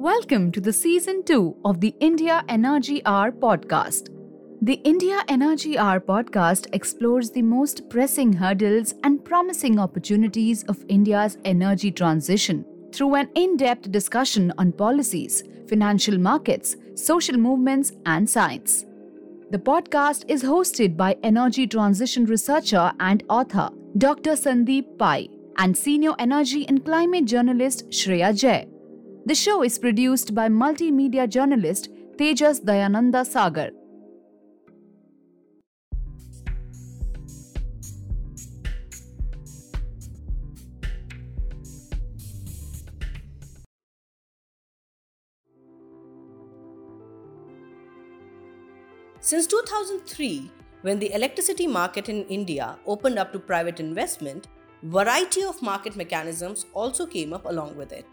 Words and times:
Welcome 0.00 0.50
to 0.52 0.62
the 0.62 0.72
season 0.72 1.24
2 1.24 1.56
of 1.62 1.82
the 1.82 1.94
India 2.00 2.42
Energy 2.48 3.02
Hour 3.04 3.32
podcast. 3.32 4.08
The 4.62 4.80
India 4.92 5.22
Energy 5.28 5.76
Hour 5.76 6.00
podcast 6.00 6.68
explores 6.72 7.30
the 7.30 7.42
most 7.42 7.90
pressing 7.90 8.32
hurdles 8.32 8.94
and 9.04 9.22
promising 9.22 9.78
opportunities 9.78 10.64
of 10.68 10.82
India's 10.88 11.36
energy 11.44 11.90
transition 11.90 12.64
through 12.94 13.16
an 13.16 13.28
in 13.34 13.58
depth 13.58 13.92
discussion 13.92 14.54
on 14.56 14.72
policies, 14.72 15.44
financial 15.68 16.16
markets, 16.16 16.76
social 16.94 17.36
movements, 17.36 17.92
and 18.06 18.30
science. 18.30 18.86
The 19.50 19.58
podcast 19.58 20.24
is 20.28 20.42
hosted 20.42 20.96
by 20.96 21.18
energy 21.22 21.66
transition 21.66 22.24
researcher 22.24 22.90
and 23.00 23.22
author 23.28 23.68
Dr. 23.98 24.30
Sandeep 24.30 24.96
Pai 24.96 25.28
and 25.58 25.76
senior 25.76 26.14
energy 26.18 26.66
and 26.68 26.82
climate 26.86 27.26
journalist 27.26 27.90
Shreya 27.90 28.34
Jai. 28.34 28.66
The 29.26 29.34
show 29.34 29.62
is 29.62 29.78
produced 29.78 30.34
by 30.34 30.48
multimedia 30.48 31.28
journalist 31.28 31.90
Tejas 32.16 32.64
Dayananda 32.64 33.26
Sagar. 33.26 33.70
Since 49.20 49.46
2003, 49.48 50.50
when 50.80 50.98
the 50.98 51.12
electricity 51.12 51.66
market 51.66 52.08
in 52.08 52.24
India 52.24 52.78
opened 52.86 53.18
up 53.18 53.32
to 53.34 53.38
private 53.38 53.78
investment, 53.78 54.48
variety 54.82 55.44
of 55.44 55.60
market 55.60 55.94
mechanisms 55.94 56.64
also 56.72 57.06
came 57.06 57.34
up 57.34 57.44
along 57.44 57.76
with 57.76 57.92
it. 57.92 58.06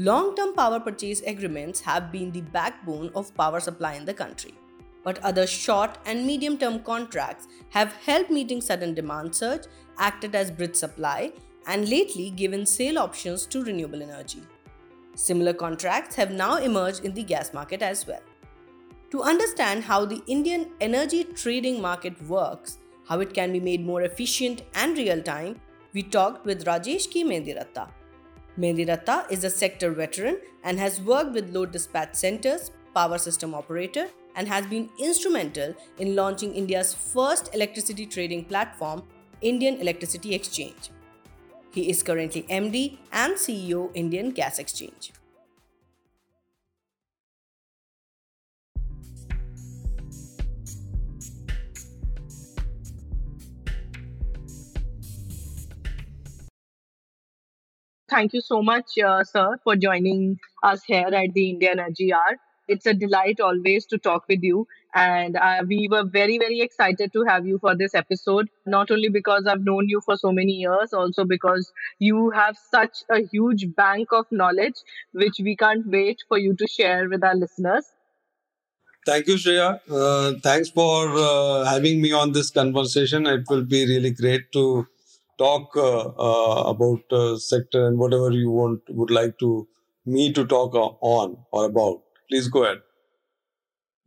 Long-term 0.00 0.54
power 0.54 0.80
purchase 0.80 1.20
agreements 1.26 1.78
have 1.82 2.10
been 2.10 2.30
the 2.32 2.40
backbone 2.40 3.10
of 3.14 3.34
power 3.34 3.60
supply 3.60 3.96
in 3.96 4.06
the 4.06 4.14
country. 4.14 4.54
But 5.04 5.18
other 5.22 5.46
short 5.46 5.98
and 6.06 6.26
medium-term 6.26 6.84
contracts 6.84 7.48
have 7.68 7.92
helped 8.06 8.30
meeting 8.30 8.62
sudden 8.62 8.94
demand 8.94 9.34
surge, 9.34 9.64
acted 9.98 10.34
as 10.34 10.50
bridge 10.50 10.74
supply, 10.74 11.34
and 11.66 11.86
lately 11.86 12.30
given 12.30 12.64
sale 12.64 12.98
options 12.98 13.44
to 13.48 13.62
renewable 13.62 14.02
energy. 14.02 14.40
Similar 15.16 15.52
contracts 15.52 16.16
have 16.16 16.32
now 16.32 16.56
emerged 16.56 17.04
in 17.04 17.12
the 17.12 17.22
gas 17.22 17.52
market 17.52 17.82
as 17.82 18.06
well. 18.06 18.22
To 19.10 19.22
understand 19.22 19.84
how 19.84 20.06
the 20.06 20.22
Indian 20.26 20.70
energy 20.80 21.24
trading 21.24 21.78
market 21.78 22.26
works, 22.26 22.78
how 23.06 23.20
it 23.20 23.34
can 23.34 23.52
be 23.52 23.60
made 23.60 23.84
more 23.84 24.00
efficient 24.00 24.62
and 24.76 24.96
real 24.96 25.20
time, 25.20 25.60
we 25.92 26.02
talked 26.02 26.46
with 26.46 26.64
Rajesh 26.64 27.10
K. 27.10 27.22
Mediratta. 27.22 27.90
Mediratta 28.60 29.30
is 29.30 29.44
a 29.44 29.50
sector 29.50 29.90
veteran 29.90 30.38
and 30.64 30.78
has 30.78 31.00
worked 31.00 31.32
with 31.32 31.54
load 31.54 31.72
dispatch 31.72 32.14
centers, 32.14 32.70
power 32.94 33.16
system 33.16 33.54
operator, 33.54 34.08
and 34.36 34.46
has 34.46 34.66
been 34.66 34.90
instrumental 34.98 35.74
in 35.98 36.14
launching 36.14 36.54
India's 36.54 36.92
first 36.92 37.54
electricity 37.54 38.04
trading 38.04 38.44
platform, 38.44 39.02
Indian 39.40 39.80
Electricity 39.80 40.34
Exchange. 40.34 40.90
He 41.72 41.88
is 41.88 42.02
currently 42.02 42.42
MD 42.42 42.98
and 43.12 43.34
CEO 43.34 43.90
Indian 43.94 44.30
Gas 44.30 44.58
Exchange. 44.58 45.12
Thank 58.10 58.34
you 58.34 58.40
so 58.40 58.62
much, 58.62 58.98
uh, 58.98 59.24
sir, 59.24 59.56
for 59.64 59.76
joining 59.76 60.38
us 60.62 60.82
here 60.84 61.06
at 61.06 61.32
the 61.32 61.50
India 61.50 61.70
Energy 61.70 62.12
Hour. 62.12 62.36
It's 62.68 62.86
a 62.86 62.94
delight 62.94 63.40
always 63.40 63.86
to 63.86 63.98
talk 63.98 64.24
with 64.28 64.42
you. 64.42 64.66
And 64.94 65.36
uh, 65.36 65.62
we 65.66 65.88
were 65.90 66.04
very, 66.04 66.38
very 66.38 66.60
excited 66.60 67.12
to 67.12 67.24
have 67.24 67.46
you 67.46 67.58
for 67.58 67.76
this 67.76 67.94
episode, 67.94 68.48
not 68.66 68.90
only 68.90 69.08
because 69.08 69.46
I've 69.46 69.64
known 69.64 69.88
you 69.88 70.00
for 70.04 70.16
so 70.16 70.32
many 70.32 70.52
years, 70.52 70.92
also 70.92 71.24
because 71.24 71.72
you 72.00 72.30
have 72.30 72.56
such 72.70 73.04
a 73.08 73.20
huge 73.22 73.74
bank 73.76 74.08
of 74.12 74.26
knowledge, 74.30 74.76
which 75.12 75.40
we 75.40 75.56
can't 75.56 75.86
wait 75.86 76.18
for 76.28 76.38
you 76.38 76.54
to 76.56 76.66
share 76.66 77.08
with 77.08 77.22
our 77.24 77.36
listeners. 77.36 77.86
Thank 79.06 79.26
you, 79.28 79.34
Shreya. 79.36 79.80
Uh, 79.90 80.38
thanks 80.42 80.70
for 80.70 81.08
uh, 81.16 81.64
having 81.64 82.00
me 82.02 82.12
on 82.12 82.32
this 82.32 82.50
conversation. 82.50 83.26
It 83.26 83.44
will 83.48 83.64
be 83.64 83.86
really 83.86 84.10
great 84.10 84.52
to 84.52 84.86
talk 85.42 85.76
uh, 85.76 86.08
uh, 86.28 86.62
about 86.70 87.12
uh, 87.12 87.36
sector 87.36 87.86
and 87.86 87.98
whatever 87.98 88.30
you 88.30 88.50
want 88.50 88.80
would 88.90 89.10
like 89.10 89.38
to 89.38 89.66
me 90.06 90.32
to 90.32 90.46
talk 90.46 90.74
on 90.74 91.36
or 91.52 91.64
about. 91.66 92.02
Please 92.28 92.48
go 92.48 92.64
ahead. 92.64 92.78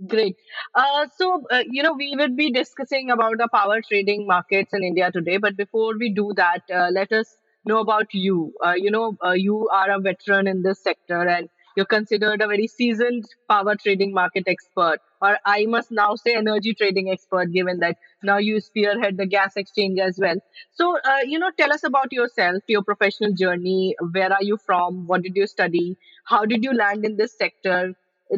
Great. 0.07 0.35
Uh, 0.75 1.07
so, 1.17 1.43
uh, 1.51 1.63
you 1.69 1.83
know, 1.83 1.93
we 1.93 2.13
will 2.17 2.35
be 2.35 2.51
discussing 2.51 3.11
about 3.11 3.37
the 3.37 3.47
power 3.53 3.81
trading 3.81 4.27
markets 4.27 4.73
in 4.73 4.83
India 4.83 5.11
today. 5.11 5.37
But 5.37 5.55
before 5.57 5.97
we 5.97 6.13
do 6.13 6.33
that, 6.35 6.63
uh, 6.73 6.89
let 6.91 7.11
us 7.11 7.37
know 7.65 7.79
about 7.79 8.13
you. 8.13 8.53
you 8.75 8.91
know, 8.91 9.17
you 9.35 9.69
are 9.69 9.91
a 9.91 9.99
veteran 9.99 10.47
in 10.47 10.61
this 10.63 10.81
sector 10.83 11.21
and 11.27 11.49
you're 11.75 11.85
considered 11.85 12.41
a 12.41 12.47
very 12.47 12.67
seasoned 12.67 13.25
power 13.49 13.75
trading 13.75 14.13
market 14.13 14.43
expert, 14.47 14.99
or 15.21 15.37
I 15.45 15.65
must 15.65 15.91
now 15.91 16.15
say 16.15 16.35
energy 16.35 16.73
trading 16.73 17.09
expert, 17.09 17.51
given 17.51 17.79
that 17.79 17.97
now 18.21 18.37
you 18.37 18.59
spearhead 18.59 19.17
the 19.17 19.25
gas 19.25 19.53
exchange 19.55 19.99
as 19.99 20.19
well. 20.19 20.35
So, 20.73 20.97
uh, 20.97 21.19
you 21.25 21.39
know, 21.39 21.51
tell 21.57 21.73
us 21.73 21.83
about 21.83 22.11
yourself, 22.11 22.63
your 22.67 22.83
professional 22.83 23.33
journey. 23.33 23.95
Where 24.11 24.31
are 24.31 24.43
you 24.43 24.57
from? 24.57 25.07
What 25.07 25.23
did 25.23 25.35
you 25.35 25.47
study? 25.47 25.97
How 26.25 26.45
did 26.45 26.63
you 26.63 26.73
land 26.73 27.05
in 27.05 27.17
this 27.17 27.37
sector? 27.37 27.93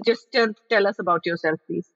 Just 0.06 0.28
tell, 0.32 0.50
tell 0.70 0.88
us 0.88 1.00
about 1.00 1.26
yourself, 1.26 1.60
please. 1.68 1.88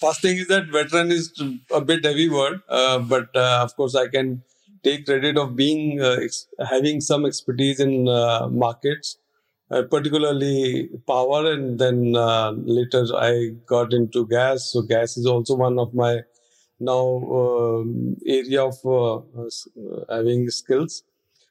First 0.00 0.20
thing 0.20 0.36
is 0.36 0.48
that 0.48 0.66
veteran 0.66 1.10
is 1.10 1.32
a 1.72 1.80
bit 1.80 2.04
heavy 2.04 2.28
word, 2.28 2.60
uh, 2.68 2.98
but 2.98 3.34
uh, 3.34 3.60
of 3.62 3.74
course 3.76 3.94
I 3.94 4.08
can 4.08 4.42
take 4.84 5.06
credit 5.06 5.38
of 5.38 5.56
being 5.56 6.00
uh, 6.00 6.18
ex- 6.20 6.46
having 6.68 7.00
some 7.00 7.24
expertise 7.24 7.80
in 7.80 8.06
uh, 8.06 8.46
markets 8.48 9.16
uh, 9.70 9.82
particularly 9.82 10.88
power 11.06 11.52
and 11.52 11.78
then 11.78 12.14
uh, 12.14 12.52
later 12.52 13.04
i 13.16 13.48
got 13.66 13.92
into 13.92 14.26
gas. 14.26 14.70
So 14.72 14.82
gas 14.82 15.16
is 15.16 15.26
also 15.26 15.56
one 15.56 15.78
of 15.78 15.92
my 15.92 16.20
now 16.78 17.06
um, 17.40 18.16
area 18.26 18.64
of 18.64 18.76
uh, 18.84 19.16
uh 19.16 20.04
having 20.08 20.48
skills. 20.50 21.02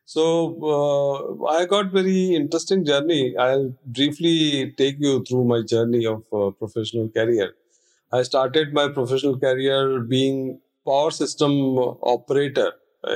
So 0.06 0.24
uh, 0.64 1.46
i 1.48 1.66
got 1.66 1.92
very 1.92 2.36
interesting 2.36 2.86
journey. 2.86 3.36
I'll 3.38 3.74
briefly 3.86 4.74
take 4.78 4.98
you 5.00 5.24
through 5.24 5.46
my 5.46 5.62
journey 5.64 6.06
of 6.06 6.24
uh, 6.32 6.52
professional 6.52 7.10
career. 7.10 7.54
I 8.14 8.22
started 8.22 8.74
my 8.74 8.88
professional 8.88 9.38
career 9.38 10.00
being 10.00 10.62
power 10.86 11.12
system 11.12 11.52
operator 12.16 12.72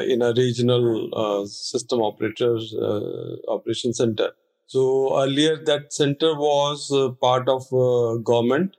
in 0.08 0.22
a 0.22 0.34
regional 0.34 1.48
system 1.48 2.02
operators 2.02 2.76
operation 3.48 3.94
center 3.94 4.32
so 4.74 5.20
earlier 5.20 5.56
that 5.66 5.92
center 5.92 6.36
was 6.36 6.92
uh, 6.92 7.10
part 7.10 7.50
of 7.50 7.64
uh, 7.74 8.18
government. 8.18 8.78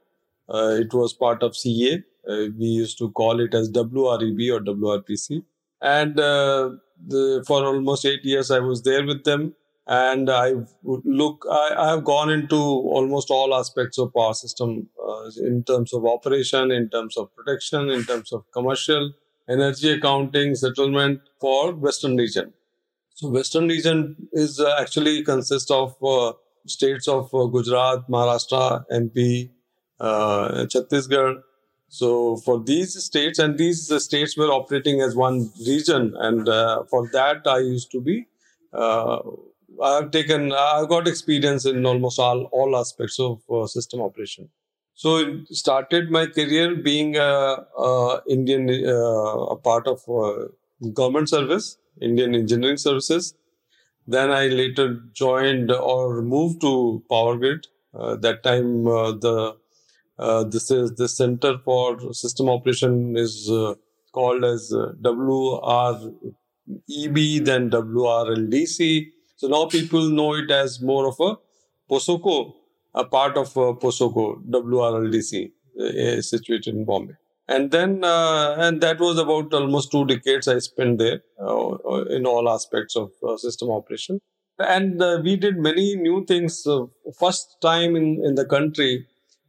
Uh, 0.49 0.77
it 0.83 0.95
was 0.95 1.13
part 1.13 1.43
of 1.43 1.57
CA. 1.57 1.95
Uh, 2.29 2.47
we 2.57 2.67
used 2.67 2.97
to 2.99 3.11
call 3.11 3.41
it 3.41 3.55
as 3.55 3.73
WREB 3.73 4.53
or 4.55 4.61
WRPC. 4.61 5.43
And 5.83 6.21
uh, 6.21 6.71
the, 7.05 7.43
for 7.45 7.65
almost 7.65 8.05
eight 8.05 8.25
years, 8.25 8.53
I 8.53 8.61
was 8.61 8.85
there 8.85 9.05
with 9.05 9.25
them. 9.25 9.57
And 9.89 10.31
I 10.31 10.53
look, 10.85 11.45
I, 11.51 11.75
I 11.77 11.91
have 11.91 12.05
gone 12.05 12.31
into 12.31 12.55
almost 12.55 13.29
all 13.33 13.53
aspects 13.53 13.99
of 13.99 14.15
power 14.15 14.35
system 14.35 14.87
uh, 15.05 15.29
in 15.39 15.65
terms 15.65 15.93
of 15.93 16.07
operation, 16.07 16.71
in 16.71 16.89
terms 16.89 17.17
of 17.17 17.35
protection, 17.35 17.91
in 17.91 18.05
terms 18.05 18.33
of 18.33 18.45
commercial, 18.53 19.13
energy 19.49 19.91
accounting, 19.91 20.55
settlement 20.55 21.21
for 21.41 21.73
Western 21.73 22.17
region. 22.17 22.53
So 23.21 23.29
Western 23.29 23.69
region 23.69 24.17
is 24.33 24.59
uh, 24.61 24.77
actually 24.81 25.23
consists 25.23 25.71
of 25.71 25.95
uh, 26.03 26.33
states 26.67 27.07
of 27.07 27.35
uh, 27.35 27.45
Gujarat, 27.45 28.09
Maharashtra, 28.09 28.87
MP, 28.91 29.51
uh, 30.01 30.65
Chhattisgarh. 30.65 31.43
So 31.89 32.37
for 32.39 32.59
these 32.65 32.95
states, 33.05 33.39
and 33.39 33.59
these 33.59 33.93
states 34.03 34.39
were 34.39 34.47
operating 34.47 35.03
as 35.03 35.15
one 35.15 35.51
region, 35.67 36.15
and 36.17 36.49
uh, 36.49 36.85
for 36.85 37.11
that 37.13 37.47
I 37.47 37.59
used 37.59 37.91
to 37.91 38.01
be. 38.01 38.27
Uh, 38.73 39.19
I've 39.83 40.11
taken, 40.13 40.53
I've 40.53 40.89
got 40.89 41.07
experience 41.07 41.67
in 41.67 41.85
almost 41.85 42.19
all 42.19 42.45
all 42.53 42.75
aspects 42.75 43.21
of 43.21 43.43
system 43.69 44.01
operation. 44.01 44.49
So 44.95 45.19
it 45.19 45.49
started 45.49 46.11
my 46.11 46.25
career 46.25 46.75
being 46.75 47.17
a, 47.17 47.67
a 47.89 48.23
Indian, 48.31 48.71
a 48.71 49.57
part 49.57 49.87
of 49.87 50.01
government 50.95 51.29
service 51.29 51.77
Indian 52.01 52.35
Engineering 52.35 52.77
Services. 52.77 53.35
Then 54.07 54.31
I 54.31 54.47
later 54.49 55.01
joined 55.13 55.71
or 55.71 56.23
moved 56.23 56.61
to 56.63 57.03
Power 57.09 57.37
Grid. 57.37 57.67
Uh, 57.95 58.17
that 58.17 58.43
time, 58.43 58.87
uh, 58.87 59.13
the 59.13 59.57
uh, 60.19 60.45
this 60.45 60.71
is 60.71 60.95
the 60.97 61.09
Center 61.09 61.59
for 61.65 62.13
System 62.13 62.49
Operation 62.51 63.17
is 63.17 63.51
uh, 63.51 63.75
called 64.13 64.45
as 64.45 64.73
uh, 64.73 64.93
WREB, 65.03 66.15
then 67.45 67.71
WRLDC. 67.71 69.07
So 69.37 69.49
now 69.49 69.67
people 69.67 70.11
know 70.11 70.35
it 70.35 70.51
as 70.51 70.81
more 70.83 71.07
of 71.09 71.19
a 71.21 71.37
POSOCO, 71.91 72.53
a 72.95 73.05
part 73.05 73.39
of 73.39 73.57
uh, 73.57 73.73
POSOCO, 73.73 74.45
WRLDC, 74.51 75.53
situated 76.23 76.75
in 76.75 76.85
Bombay. 76.85 77.15
And 77.51 77.71
then, 77.73 78.05
uh, 78.05 78.55
and 78.59 78.81
that 78.81 79.01
was 79.01 79.19
about 79.19 79.53
almost 79.53 79.91
two 79.91 80.05
decades 80.07 80.47
I 80.49 80.61
spent 80.61 80.99
there 80.99 81.21
uh, 81.39 81.71
uh, 81.71 82.05
in 82.05 82.25
all 82.25 82.49
aspects 82.49 82.97
of 82.97 83.11
uh, 83.27 83.37
system 83.37 83.71
operation. 83.71 84.21
And 84.59 85.01
we 85.25 85.37
did 85.37 85.57
many 85.57 85.97
new 85.97 86.25
things. 86.27 86.67
first 87.19 87.57
time 87.61 87.97
in, 87.97 88.23
in 88.25 88.35
the 88.37 88.45
country, 88.45 89.07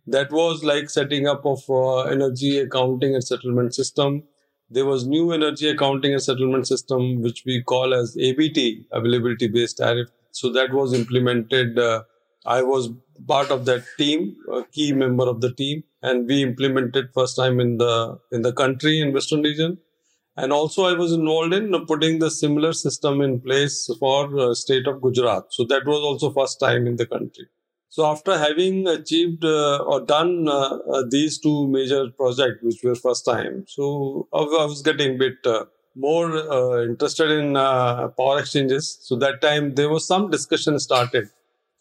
that 0.08 0.32
was 0.32 0.64
like 0.64 0.90
setting 0.90 1.28
up 1.28 1.46
of 1.46 1.62
energy 2.10 2.60
accounting 2.60 3.14
and 3.14 3.24
settlement 3.24 3.76
system 3.76 4.24
there 4.72 4.86
was 4.86 5.06
new 5.06 5.34
energy 5.34 5.70
accounting 5.70 6.14
and 6.14 6.24
settlement 6.24 6.66
system 6.66 7.22
which 7.22 7.44
we 7.46 7.62
call 7.62 7.94
as 7.94 8.16
ABT 8.18 8.86
availability 8.92 9.48
based 9.48 9.78
tariff 9.78 10.10
so 10.32 10.52
that 10.54 10.74
was 10.74 10.94
implemented 10.94 11.78
uh, 11.78 12.04
I 12.46 12.62
was 12.64 12.90
part 13.28 13.52
of 13.52 13.66
that 13.66 13.84
team 13.98 14.36
a 14.52 14.64
key 14.64 14.92
member 14.94 15.28
of 15.28 15.42
the 15.42 15.54
team 15.54 15.84
and 16.02 16.28
we 16.28 16.42
implemented 16.42 17.10
first 17.14 17.36
time 17.36 17.60
in 17.60 17.78
the 17.78 18.20
in 18.32 18.42
the 18.42 18.54
country 18.54 19.00
in 19.00 19.14
western 19.14 19.44
region 19.44 19.78
and 20.36 20.52
also 20.52 20.86
I 20.86 20.94
was 20.94 21.12
involved 21.14 21.54
in 21.54 21.86
putting 21.86 22.20
the 22.20 22.32
similar 22.32 22.74
system 22.74 23.22
in 23.22 23.40
place 23.40 23.90
for 24.00 24.40
uh, 24.40 24.54
state 24.56 24.88
of 24.88 25.02
Gujarat 25.02 25.46
so 25.50 25.66
that 25.66 25.86
was 25.86 26.02
also 26.02 26.32
first 26.32 26.60
time 26.60 26.88
in 26.88 26.96
the 26.96 27.06
country 27.06 27.48
so 27.92 28.06
after 28.06 28.38
having 28.38 28.88
achieved 28.88 29.44
uh, 29.44 29.80
or 29.80 30.00
done 30.00 30.48
uh, 30.48 30.78
uh, 30.94 31.04
these 31.10 31.38
two 31.38 31.68
major 31.68 32.10
projects, 32.10 32.64
which 32.64 32.82
were 32.86 32.96
first 32.96 33.26
time, 33.26 33.66
so 33.68 34.30
I 34.34 34.44
was 34.44 34.82
getting 34.82 35.16
a 35.16 35.18
bit 35.18 35.46
uh, 35.46 35.66
more 35.94 36.32
uh, 36.38 36.84
interested 36.86 37.30
in 37.32 37.56
power 37.56 38.40
exchanges. 38.40 38.98
So 39.02 39.18
that 39.18 39.42
time 39.42 39.76
there 39.76 39.90
was 39.90 40.08
some 40.08 40.32
discussion 40.32 40.80
started. 40.80 41.32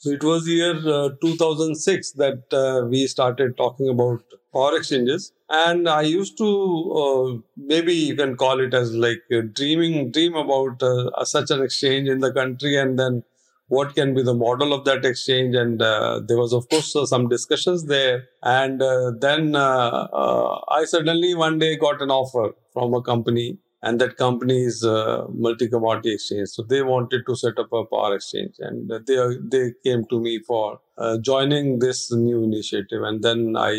So 0.01 0.11
it 0.11 0.25
was 0.25 0.49
year 0.49 0.75
2006 1.23 2.13
that 2.13 2.87
we 2.91 3.07
started 3.07 3.57
talking 3.57 3.89
about 3.89 4.23
power 4.53 4.77
exchanges, 4.77 5.33
and 5.49 5.89
I 5.89 6.03
used 6.03 6.39
to 6.39 7.45
maybe 7.57 7.95
you 7.95 8.17
can 8.17 8.37
call 8.37 8.61
it 8.61 8.75
as 8.75 8.95
like 8.95 9.23
dreaming 9.55 10.11
dream 10.11 10.35
about 10.35 10.83
such 11.25 11.51
an 11.51 11.63
exchange 11.63 12.09
in 12.09 12.21
the 12.21 12.33
country, 12.33 12.77
and 12.77 12.99
then 12.99 13.23
what 13.71 13.95
can 13.95 14.15
be 14.15 14.23
the 14.23 14.35
model 14.35 14.73
of 14.73 14.85
that 14.85 15.05
exchange. 15.05 15.55
And 15.55 15.81
uh, 15.81 16.21
there 16.27 16.37
was 16.37 16.53
of 16.53 16.69
course 16.69 16.95
uh, 16.97 17.07
some 17.07 17.29
discussions 17.29 17.85
there. 17.87 18.25
And 18.43 18.83
uh, 18.83 19.13
then 19.19 19.55
uh, 19.55 20.09
uh, 20.25 20.61
i 20.69 20.85
suddenly 20.85 21.35
one 21.35 21.59
day 21.59 21.77
got 21.77 22.03
an 22.03 22.11
offer 22.11 22.47
from 22.73 22.95
a 22.95 23.03
company 23.03 23.59
and 23.83 24.01
that 24.01 24.17
company 24.17 24.65
is 24.65 24.83
a 24.85 25.27
multi 25.47 25.69
commodity 25.69 26.13
exchange 26.15 26.49
so 26.49 26.63
they 26.63 26.83
wanted 26.83 27.23
to 27.27 27.35
set 27.37 27.59
up 27.59 27.73
a 27.73 27.85
power 27.85 28.15
exchange 28.15 28.55
and 28.59 28.91
they 29.07 29.19
they 29.55 29.73
came 29.85 30.05
to 30.07 30.21
me 30.21 30.39
for 30.51 30.81
joining 31.23 31.79
this 31.79 32.13
new 32.13 32.43
initiative 32.45 33.03
and 33.03 33.23
then 33.23 33.57
i 33.57 33.73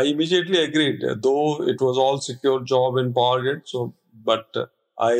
i 0.00 0.02
immediately 0.12 0.62
agreed 0.64 1.02
though 1.26 1.62
it 1.72 1.80
was 1.80 1.98
all 1.98 2.18
secure 2.20 2.60
job 2.74 2.96
in 2.96 3.12
power 3.12 3.40
grid 3.40 3.62
so 3.64 3.92
but 4.24 4.46
I 4.98 5.14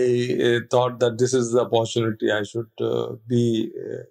uh, 0.47 0.61
thought 0.71 1.01
that 1.01 1.19
this 1.19 1.35
is 1.35 1.53
the 1.53 1.63
opportunity 1.63 2.31
I 2.31 2.43
should 2.45 2.71
uh, 2.81 3.15
be 3.27 3.73
uh, 3.75 4.03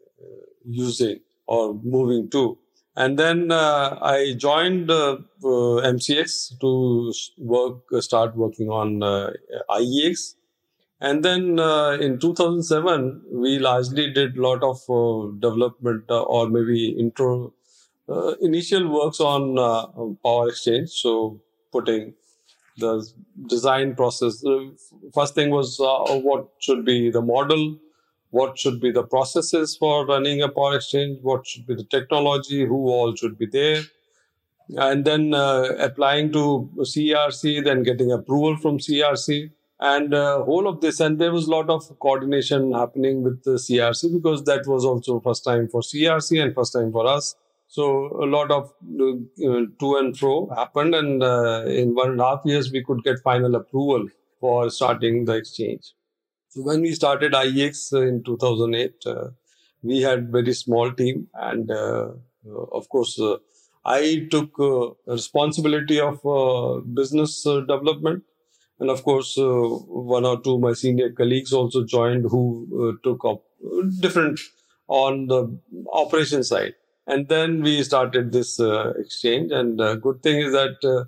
using 0.66 1.20
or 1.48 1.74
moving 1.76 2.30
to. 2.32 2.58
And 3.02 3.18
then 3.18 3.52
uh, 3.52 3.98
I 4.00 4.36
joined 4.38 4.92
uh, 4.92 5.18
uh, 5.44 5.78
MCX 5.94 6.60
to 6.60 7.12
work, 7.38 7.78
start 8.00 8.36
working 8.36 8.70
on 8.70 9.00
IEX. 9.70 10.36
And 11.00 11.26
then 11.26 11.58
in 12.06 12.20
2007, 12.20 13.24
we 13.32 13.58
largely 13.58 14.12
did 14.14 14.38
a 14.38 14.42
lot 14.42 14.62
of 14.62 14.80
development 15.40 16.04
or 16.10 16.48
maybe 16.48 16.90
intro, 16.90 17.54
initial 18.40 18.88
works 18.88 19.20
on 19.20 19.56
power 20.24 20.50
exchange. 20.50 20.90
So 20.92 21.42
putting 21.72 22.14
the 22.78 22.94
design 23.48 23.96
process. 23.96 24.44
First 25.14 25.34
thing 25.34 25.50
was 25.50 25.80
uh, 25.80 26.20
what 26.20 26.50
should 26.60 26.86
be 26.86 27.10
the 27.10 27.22
model, 27.22 27.78
what 28.32 28.58
should 28.58 28.80
be 28.80 28.92
the 28.92 29.04
processes 29.04 29.76
for 29.78 30.06
running 30.06 30.42
a 30.42 30.50
power 30.50 30.76
exchange, 30.76 31.20
what 31.22 31.46
should 31.46 31.66
be 31.68 31.76
the 31.76 31.84
technology, 31.84 32.66
who 32.66 32.88
all 32.88 33.16
should 33.16 33.38
be 33.38 33.46
there, 33.46 33.84
and 34.78 35.06
then 35.06 35.34
uh, 35.34 35.64
applying 35.80 36.32
to 36.32 36.70
CERC, 36.80 37.64
then 37.64 37.84
getting 37.84 38.12
approval 38.12 38.58
from 38.58 38.78
CERC, 38.80 39.52
and 39.80 40.14
uh, 40.14 40.44
whole 40.44 40.68
of 40.68 40.80
this. 40.80 41.00
And 41.00 41.20
there 41.20 41.34
was 41.34 41.48
a 41.48 41.52
lot 41.52 41.70
of 41.70 42.00
coordination 42.00 42.72
happening 42.72 43.24
with 43.24 43.44
the 43.44 43.52
CERC 43.52 44.14
because 44.14 44.44
that 44.46 44.66
was 44.66 44.86
also 44.86 45.20
first 45.20 45.44
time 45.44 45.68
for 45.68 45.82
CERC 45.82 46.42
and 46.42 46.56
first 46.56 46.74
time 46.74 46.92
for 46.92 47.06
us. 47.06 47.36
So 47.68 48.20
a 48.22 48.26
lot 48.26 48.52
of 48.52 48.74
uh, 49.00 49.66
to 49.80 49.96
and 49.98 50.18
fro 50.18 50.50
happened, 50.54 50.94
and 50.94 51.24
uh, 51.24 51.64
in 51.68 51.96
one 51.96 52.12
and 52.12 52.20
a 52.20 52.26
half 52.26 52.42
years 52.44 52.70
we 52.72 52.84
could 52.84 53.02
get 53.04 53.20
final 53.20 53.56
approval 53.56 54.08
for 54.42 54.70
starting 54.70 55.24
the 55.24 55.36
exchange. 55.36 55.94
So 56.52 56.64
when 56.64 56.82
we 56.82 56.92
started 56.92 57.32
IEX 57.32 57.94
in 57.94 58.24
2008, 58.24 58.94
uh, 59.06 59.30
we 59.82 60.02
had 60.02 60.34
very 60.34 60.54
small 60.54 60.92
team, 60.92 61.28
and 61.34 61.72
uh, 61.72 62.10
of 62.74 62.90
course 62.90 63.18
uh, 63.20 63.38
I 63.86 64.28
took 64.30 64.60
uh, 64.60 64.90
responsibility 65.08 66.02
of 66.02 66.20
business 66.94 67.44
development, 67.44 68.24
and 68.82 68.90
of 68.90 69.02
course 69.04 69.36
one 69.38 70.26
or 70.26 70.42
two 70.42 70.60
my 70.60 70.74
senior 70.74 71.12
colleagues 71.12 71.54
also 71.54 71.86
joined 71.86 72.26
who 72.30 73.00
took 73.02 73.24
up 73.24 73.44
different 74.02 74.38
on 74.90 75.28
the 75.28 75.58
operation 75.94 76.44
side. 76.44 76.74
And 77.08 77.30
then 77.30 77.62
we 77.62 77.82
started 77.84 78.34
this 78.34 78.60
uh, 78.60 78.94
exchange. 78.98 79.52
And 79.52 79.80
uh, 79.80 79.96
good 79.96 80.22
thing 80.22 80.42
is 80.42 80.52
that 80.52 80.78
uh, 80.84 81.06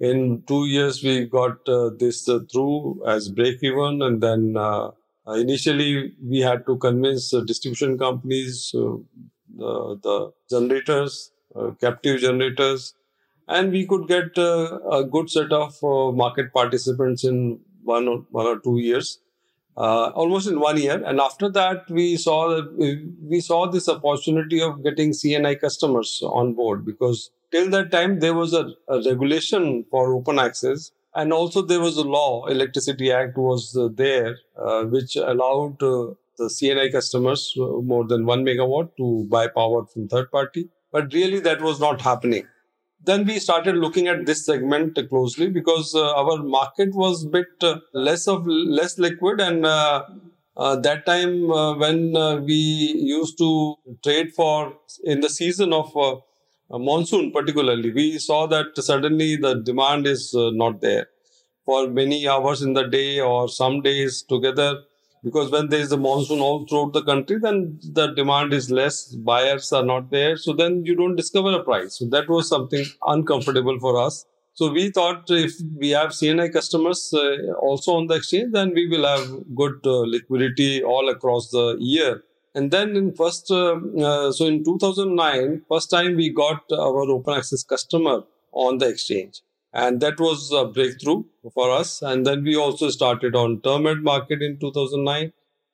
in 0.00 0.42
two 0.46 0.66
years 0.66 1.02
we 1.02 1.24
got 1.24 1.68
uh, 1.68 1.90
this 1.98 2.28
uh, 2.28 2.40
through 2.50 3.02
as 3.06 3.28
break 3.28 3.62
even 3.62 4.02
and 4.02 4.22
then 4.22 4.56
uh, 4.56 4.90
initially 5.28 6.12
we 6.22 6.40
had 6.40 6.66
to 6.66 6.76
convince 6.76 7.30
distribution 7.46 7.98
companies 7.98 8.70
the, 8.72 9.98
the 10.02 10.32
generators 10.50 11.32
captive 11.80 12.20
generators 12.20 12.94
and 13.48 13.72
we 13.72 13.86
could 13.86 14.06
get 14.06 14.36
a 14.36 15.04
good 15.10 15.30
set 15.30 15.50
of 15.52 15.74
market 16.14 16.52
participants 16.52 17.24
in 17.24 17.58
one 17.82 18.06
or, 18.06 18.18
one 18.30 18.46
or 18.46 18.58
two 18.58 18.78
years 18.78 19.18
uh, 19.76 20.10
almost 20.14 20.48
in 20.48 20.58
one 20.58 20.78
year. 20.78 21.02
And 21.04 21.20
after 21.20 21.50
that, 21.50 21.88
we 21.90 22.16
saw 22.16 22.62
we 22.76 23.40
saw 23.40 23.66
this 23.70 23.88
opportunity 23.88 24.62
of 24.62 24.82
getting 24.82 25.10
CNI 25.10 25.60
customers 25.60 26.22
on 26.24 26.54
board 26.54 26.84
because 26.84 27.30
till 27.50 27.70
that 27.70 27.90
time 27.90 28.20
there 28.20 28.34
was 28.34 28.52
a, 28.52 28.68
a 28.88 29.02
regulation 29.02 29.84
for 29.90 30.14
open 30.14 30.38
access, 30.38 30.92
and 31.14 31.32
also 31.32 31.62
there 31.62 31.80
was 31.80 31.96
a 31.96 32.02
law, 32.02 32.46
Electricity 32.46 33.10
Act 33.12 33.36
was 33.36 33.76
uh, 33.76 33.88
there, 33.92 34.36
uh, 34.56 34.84
which 34.84 35.16
allowed 35.16 35.82
uh, 35.82 36.14
the 36.38 36.48
CNI 36.48 36.92
customers 36.92 37.54
uh, 37.58 37.80
more 37.92 38.06
than 38.06 38.26
one 38.26 38.44
megawatt 38.44 38.90
to 38.98 39.26
buy 39.30 39.48
power 39.48 39.86
from 39.86 40.08
third 40.08 40.30
party. 40.30 40.68
But 40.92 41.12
really, 41.12 41.40
that 41.40 41.60
was 41.60 41.80
not 41.80 42.00
happening 42.00 42.46
then 43.06 43.24
we 43.24 43.38
started 43.38 43.76
looking 43.76 44.08
at 44.08 44.26
this 44.26 44.44
segment 44.44 44.98
closely 45.08 45.48
because 45.48 45.94
uh, 45.94 46.12
our 46.14 46.42
market 46.42 46.94
was 46.94 47.24
a 47.24 47.28
bit 47.28 47.46
uh, 47.62 47.78
less 47.92 48.26
of 48.26 48.46
less 48.46 48.98
liquid 48.98 49.40
and 49.40 49.64
uh 49.64 50.02
that 50.86 51.04
time 51.04 51.50
uh, 51.50 51.74
when 51.76 52.16
uh, 52.16 52.36
we 52.36 52.54
used 52.54 53.36
to 53.38 53.76
trade 54.02 54.32
for 54.32 54.72
in 55.04 55.20
the 55.20 55.28
season 55.28 55.72
of 55.72 55.92
monsoon 56.70 57.30
particularly 57.32 57.92
we 57.92 58.18
saw 58.18 58.46
that 58.46 58.76
suddenly 58.76 59.36
the 59.36 59.54
demand 59.54 60.06
is 60.06 60.32
not 60.34 60.80
there. 60.80 61.06
For 61.64 61.88
many 61.88 62.28
hours 62.28 62.62
in 62.62 62.74
the 62.74 62.84
day 62.84 63.20
or 63.20 63.48
some 63.48 63.82
days 63.82 64.22
together 64.22 64.82
because 65.24 65.50
when 65.50 65.68
there 65.68 65.80
is 65.80 65.90
a 65.90 65.96
monsoon 65.96 66.40
all 66.40 66.66
throughout 66.66 66.92
the 66.92 67.02
country 67.02 67.38
then 67.38 67.78
the 67.98 68.06
demand 68.14 68.52
is 68.52 68.70
less 68.70 69.06
buyers 69.30 69.72
are 69.72 69.84
not 69.84 70.10
there 70.10 70.36
so 70.36 70.52
then 70.52 70.84
you 70.84 70.94
don't 70.94 71.16
discover 71.16 71.52
a 71.52 71.62
price. 71.62 71.98
So 71.98 72.06
that 72.06 72.28
was 72.28 72.48
something 72.48 72.84
uncomfortable 73.06 73.78
for 73.80 74.00
us. 74.00 74.24
So 74.54 74.70
we 74.72 74.90
thought 74.90 75.24
if 75.28 75.52
we 75.76 75.90
have 75.90 76.10
cni 76.10 76.52
customers 76.52 77.12
uh, 77.12 77.52
also 77.68 77.94
on 77.94 78.06
the 78.06 78.14
exchange 78.14 78.52
then 78.52 78.72
we 78.74 78.88
will 78.88 79.06
have 79.06 79.26
good 79.54 79.78
uh, 79.84 80.00
liquidity 80.16 80.82
all 80.82 81.08
across 81.10 81.50
the 81.50 81.76
year 81.78 82.22
and 82.56 82.70
then 82.70 82.96
in 83.00 83.12
first 83.20 83.50
uh, 83.50 83.76
uh 84.08 84.32
so 84.36 84.46
in 84.52 84.64
2009 84.64 85.62
first 85.68 85.90
time 85.90 86.16
we 86.20 86.28
got 86.44 86.72
our 86.86 87.02
open 87.16 87.34
access 87.40 87.62
customer 87.62 88.16
on 88.56 88.78
the 88.78 88.88
exchange. 88.88 89.42
And 89.72 90.00
that 90.00 90.18
was 90.18 90.50
a 90.52 90.64
breakthrough 90.64 91.24
for 91.52 91.70
us. 91.70 92.00
And 92.00 92.26
then 92.26 92.42
we 92.42 92.56
also 92.56 92.88
started 92.88 93.36
on 93.36 93.60
term 93.60 94.02
market 94.02 94.42
in 94.42 94.58
2009 94.58 95.32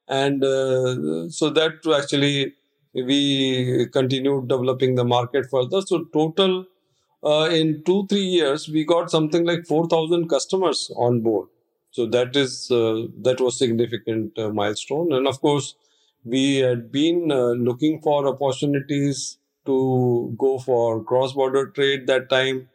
and 0.08 0.44
uh, 0.44 1.30
so 1.30 1.50
that 1.50 1.74
actually 1.96 2.54
we 2.92 3.86
continued 3.92 4.48
developing 4.48 4.96
the 4.96 5.04
market 5.04 5.46
further. 5.48 5.80
So 5.82 6.04
total 6.12 6.66
uh, 7.24 7.48
in 7.52 7.84
2 7.84 8.06
3 8.08 8.20
years 8.20 8.68
we 8.68 8.84
got 8.84 9.10
something 9.10 9.46
like 9.46 9.64
4000 9.66 10.28
customers 10.28 10.90
on 10.96 11.20
board. 11.20 11.48
So 11.92 12.06
that 12.06 12.34
is 12.34 12.70
uh, 12.70 13.06
that 13.22 13.40
was 13.40 13.56
significant 13.56 14.36
uh, 14.36 14.48
milestone. 14.48 15.12
And 15.12 15.28
of 15.28 15.40
course 15.40 15.76
we 16.24 16.56
had 16.58 16.90
been 16.92 17.30
uh, 17.32 17.50
looking 17.68 18.00
for 18.00 18.26
opportunities 18.28 19.38
to 19.66 20.34
go 20.38 20.58
for 20.58 21.02
cross 21.04 21.32
border 21.32 21.68
trade 21.68 22.06
that 22.06 22.28
time. 22.28 22.68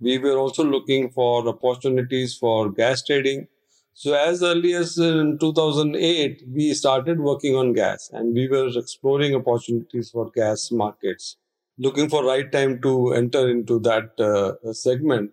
We 0.00 0.18
were 0.18 0.36
also 0.36 0.64
looking 0.64 1.10
for 1.10 1.46
opportunities 1.48 2.36
for 2.36 2.70
gas 2.70 3.02
trading. 3.04 3.48
So, 3.94 4.14
as 4.14 4.42
early 4.42 4.72
as 4.74 4.98
in 4.98 5.38
2008, 5.38 6.42
we 6.50 6.72
started 6.74 7.20
working 7.20 7.54
on 7.56 7.72
gas 7.74 8.10
and 8.12 8.34
we 8.34 8.48
were 8.48 8.68
exploring 8.76 9.34
opportunities 9.34 10.10
for 10.10 10.30
gas 10.30 10.70
markets, 10.72 11.36
looking 11.78 12.08
for 12.08 12.24
right 12.24 12.50
time 12.50 12.80
to 12.82 13.12
enter 13.12 13.48
into 13.48 13.78
that 13.80 14.18
uh, 14.18 14.72
segment. 14.72 15.30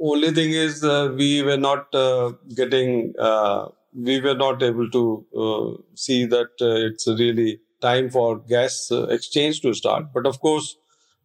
Only 0.00 0.32
thing 0.32 0.50
is, 0.52 0.82
uh, 0.82 1.12
we 1.16 1.42
were 1.42 1.58
not 1.58 1.94
uh, 1.94 2.32
getting, 2.56 3.14
uh, 3.18 3.68
we 3.94 4.20
were 4.20 4.34
not 4.34 4.62
able 4.62 4.90
to 4.90 5.26
uh, 5.36 5.82
see 5.94 6.26
that 6.26 6.50
uh, 6.60 6.86
it's 6.86 7.06
really 7.06 7.60
time 7.80 8.10
for 8.10 8.38
gas 8.38 8.90
exchange 9.08 9.60
to 9.62 9.72
start. 9.74 10.12
But 10.12 10.26
of 10.26 10.40
course, 10.40 10.76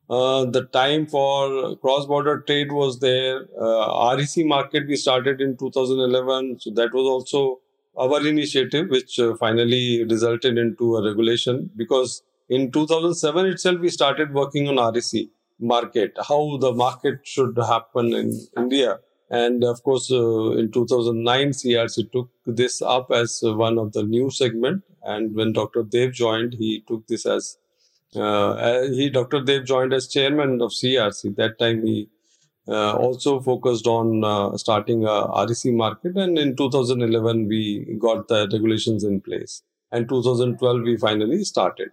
uh, 0.09 0.45
the 0.45 0.65
time 0.65 1.07
for 1.07 1.75
cross-border 1.77 2.41
trade 2.41 2.71
was 2.71 2.99
there. 2.99 3.47
Uh, 3.59 4.15
REC 4.15 4.45
market 4.45 4.87
we 4.87 4.95
started 4.95 5.41
in 5.41 5.57
2011, 5.57 6.59
so 6.59 6.69
that 6.71 6.93
was 6.93 7.05
also 7.05 7.59
our 7.97 8.25
initiative, 8.27 8.89
which 8.89 9.19
uh, 9.19 9.35
finally 9.35 10.03
resulted 10.03 10.57
into 10.57 10.97
a 10.97 11.03
regulation. 11.03 11.69
Because 11.75 12.21
in 12.49 12.71
2007 12.71 13.45
itself, 13.47 13.79
we 13.79 13.89
started 13.89 14.33
working 14.33 14.67
on 14.67 14.93
REC 14.93 15.27
market, 15.59 16.15
how 16.27 16.57
the 16.57 16.71
market 16.73 17.19
should 17.23 17.57
happen 17.57 18.13
in 18.13 18.39
India. 18.57 18.99
And 19.41 19.63
of 19.63 19.83
course, 19.83 20.11
uh, 20.11 20.51
in 20.51 20.71
2009, 20.71 21.49
CERC 21.49 22.11
took 22.11 22.29
this 22.45 22.81
up 22.81 23.11
as 23.11 23.39
one 23.43 23.77
of 23.77 23.91
the 23.91 24.03
new 24.03 24.29
segment. 24.29 24.83
And 25.03 25.35
when 25.35 25.51
Dr. 25.51 25.83
Deo 25.83 26.09
joined, 26.09 26.53
he 26.53 26.83
took 26.87 27.05
this 27.07 27.25
as 27.25 27.57
uh, 28.15 28.83
he, 28.83 29.09
Dr. 29.09 29.41
Deo, 29.41 29.61
joined 29.61 29.93
as 29.93 30.07
chairman 30.07 30.61
of 30.61 30.71
CERC. 30.71 31.35
That 31.35 31.59
time 31.59 31.85
he 31.85 32.07
uh, 32.67 32.93
also 32.93 33.39
focused 33.41 33.87
on 33.87 34.23
uh, 34.23 34.57
starting 34.57 35.05
a 35.05 35.27
REC 35.47 35.73
market, 35.73 36.15
and 36.15 36.37
in 36.37 36.55
2011 36.55 37.47
we 37.47 37.97
got 37.99 38.27
the 38.27 38.47
regulations 38.51 39.03
in 39.03 39.21
place, 39.21 39.61
and 39.91 40.07
2012 40.09 40.81
we 40.81 40.97
finally 40.97 41.43
started. 41.43 41.91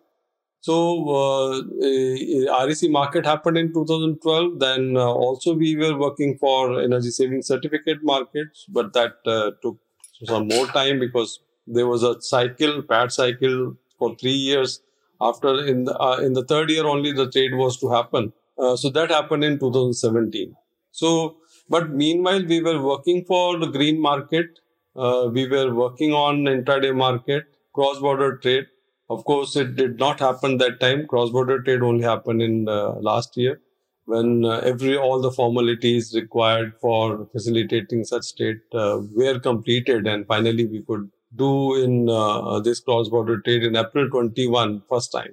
So 0.62 0.74
uh, 1.10 2.66
REC 2.66 2.90
market 2.90 3.26
happened 3.26 3.58
in 3.58 3.72
2012. 3.72 4.60
Then 4.60 4.96
uh, 4.96 5.06
also 5.06 5.54
we 5.54 5.76
were 5.76 5.96
working 5.98 6.38
for 6.38 6.80
energy 6.80 7.10
saving 7.10 7.42
certificate 7.42 7.98
markets, 8.02 8.64
but 8.68 8.92
that 8.92 9.24
took 9.60 9.78
some 10.24 10.48
more 10.48 10.66
time 10.68 11.00
because 11.00 11.40
there 11.66 11.86
was 11.86 12.02
a 12.02 12.20
cycle, 12.20 12.82
PAT 12.82 13.12
cycle 13.12 13.76
for 13.98 14.14
three 14.16 14.40
years. 14.50 14.80
After 15.20 15.64
in 15.66 15.84
the 15.84 15.96
uh, 15.98 16.18
in 16.18 16.32
the 16.32 16.44
third 16.44 16.70
year 16.70 16.86
only 16.86 17.12
the 17.12 17.30
trade 17.30 17.54
was 17.54 17.76
to 17.78 17.90
happen. 17.90 18.32
Uh, 18.58 18.76
so 18.76 18.90
that 18.90 19.10
happened 19.10 19.44
in 19.44 19.58
2017 19.58 20.54
so 20.92 21.36
but 21.68 21.90
meanwhile 21.90 22.44
we 22.44 22.60
were 22.62 22.80
working 22.82 23.24
for 23.24 23.58
the 23.58 23.66
green 23.66 24.00
market. 24.00 24.60
Uh, 24.94 25.30
we 25.32 25.48
were 25.48 25.74
working 25.74 26.12
on 26.12 26.44
intraday 26.44 26.94
market 26.94 27.46
cross 27.72 27.98
border 27.98 28.36
trade 28.36 28.66
of 29.14 29.24
course 29.24 29.56
it 29.62 29.76
did 29.76 29.98
not 29.98 30.20
happen 30.26 30.58
that 30.58 30.80
time 30.80 31.06
cross 31.06 31.30
border 31.30 31.62
trade 31.62 31.82
only 31.82 32.04
happened 32.04 32.42
in 32.42 32.68
uh, 32.68 32.92
last 33.10 33.36
year 33.36 33.60
when 34.04 34.44
uh, 34.44 34.58
every 34.72 34.96
all 34.96 35.20
the 35.20 35.30
formalities 35.30 36.12
required 36.14 36.72
for 36.80 37.26
facilitating 37.32 38.04
such 38.04 38.36
trade 38.36 38.60
uh, 38.74 38.98
were 39.14 39.38
completed 39.38 40.06
and 40.06 40.26
finally 40.26 40.66
we 40.66 40.82
could 40.82 41.10
do 41.36 41.82
in 41.82 42.08
uh, 42.08 42.60
this 42.60 42.80
cross-border 42.80 43.40
trade 43.40 43.62
in 43.62 43.76
April 43.76 44.08
21 44.08 44.82
first 44.88 45.12
time. 45.12 45.32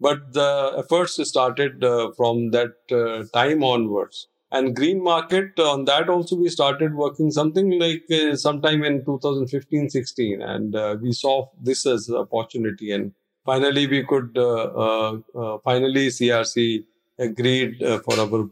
But 0.00 0.32
the 0.32 0.74
efforts 0.78 1.20
started 1.28 1.84
uh, 1.84 2.12
from 2.16 2.50
that 2.52 2.74
uh, 2.90 3.24
time 3.34 3.62
onwards. 3.62 4.28
And 4.52 4.74
green 4.74 5.02
market, 5.02 5.58
on 5.60 5.84
that 5.84 6.08
also 6.08 6.34
we 6.36 6.48
started 6.48 6.94
working 6.94 7.30
something 7.30 7.78
like 7.78 8.04
uh, 8.10 8.34
sometime 8.34 8.82
in 8.82 9.02
2015-16. 9.04 10.42
And 10.42 10.74
uh, 10.74 10.96
we 11.00 11.12
saw 11.12 11.48
this 11.60 11.86
as 11.86 12.10
opportunity. 12.10 12.90
And 12.92 13.12
finally 13.44 13.86
we 13.86 14.04
could, 14.04 14.36
uh, 14.36 15.58
finally 15.64 16.08
CERC 16.08 16.84
agreed 17.18 17.78
for 18.04 18.14
our 18.18 18.48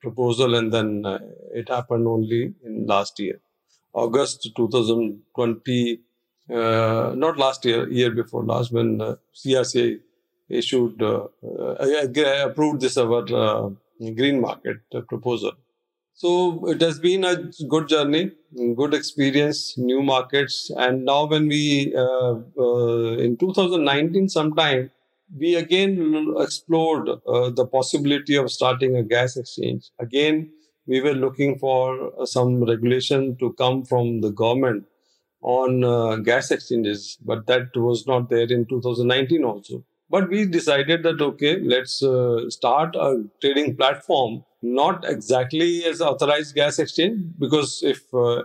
proposal 0.00 0.54
and 0.54 0.72
then 0.72 1.04
it 1.52 1.68
happened 1.68 2.06
only 2.06 2.54
in 2.64 2.86
last 2.86 3.18
year. 3.18 3.40
August 3.94 4.50
2020, 4.56 6.00
uh, 6.50 7.14
not 7.16 7.38
last 7.38 7.64
year, 7.64 7.88
year 7.88 8.10
before 8.10 8.44
last, 8.44 8.72
when 8.72 9.00
uh, 9.00 9.14
CRCA 9.34 10.00
issued, 10.48 11.00
uh, 11.00 11.26
uh 11.42 12.46
approved 12.48 12.80
this 12.80 12.98
our 12.98 13.24
uh, 13.32 13.70
green 14.14 14.40
market 14.40 14.78
proposal. 15.08 15.52
So 16.14 16.66
it 16.68 16.80
has 16.80 16.98
been 16.98 17.24
a 17.24 17.36
good 17.68 17.88
journey, 17.88 18.32
good 18.76 18.94
experience, 18.94 19.76
new 19.76 20.02
markets, 20.02 20.70
and 20.76 21.04
now 21.04 21.26
when 21.26 21.48
we 21.48 21.94
uh, 21.94 22.34
in 23.26 23.36
2019 23.36 24.28
sometime 24.28 24.90
we 25.36 25.56
again 25.56 26.34
explored 26.38 27.06
the 27.26 27.66
possibility 27.66 28.36
of 28.36 28.50
starting 28.50 28.96
a 28.96 29.02
gas 29.02 29.36
exchange. 29.36 29.90
Again, 29.98 30.50
we 30.86 31.00
were 31.00 31.14
looking 31.14 31.58
for 31.58 32.12
uh, 32.20 32.26
some 32.26 32.62
regulation 32.62 33.36
to 33.36 33.52
come 33.54 33.84
from 33.84 34.20
the 34.20 34.30
government 34.30 34.84
on 35.42 35.82
uh, 35.84 36.16
gas 36.16 36.50
exchanges, 36.50 37.18
but 37.24 37.46
that 37.46 37.74
was 37.76 38.06
not 38.06 38.28
there 38.30 38.50
in 38.52 38.66
2019 38.66 39.44
also. 39.44 39.84
But 40.10 40.28
we 40.28 40.46
decided 40.46 41.02
that 41.02 41.20
okay, 41.20 41.60
let's 41.60 42.02
uh, 42.02 42.48
start 42.50 42.94
a 42.94 43.24
trading 43.40 43.76
platform, 43.76 44.44
not 44.62 45.04
exactly 45.08 45.84
as 45.84 46.00
authorized 46.00 46.54
gas 46.54 46.78
exchange, 46.78 47.22
because 47.38 47.82
if 47.82 48.02
uh, 48.14 48.42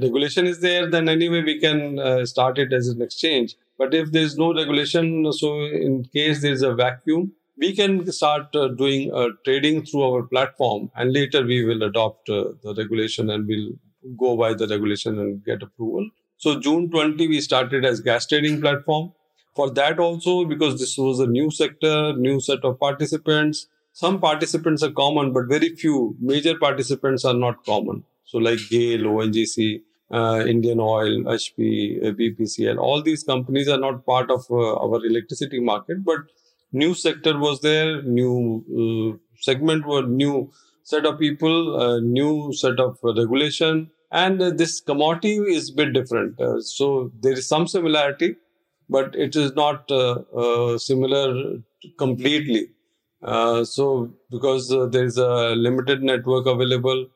regulation 0.00 0.46
is 0.46 0.60
there, 0.60 0.90
then 0.90 1.08
anyway 1.08 1.42
we 1.42 1.60
can 1.60 1.98
uh, 1.98 2.26
start 2.26 2.58
it 2.58 2.72
as 2.72 2.88
an 2.88 3.02
exchange. 3.02 3.56
But 3.78 3.94
if 3.94 4.10
there 4.10 4.22
is 4.22 4.36
no 4.36 4.52
regulation, 4.52 5.32
so 5.32 5.64
in 5.66 6.04
case 6.04 6.42
there 6.42 6.52
is 6.52 6.62
a 6.62 6.74
vacuum, 6.74 7.32
we 7.58 7.74
can 7.74 8.10
start 8.12 8.54
uh, 8.54 8.68
doing 8.68 9.12
uh, 9.12 9.28
trading 9.44 9.84
through 9.84 10.02
our 10.02 10.22
platform 10.22 10.90
and 10.94 11.12
later 11.12 11.44
we 11.44 11.64
will 11.64 11.82
adopt 11.82 12.28
uh, 12.30 12.44
the 12.62 12.74
regulation 12.76 13.30
and 13.30 13.46
we'll 13.46 13.70
go 14.16 14.36
by 14.36 14.54
the 14.54 14.66
regulation 14.68 15.18
and 15.18 15.44
get 15.44 15.62
approval 15.62 16.08
so 16.36 16.58
june 16.60 16.88
20 16.90 17.26
we 17.26 17.40
started 17.40 17.84
as 17.84 18.00
gas 18.00 18.26
trading 18.26 18.60
platform 18.60 19.12
for 19.54 19.70
that 19.70 19.98
also 19.98 20.44
because 20.44 20.78
this 20.78 20.96
was 20.98 21.20
a 21.20 21.26
new 21.26 21.50
sector 21.50 22.12
new 22.16 22.40
set 22.40 22.64
of 22.64 22.78
participants 22.78 23.66
some 23.92 24.20
participants 24.20 24.82
are 24.82 24.90
common 24.92 25.32
but 25.32 25.46
very 25.46 25.74
few 25.74 26.16
major 26.20 26.56
participants 26.58 27.24
are 27.24 27.34
not 27.34 27.64
common 27.64 28.04
so 28.24 28.38
like 28.38 28.58
GAIL 28.70 29.04
ONGC 29.04 29.82
uh, 30.10 30.42
Indian 30.46 30.80
Oil, 30.80 31.22
HP, 31.24 32.02
uh, 32.02 32.12
BPCL, 32.12 32.78
all 32.78 33.02
these 33.02 33.22
companies 33.22 33.68
are 33.68 33.78
not 33.78 34.06
part 34.06 34.30
of 34.30 34.46
uh, 34.50 34.76
our 34.76 35.04
electricity 35.04 35.60
market, 35.60 36.02
but 36.04 36.20
new 36.72 36.94
sector 36.94 37.38
was 37.38 37.60
there, 37.60 38.02
new 38.02 38.64
uh, 38.72 39.18
segment 39.40 39.86
were 39.86 40.02
new 40.02 40.50
set 40.82 41.04
of 41.04 41.18
people, 41.18 41.80
uh, 41.80 42.00
new 42.00 42.52
set 42.52 42.80
of 42.80 42.98
regulation, 43.02 43.90
and 44.10 44.40
uh, 44.40 44.50
this 44.50 44.80
commodity 44.80 45.36
is 45.36 45.70
a 45.70 45.74
bit 45.74 45.92
different. 45.92 46.40
Uh, 46.40 46.60
so 46.60 47.12
there 47.20 47.32
is 47.32 47.46
some 47.46 47.66
similarity, 47.66 48.36
but 48.88 49.14
it 49.14 49.36
is 49.36 49.54
not 49.54 49.90
uh, 49.90 50.22
uh, 50.42 50.78
similar 50.78 51.58
completely. 51.98 52.68
so 53.64 54.10
because 54.30 54.68
there 54.92 55.04
is 55.04 55.18
a 55.18 55.54
limited 55.66 56.02
network 56.02 56.46
available, 56.46 57.06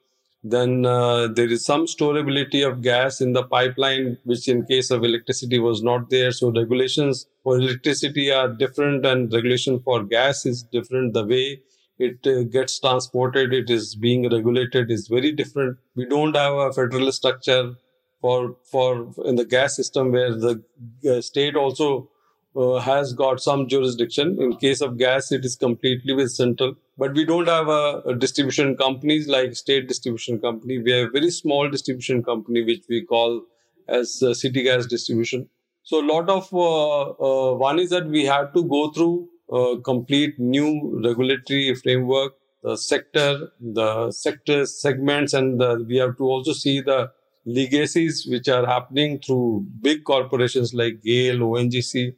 then 0.45 0.85
uh, 0.85 1.29
there 1.29 1.49
is 1.49 1.65
some 1.65 1.87
storability 1.87 2.67
of 2.67 2.83
gas 2.83 3.21
in 3.21 3.33
the 3.33 3.45
pipeline, 3.45 4.19
which 4.25 4.49
in 4.49 4.65
case 4.67 4.91
of 4.91 5.05
electricity 5.05 5.59
was 5.59 5.83
not 5.83 6.11
there. 6.11 6.33
So 6.33 6.51
regulations 6.51 7.27
for 7.45 7.59
electricity 7.59 8.33
are 8.33 8.49
different, 8.49 9.07
and 9.07 9.33
regulation 9.33 9.81
for 9.81 10.03
gas 10.03 10.45
is 10.45 10.65
different. 10.65 11.15
The 11.15 11.25
way 11.25 11.63
it 11.99 12.27
uh, 12.27 12.43
gets 12.43 12.81
transported, 12.81 13.53
it 13.53 13.71
is 13.71 13.95
being 13.95 14.29
regulated 14.29 14.91
is 14.91 15.07
very 15.07 15.31
different. 15.31 15.79
We 15.95 16.07
don't 16.07 16.35
have 16.35 16.55
a 16.55 16.73
federal 16.73 17.13
structure 17.13 17.75
for 18.23 18.57
for 18.65 19.13
in 19.27 19.37
the 19.37 19.45
gas 19.45 19.77
system 19.77 20.13
where 20.13 20.35
the 20.35 20.63
uh, 21.11 21.21
state 21.21 21.57
also 21.57 22.09
uh, 22.57 22.79
has 22.79 23.13
got 23.13 23.41
some 23.41 23.67
jurisdiction. 23.69 24.41
In 24.41 24.57
case 24.57 24.81
of 24.81 24.97
gas, 24.99 25.33
it 25.33 25.45
is 25.45 25.57
completely 25.57 26.15
with 26.15 26.31
central. 26.31 26.75
But 26.99 27.15
we 27.15 27.25
don't 27.25 27.49
have 27.49 27.69
a, 27.69 28.03
a, 28.07 28.15
distribution 28.15 28.77
companies 28.77 29.27
like 29.29 29.57
state 29.57 29.89
distribution 29.89 30.39
company. 30.39 30.79
We 30.79 30.93
have 30.93 31.09
a 31.09 31.11
very 31.11 31.31
small 31.31 31.71
distribution 31.71 32.23
company 32.23 32.63
which 32.63 32.85
we 32.89 33.05
call 33.05 33.43
as 33.89 34.23
uh, 34.23 34.35
city 34.35 34.63
gas 34.63 34.87
distribution. 34.87 35.49
So 35.83 36.01
a 36.01 36.07
lot 36.07 36.29
of 36.29 36.53
uh, 36.55 37.01
uh, 37.29 37.55
one 37.57 37.79
is 37.79 37.91
that 37.91 38.07
we 38.07 38.25
have 38.27 38.53
to 38.53 38.65
go 38.65 38.91
through 38.91 39.29
a 39.51 39.81
complete 39.83 40.39
new 40.39 41.01
regulatory 41.05 41.75
framework 41.75 42.35
the 42.63 42.77
sector 42.77 43.51
the 43.61 44.11
sector 44.13 44.65
segments 44.67 45.35
and 45.35 45.61
the, 45.61 45.85
we 45.89 45.97
have 45.97 46.17
to 46.17 46.25
also 46.25 46.53
see 46.53 46.81
the 46.81 47.11
legacies 47.45 48.27
which 48.29 48.49
are 48.49 48.67
happening 48.67 49.19
through 49.19 49.67
big 49.81 50.05
corporations 50.05 50.75
like 50.75 51.03
GAIL, 51.03 51.39
ONGC, 51.39 52.15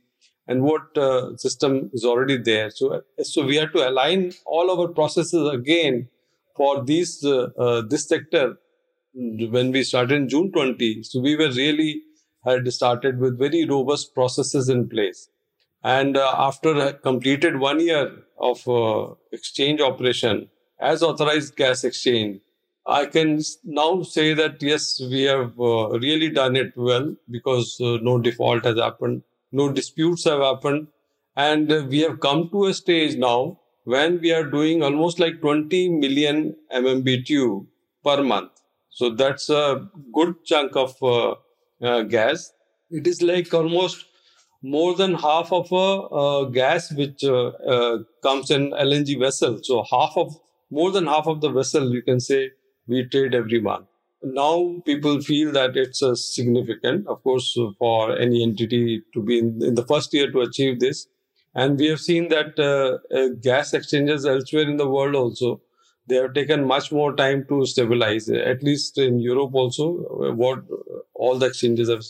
and 0.47 0.63
what 0.63 0.97
uh, 0.97 1.37
system 1.37 1.91
is 1.93 2.05
already 2.05 2.37
there. 2.37 2.71
So, 2.71 3.03
so 3.23 3.45
we 3.45 3.57
have 3.57 3.73
to 3.73 3.89
align 3.89 4.33
all 4.45 4.71
our 4.71 4.89
processes 4.89 5.49
again 5.49 6.09
for 6.57 6.85
these 6.85 7.25
uh, 7.25 7.49
uh, 7.59 7.83
this 7.83 8.07
sector. 8.09 8.59
When 9.15 9.71
we 9.71 9.85
started 9.85 10.17
in 10.17 10.29
June 10.29 10.51
20, 10.51 11.05
so 11.05 11.21
we 11.21 11.37
were 11.37 11.51
really 11.51 12.03
had 12.45 12.71
started 12.73 13.19
with 13.19 13.39
very 13.39 13.65
robust 13.65 14.13
processes 14.13 14.69
in 14.69 14.89
place. 14.89 15.29
And 15.85 16.17
uh, 16.17 16.35
after 16.37 16.93
completed 16.95 17.59
one 17.59 17.81
year 17.81 18.25
of 18.39 18.67
uh, 18.69 19.15
exchange 19.33 19.81
operation 19.81 20.49
as 20.81 21.03
authorized 21.03 21.57
gas 21.57 21.85
exchange, 21.85 22.41
I 22.87 23.07
can 23.07 23.41
now 23.65 24.03
say 24.03 24.35
that 24.35 24.63
yes, 24.63 25.01
we 25.01 25.23
have 25.23 25.59
uh, 25.59 25.99
really 25.99 26.29
done 26.31 26.55
it 26.57 26.73
well 26.77 27.15
because 27.31 27.79
uh, 27.81 27.99
no 28.03 28.19
default 28.19 28.65
has 28.65 28.79
happened, 28.79 29.23
no 29.53 29.73
disputes 29.73 30.25
have 30.25 30.41
happened, 30.41 30.89
and 31.37 31.73
uh, 31.73 31.85
we 31.89 32.01
have 32.01 32.21
come 32.21 32.51
to 32.51 32.67
a 32.67 32.75
stage 32.75 33.17
now 33.17 33.59
when 33.85 34.21
we 34.21 34.33
are 34.33 34.45
doing 34.45 34.83
almost 34.83 35.19
like 35.19 35.41
20 35.41 35.89
million 35.89 36.57
MMBTU 36.73 37.67
per 38.05 38.23
month. 38.23 38.51
So 38.91 39.11
that's 39.11 39.49
a 39.49 39.89
good 40.13 40.45
chunk 40.45 40.77
of 40.77 40.95
uh, 41.03 41.35
uh, 41.83 42.03
gas. 42.03 42.53
It 42.91 43.07
is 43.07 43.23
like 43.23 43.53
almost 43.53 44.05
more 44.63 44.95
than 44.95 45.15
half 45.15 45.53
of 45.53 45.69
a 45.73 46.51
gas 46.51 46.93
which 46.93 47.21
comes 48.23 48.51
in 48.51 48.71
LNG 48.73 49.19
vessel. 49.19 49.59
So 49.63 49.85
half 49.91 50.17
of 50.17 50.39
more 50.71 50.91
than 50.91 51.07
half 51.07 51.27
of 51.27 51.41
the 51.41 51.51
vessel, 51.51 51.93
you 51.93 52.03
can 52.03 52.21
say, 52.21 52.51
we 52.87 53.05
trade 53.05 53.35
every 53.35 53.61
month. 53.61 53.87
Now 54.23 54.77
people 54.87 55.21
feel 55.21 55.53
that 55.53 55.77
it's 55.77 56.01
a 56.03 56.17
significant, 56.17 57.07
of 57.07 57.23
course, 57.23 57.57
for 57.79 58.17
any 58.17 58.43
entity 58.43 59.03
to 59.13 59.23
be 59.23 59.39
in, 59.39 59.63
in 59.63 59.75
the 59.75 59.85
first 59.85 60.15
year 60.15 60.31
to 60.31 60.41
achieve 60.41 60.81
this. 60.81 61.07
And 61.55 61.79
we 61.79 61.89
have 61.89 62.01
seen 62.01 62.29
that 62.29 62.59
uh, 62.59 62.99
uh, 63.17 63.29
gas 63.41 63.75
exchanges 63.75 64.25
elsewhere 64.27 64.69
in 64.69 64.77
the 64.77 64.89
world 64.89 65.15
also, 65.15 65.61
they 66.07 66.17
have 66.17 66.35
taken 66.35 66.67
much 66.67 66.91
more 66.91 67.15
time 67.15 67.47
to 67.49 67.65
stabilize. 67.67 68.29
At 68.29 68.63
least 68.63 68.99
in 68.99 69.21
Europe 69.21 69.55
also, 69.55 70.05
uh, 70.05 70.33
what 70.33 70.65
all 71.15 71.39
the 71.39 71.47
exchanges 71.47 71.89
have 71.89 72.03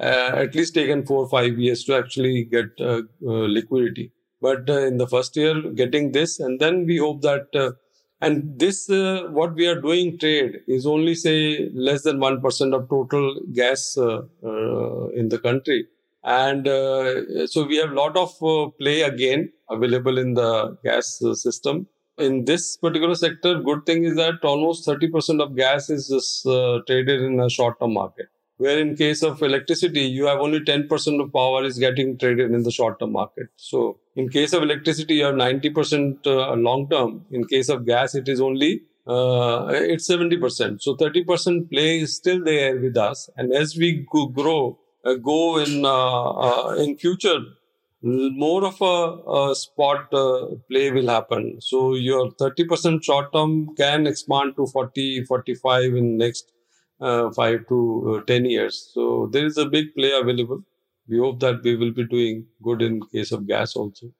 uh, 0.00 0.32
at 0.34 0.54
least 0.54 0.74
taken 0.74 1.06
four 1.06 1.24
or 1.24 1.28
five 1.28 1.58
years 1.58 1.84
to 1.84 1.96
actually 1.96 2.44
get 2.44 2.66
uh, 2.80 3.02
uh, 3.24 3.46
liquidity. 3.58 4.12
But 4.40 4.68
in 4.68 4.98
the 4.98 5.06
first 5.06 5.36
year, 5.36 5.60
getting 5.70 6.12
this, 6.12 6.40
and 6.40 6.60
then 6.60 6.84
we 6.84 6.98
hope 6.98 7.22
that 7.22 7.76
and 8.24 8.58
this, 8.58 8.88
uh, 8.88 9.28
what 9.38 9.54
we 9.54 9.66
are 9.66 9.80
doing 9.80 10.18
trade 10.18 10.60
is 10.66 10.86
only 10.86 11.14
say 11.14 11.68
less 11.74 12.02
than 12.02 12.18
1% 12.18 12.74
of 12.76 12.88
total 12.88 13.40
gas 13.52 13.96
uh, 13.98 14.22
uh, 14.42 15.08
in 15.08 15.28
the 15.28 15.38
country. 15.38 15.86
And 16.22 16.66
uh, 16.66 17.46
so 17.46 17.66
we 17.66 17.76
have 17.76 17.90
a 17.90 17.94
lot 17.94 18.16
of 18.16 18.30
uh, 18.42 18.70
play 18.80 19.02
again 19.02 19.52
available 19.68 20.16
in 20.18 20.34
the 20.34 20.78
gas 20.82 21.22
uh, 21.22 21.34
system. 21.34 21.86
In 22.16 22.44
this 22.46 22.76
particular 22.78 23.14
sector, 23.14 23.60
good 23.60 23.84
thing 23.84 24.04
is 24.04 24.16
that 24.16 24.42
almost 24.42 24.86
30% 24.86 25.42
of 25.42 25.56
gas 25.56 25.90
is 25.90 26.08
just 26.08 26.44
traded 26.86 27.20
in 27.20 27.40
a 27.40 27.50
short 27.50 27.78
term 27.80 27.92
market 27.92 28.28
where 28.64 28.78
in 28.84 28.90
case 29.02 29.22
of 29.28 29.42
electricity 29.48 30.04
you 30.18 30.24
have 30.30 30.40
only 30.46 30.60
10% 30.60 31.22
of 31.22 31.32
power 31.32 31.60
is 31.70 31.78
getting 31.86 32.16
traded 32.22 32.52
in 32.58 32.62
the 32.62 32.74
short 32.78 32.98
term 33.00 33.12
market. 33.12 33.48
So 33.56 33.98
in 34.16 34.28
case 34.28 34.52
of 34.52 34.62
electricity 34.62 35.16
you 35.16 35.24
have 35.24 35.34
90% 35.34 36.26
uh, 36.26 36.54
long 36.68 36.88
term 36.88 37.26
in 37.30 37.46
case 37.54 37.68
of 37.68 37.86
gas 37.86 38.14
it 38.14 38.28
is 38.28 38.40
only 38.40 38.72
uh, 39.06 39.66
it's 39.70 40.08
70% 40.08 40.80
so 40.80 40.96
30% 40.96 41.70
play 41.70 42.00
is 42.00 42.16
still 42.16 42.42
there 42.42 42.78
with 42.78 42.96
us. 42.96 43.28
And 43.36 43.52
as 43.52 43.76
we 43.76 44.06
go, 44.10 44.26
grow 44.26 44.78
uh, 45.04 45.14
go 45.14 45.58
in 45.58 45.84
uh, 45.84 46.30
uh, 46.48 46.74
in 46.78 46.96
future 46.96 47.40
more 48.04 48.64
of 48.66 48.80
a, 48.82 49.50
a 49.50 49.54
spot 49.54 50.12
uh, 50.12 50.46
play 50.70 50.90
will 50.90 51.08
happen. 51.08 51.58
So 51.60 51.94
your 51.94 52.30
30% 52.32 53.02
short 53.02 53.32
term 53.32 53.74
can 53.76 54.06
expand 54.06 54.56
to 54.56 54.66
40 54.66 55.24
45 55.24 55.94
in 55.94 56.18
next 56.18 56.52
five 57.00 57.66
to 57.68 58.20
uh, 58.22 58.24
10 58.26 58.44
years. 58.44 58.90
So 58.92 59.28
there 59.32 59.46
is 59.46 59.58
a 59.58 59.66
big 59.66 59.94
play 59.94 60.12
available. 60.12 60.62
We 61.08 61.18
hope 61.18 61.40
that 61.40 61.62
we 61.62 61.76
will 61.76 61.92
be 61.92 62.06
doing 62.06 62.46
good 62.62 62.82
in 62.82 63.02
case 63.12 63.32
of 63.32 63.46
gas 63.46 63.76
also. 63.76 64.12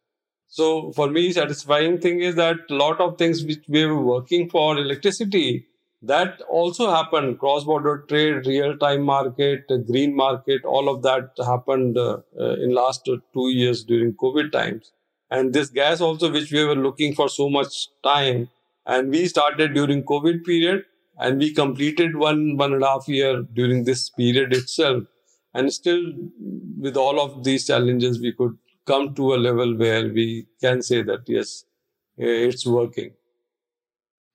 So 0.46 0.92
for 0.92 1.10
me, 1.10 1.32
satisfying 1.32 2.00
thing 2.00 2.20
is 2.20 2.34
that 2.37 2.56
a 2.70 2.74
lot 2.74 3.00
of 3.00 3.18
things 3.18 3.44
which 3.44 3.64
we 3.68 3.84
were 3.87 4.02
working 4.02 4.48
for 4.48 4.76
electricity, 4.78 5.66
that 6.02 6.42
also 6.50 6.90
happened. 6.90 7.38
Cross-border 7.38 8.04
trade, 8.08 8.46
real-time 8.46 9.02
market, 9.02 9.66
green 9.87 10.14
market, 10.14 10.64
all 10.64 10.88
of 10.88 11.02
that 11.02 11.30
happened 11.44 11.96
uh, 11.96 12.18
uh, 12.38 12.54
in 12.56 12.74
last 12.74 13.04
two 13.06 13.48
years 13.50 13.84
during 13.84 14.12
COVID 14.14 14.52
times. 14.52 14.92
And 15.30 15.52
this 15.52 15.70
gas 15.70 16.00
also, 16.00 16.30
which 16.30 16.52
we 16.52 16.64
were 16.64 16.76
looking 16.76 17.14
for 17.14 17.28
so 17.28 17.48
much 17.48 17.88
time, 18.02 18.48
and 18.87 19.10
we 19.10 19.26
started 19.26 19.74
during 19.74 20.04
COVID 20.04 20.44
period, 20.44 20.84
and 21.18 21.38
we 21.38 21.53
completed 21.53 22.16
one 22.16 22.57
one 22.57 22.72
and 22.72 22.83
a 22.83 22.87
half 22.87 23.09
year 23.09 23.42
during 23.42 23.85
this 23.85 24.11
period 24.11 24.53
itself. 24.53 25.05
And 25.55 25.72
still 25.72 26.03
with 26.79 26.96
all 26.96 27.20
of 27.20 27.44
these 27.44 27.66
challenges 27.66 28.20
we 28.20 28.33
could 28.33 28.57
come 28.87 29.14
to 29.14 29.35
a 29.35 29.37
level 29.37 29.77
where 29.77 30.09
we 30.09 30.46
can 30.61 30.83
say 30.83 31.03
that 31.03 31.22
yes 31.27 31.64
it's 32.16 32.66
working. 32.66 33.12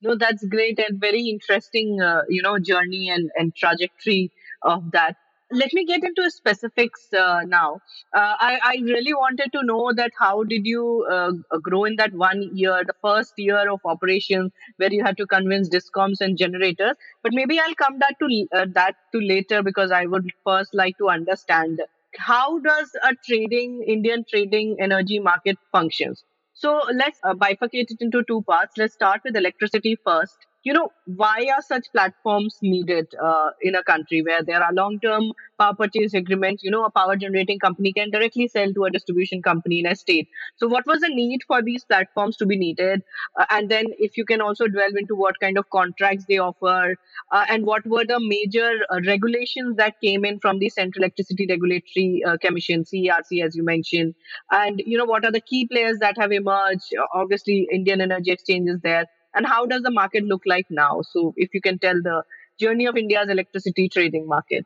No 0.01 0.15
that's 0.15 0.45
great 0.45 0.79
and 0.79 0.99
very 0.99 1.23
interesting 1.29 2.01
uh, 2.01 2.21
you 2.29 2.41
know 2.41 2.57
journey 2.59 3.09
and 3.09 3.29
and 3.35 3.55
trajectory 3.55 4.31
of 4.63 4.91
that 4.91 5.15
let 5.51 5.73
me 5.73 5.85
get 5.85 6.03
into 6.03 6.29
specifics 6.29 7.11
uh, 7.13 7.41
now. 7.45 7.81
Uh, 8.13 8.35
I, 8.39 8.59
I, 8.63 8.75
really 8.83 9.13
wanted 9.13 9.51
to 9.53 9.63
know 9.63 9.91
that 9.95 10.11
how 10.17 10.43
did 10.43 10.65
you 10.65 11.07
uh, 11.11 11.31
grow 11.61 11.85
in 11.85 11.95
that 11.95 12.13
one 12.13 12.55
year, 12.55 12.83
the 12.85 12.93
first 13.01 13.33
year 13.37 13.69
of 13.69 13.79
operations, 13.83 14.51
where 14.77 14.91
you 14.91 15.03
had 15.03 15.17
to 15.17 15.25
convince 15.25 15.69
discoms 15.69 16.21
and 16.21 16.37
generators. 16.37 16.95
But 17.23 17.33
maybe 17.33 17.59
I'll 17.59 17.75
come 17.75 17.97
back 17.97 18.19
to 18.19 18.47
uh, 18.53 18.65
that 18.73 18.95
to 19.13 19.19
later 19.19 19.63
because 19.63 19.91
I 19.91 20.05
would 20.05 20.31
first 20.45 20.73
like 20.73 20.97
to 20.99 21.09
understand 21.09 21.81
how 22.17 22.59
does 22.59 22.91
a 23.03 23.15
trading 23.25 23.83
Indian 23.87 24.25
trading 24.29 24.77
energy 24.79 25.19
market 25.19 25.57
functions. 25.71 26.23
So 26.53 26.81
let's 26.93 27.19
uh, 27.23 27.33
bifurcate 27.33 27.89
it 27.89 28.01
into 28.01 28.23
two 28.23 28.41
parts. 28.43 28.73
Let's 28.77 28.93
start 28.93 29.21
with 29.23 29.35
electricity 29.35 29.97
first 30.05 30.37
you 30.63 30.73
know, 30.73 30.89
why 31.05 31.47
are 31.55 31.61
such 31.61 31.85
platforms 31.93 32.57
needed 32.61 33.07
uh, 33.21 33.51
in 33.61 33.75
a 33.75 33.83
country 33.83 34.21
where 34.21 34.43
there 34.43 34.61
are 34.61 34.73
long 34.73 34.99
term 34.99 35.31
power 35.57 35.73
purchase 35.73 36.13
agreements? 36.13 36.63
You 36.63 36.71
know, 36.71 36.83
a 36.83 36.91
power 36.91 37.15
generating 37.15 37.59
company 37.59 37.93
can 37.93 38.11
directly 38.11 38.47
sell 38.47 38.71
to 38.73 38.83
a 38.83 38.89
distribution 38.91 39.41
company 39.41 39.79
in 39.79 39.85
a 39.85 39.95
state. 39.95 40.27
So, 40.57 40.67
what 40.67 40.85
was 40.85 40.99
the 40.99 41.09
need 41.09 41.41
for 41.47 41.61
these 41.61 41.85
platforms 41.85 42.35
to 42.37 42.45
be 42.45 42.57
needed? 42.57 43.03
Uh, 43.39 43.45
and 43.49 43.69
then, 43.69 43.85
if 43.99 44.17
you 44.17 44.25
can 44.25 44.41
also 44.41 44.67
delve 44.67 44.95
into 44.97 45.15
what 45.15 45.39
kind 45.39 45.57
of 45.57 45.69
contracts 45.69 46.25
they 46.27 46.39
offer 46.39 46.95
uh, 47.31 47.45
and 47.49 47.65
what 47.65 47.85
were 47.85 48.05
the 48.05 48.19
major 48.19 48.71
uh, 48.91 48.99
regulations 49.05 49.77
that 49.77 49.99
came 50.01 50.25
in 50.25 50.39
from 50.39 50.59
the 50.59 50.69
Central 50.69 51.03
Electricity 51.03 51.47
Regulatory 51.49 52.21
uh, 52.27 52.37
Commission, 52.37 52.83
CERC, 52.83 53.45
as 53.45 53.55
you 53.55 53.63
mentioned. 53.63 54.13
And, 54.51 54.81
you 54.85 54.97
know, 54.97 55.05
what 55.05 55.23
are 55.23 55.31
the 55.31 55.41
key 55.41 55.67
players 55.67 55.99
that 55.99 56.17
have 56.17 56.33
emerged? 56.33 56.93
Obviously, 57.13 57.67
Indian 57.71 58.01
Energy 58.01 58.31
Exchange 58.31 58.69
is 58.69 58.81
there 58.81 59.05
and 59.33 59.45
how 59.45 59.65
does 59.65 59.81
the 59.83 59.91
market 59.91 60.23
look 60.23 60.41
like 60.45 60.65
now? 60.69 61.01
So, 61.11 61.33
if 61.37 61.53
you 61.53 61.61
can 61.61 61.79
tell 61.79 62.01
the 62.01 62.23
journey 62.59 62.85
of 62.85 62.97
India's 62.97 63.29
electricity 63.29 63.89
trading 63.89 64.27
market. 64.27 64.65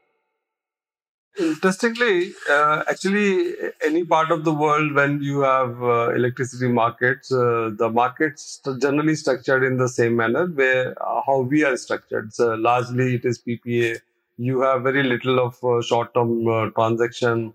Interestingly, 1.39 2.31
uh, 2.47 2.83
actually, 2.87 3.55
any 3.83 4.03
part 4.05 4.29
of 4.29 4.43
the 4.43 4.53
world 4.53 4.93
when 4.93 5.19
you 5.19 5.39
have 5.39 5.81
uh, 5.81 6.11
electricity 6.13 6.67
markets, 6.67 7.31
uh, 7.31 7.71
the 7.75 7.89
markets 7.89 8.61
generally 8.79 9.15
structured 9.15 9.63
in 9.63 9.77
the 9.77 9.89
same 9.89 10.15
manner 10.15 10.45
where 10.45 10.93
uh, 11.01 11.21
how 11.25 11.39
we 11.39 11.63
are 11.63 11.75
structured. 11.75 12.31
So 12.33 12.53
largely, 12.53 13.15
it 13.15 13.25
is 13.25 13.39
PPA. 13.39 13.99
You 14.37 14.61
have 14.61 14.83
very 14.83 15.01
little 15.01 15.39
of 15.39 15.63
uh, 15.63 15.81
short-term 15.81 16.47
uh, 16.47 16.69
transaction, 16.69 17.53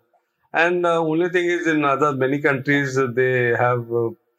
and 0.53 0.85
only 0.85 1.29
thing 1.29 1.45
is 1.45 1.69
in 1.69 1.85
other 1.85 2.13
many 2.13 2.41
countries 2.41 2.99
they 3.15 3.55
have 3.57 3.87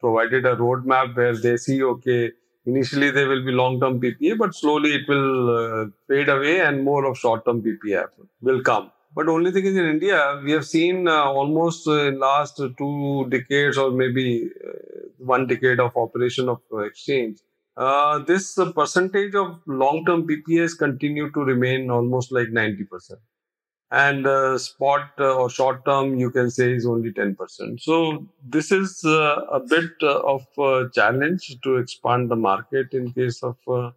provided 0.00 0.44
a 0.44 0.56
roadmap 0.56 1.16
where 1.16 1.36
they 1.36 1.56
see 1.56 1.82
okay 1.82 2.32
Initially, 2.70 3.10
there 3.10 3.28
will 3.28 3.44
be 3.44 3.52
long-term 3.52 4.00
PPA, 4.00 4.38
but 4.38 4.54
slowly 4.54 4.90
it 4.98 5.08
will 5.08 5.36
uh, 5.58 5.86
fade 6.08 6.28
away 6.28 6.60
and 6.60 6.84
more 6.84 7.04
of 7.04 7.18
short-term 7.18 7.62
PPA 7.62 8.06
will 8.40 8.62
come. 8.62 8.90
But 9.14 9.28
only 9.28 9.50
thing 9.50 9.66
is 9.66 9.76
in 9.76 9.86
India, 9.86 10.40
we 10.44 10.52
have 10.52 10.66
seen 10.66 11.08
uh, 11.08 11.24
almost 11.24 11.88
uh, 11.88 12.06
in 12.08 12.18
last 12.20 12.60
two 12.78 13.26
decades 13.28 13.76
or 13.76 13.90
maybe 13.90 14.50
uh, 14.66 14.72
one 15.18 15.46
decade 15.46 15.80
of 15.80 15.96
operation 15.96 16.48
of 16.48 16.60
uh, 16.72 16.78
exchange. 16.78 17.38
Uh, 17.76 18.18
this 18.20 18.58
percentage 18.74 19.34
of 19.34 19.60
long-term 19.66 20.28
PPAs 20.28 20.78
continue 20.78 21.30
to 21.32 21.40
remain 21.40 21.90
almost 21.90 22.30
like 22.30 22.48
90% 22.48 22.86
and 23.90 24.26
uh, 24.26 24.56
spot 24.58 25.10
uh, 25.18 25.34
or 25.34 25.50
short 25.50 25.84
term 25.84 26.18
you 26.18 26.30
can 26.30 26.50
say 26.50 26.72
is 26.72 26.86
only 26.86 27.12
10% 27.12 27.80
so 27.80 28.26
this 28.44 28.70
is 28.70 29.02
uh, 29.04 29.36
a 29.52 29.60
bit 29.60 29.90
uh, 30.02 30.20
of 30.20 30.46
a 30.58 30.88
challenge 30.94 31.56
to 31.62 31.76
expand 31.76 32.30
the 32.30 32.36
market 32.36 32.92
in 32.92 33.12
case 33.12 33.42
of 33.42 33.56
uh, 33.68 33.90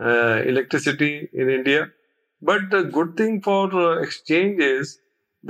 uh, 0.00 0.42
electricity 0.52 1.28
in 1.32 1.50
india 1.58 1.82
But 2.48 2.64
the 2.72 2.82
good 2.96 3.10
thing 3.18 3.36
for 3.44 3.62
exchange 4.04 4.60
is 4.64 4.90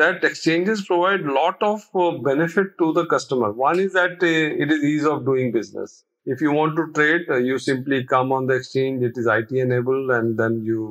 that 0.01 0.25
exchanges 0.29 0.83
provide 0.91 1.23
lot 1.37 1.63
of 1.69 1.83
benefit 2.29 2.69
to 2.83 2.93
the 2.99 3.05
customer. 3.13 3.51
One 3.63 3.81
is 3.85 3.93
that 3.99 4.23
it 4.23 4.71
is 4.77 4.85
ease 4.91 5.07
of 5.13 5.25
doing 5.31 5.53
business. 5.57 6.05
If 6.35 6.41
you 6.47 6.53
want 6.59 6.77
to 6.81 6.87
trade, 6.99 7.27
you 7.49 7.59
simply 7.59 7.99
come 8.15 8.33
on 8.39 8.47
the 8.53 8.55
exchange. 8.63 9.03
It 9.11 9.19
is 9.23 9.27
IT 9.37 9.53
enabled, 9.67 10.11
and 10.19 10.39
then 10.45 10.63
you 10.71 10.85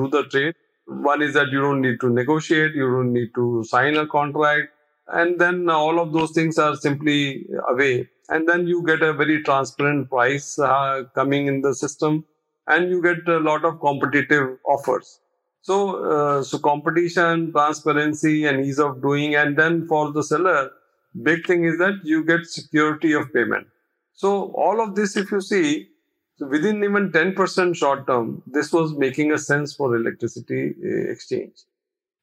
do 0.00 0.08
the 0.16 0.24
trade. 0.36 0.54
One 0.88 1.20
is 1.20 1.34
that 1.34 1.48
you 1.48 1.60
don't 1.60 1.82
need 1.82 2.00
to 2.00 2.08
negotiate, 2.08 2.74
you 2.74 2.90
don't 2.90 3.12
need 3.12 3.34
to 3.34 3.62
sign 3.64 3.96
a 3.96 4.06
contract, 4.06 4.68
and 5.08 5.38
then 5.38 5.68
all 5.68 5.98
of 6.00 6.12
those 6.12 6.32
things 6.32 6.58
are 6.58 6.76
simply 6.76 7.46
away. 7.68 8.08
And 8.30 8.48
then 8.48 8.66
you 8.66 8.82
get 8.84 9.02
a 9.02 9.12
very 9.12 9.42
transparent 9.42 10.08
price 10.08 10.58
uh, 10.58 11.04
coming 11.14 11.46
in 11.46 11.60
the 11.60 11.74
system, 11.74 12.24
and 12.66 12.90
you 12.90 13.02
get 13.02 13.28
a 13.28 13.38
lot 13.38 13.64
of 13.64 13.80
competitive 13.80 14.56
offers. 14.66 15.20
So, 15.60 16.04
uh, 16.04 16.42
so 16.42 16.58
competition, 16.58 17.52
transparency, 17.52 18.46
and 18.46 18.64
ease 18.64 18.78
of 18.78 19.02
doing, 19.02 19.34
and 19.34 19.58
then 19.58 19.86
for 19.86 20.12
the 20.12 20.22
seller, 20.22 20.70
big 21.22 21.46
thing 21.46 21.64
is 21.64 21.78
that 21.78 22.00
you 22.02 22.24
get 22.24 22.46
security 22.46 23.12
of 23.12 23.32
payment. 23.34 23.66
So 24.14 24.52
all 24.54 24.80
of 24.80 24.94
this, 24.94 25.16
if 25.16 25.30
you 25.30 25.40
see, 25.42 25.88
so 26.38 26.46
within 26.46 26.84
even 26.84 27.10
10% 27.10 27.74
short 27.74 28.06
term, 28.06 28.42
this 28.46 28.72
was 28.72 28.94
making 28.94 29.32
a 29.32 29.38
sense 29.38 29.74
for 29.74 29.96
electricity 29.96 30.74
uh, 30.84 31.10
exchange. 31.10 31.64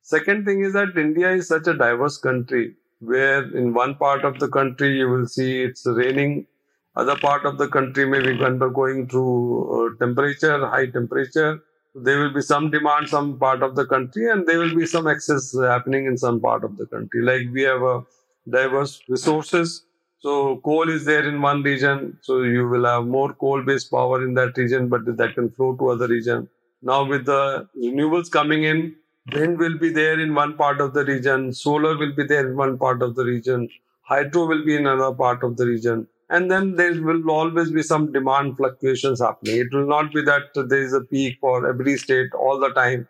Second 0.04 0.46
thing 0.46 0.64
is 0.64 0.74
that 0.74 0.98
India 0.98 1.32
is 1.32 1.48
such 1.50 1.68
a 1.68 1.74
diverse 1.74 2.18
country 2.18 2.76
where 3.00 3.44
in 3.58 3.74
one 3.74 3.96
part 3.96 4.24
of 4.24 4.40
the 4.40 4.48
country 4.48 4.98
you 5.00 5.10
will 5.10 5.28
see 5.28 5.64
it's 5.64 5.86
raining, 5.86 6.48
other 6.96 7.18
part 7.18 7.46
of 7.46 7.58
the 7.58 7.68
country 7.68 8.06
may 8.06 8.22
be 8.22 8.42
undergoing 8.42 9.08
through 9.10 9.98
uh, 9.98 10.06
temperature, 10.06 10.66
high 10.66 10.86
temperature. 10.86 11.62
There 11.94 12.20
will 12.20 12.34
be 12.34 12.42
some 12.42 12.72
demand 12.72 13.10
some 13.10 13.38
part 13.38 13.64
of 13.64 13.76
the 13.76 13.86
country 13.86 14.30
and 14.32 14.48
there 14.48 14.60
will 14.60 14.76
be 14.76 14.86
some 14.86 15.08
excess 15.08 15.54
happening 15.60 16.06
in 16.06 16.18
some 16.18 16.40
part 16.40 16.64
of 16.64 16.78
the 16.78 16.86
country. 16.86 17.22
Like 17.22 17.48
we 17.52 17.64
have 17.64 17.82
a 17.82 18.04
diverse 18.50 19.02
resources 19.10 19.85
so 20.26 20.58
coal 20.66 20.90
is 20.90 21.06
there 21.06 21.28
in 21.30 21.40
one 21.40 21.62
region, 21.62 22.18
so 22.22 22.42
you 22.42 22.68
will 22.68 22.86
have 22.86 23.06
more 23.06 23.32
coal-based 23.34 23.92
power 23.92 24.24
in 24.24 24.34
that 24.34 24.58
region, 24.58 24.88
but 24.90 25.06
that 25.18 25.36
can 25.36 25.52
flow 25.52 25.76
to 25.76 25.90
other 25.90 26.08
region. 26.08 26.50
Now 26.82 27.04
with 27.04 27.26
the 27.26 27.68
renewables 27.78 28.32
coming 28.32 28.64
in, 28.64 28.96
wind 29.34 29.60
will 29.60 29.78
be 29.78 29.92
there 29.92 30.20
in 30.20 30.34
one 30.34 30.58
part 30.58 30.82
of 30.82 30.96
the 30.96 31.06
region, 31.06 31.54
solar 31.54 31.96
will 31.96 32.16
be 32.16 32.24
there 32.24 32.50
in 32.50 32.58
one 32.58 32.76
part 32.80 33.04
of 33.04 33.14
the 33.16 33.24
region, 33.24 33.70
hydro 34.02 34.48
will 34.48 34.66
be 34.66 34.76
in 34.76 34.88
another 34.88 35.16
part 35.16 35.44
of 35.44 35.58
the 35.58 35.68
region. 35.68 36.08
And 36.32 36.50
then 36.50 36.76
there 36.76 37.00
will 37.04 37.30
always 37.30 37.70
be 37.70 37.84
some 37.84 38.12
demand 38.12 38.58
fluctuations 38.58 39.22
happening. 39.22 39.58
It 39.58 39.72
will 39.72 39.88
not 39.88 40.12
be 40.12 40.24
that 40.24 40.56
there 40.56 40.82
is 40.82 40.94
a 40.94 41.02
peak 41.02 41.38
for 41.40 41.70
every 41.70 41.98
state 41.98 42.34
all 42.34 42.60
the 42.60 42.70
time 42.70 43.08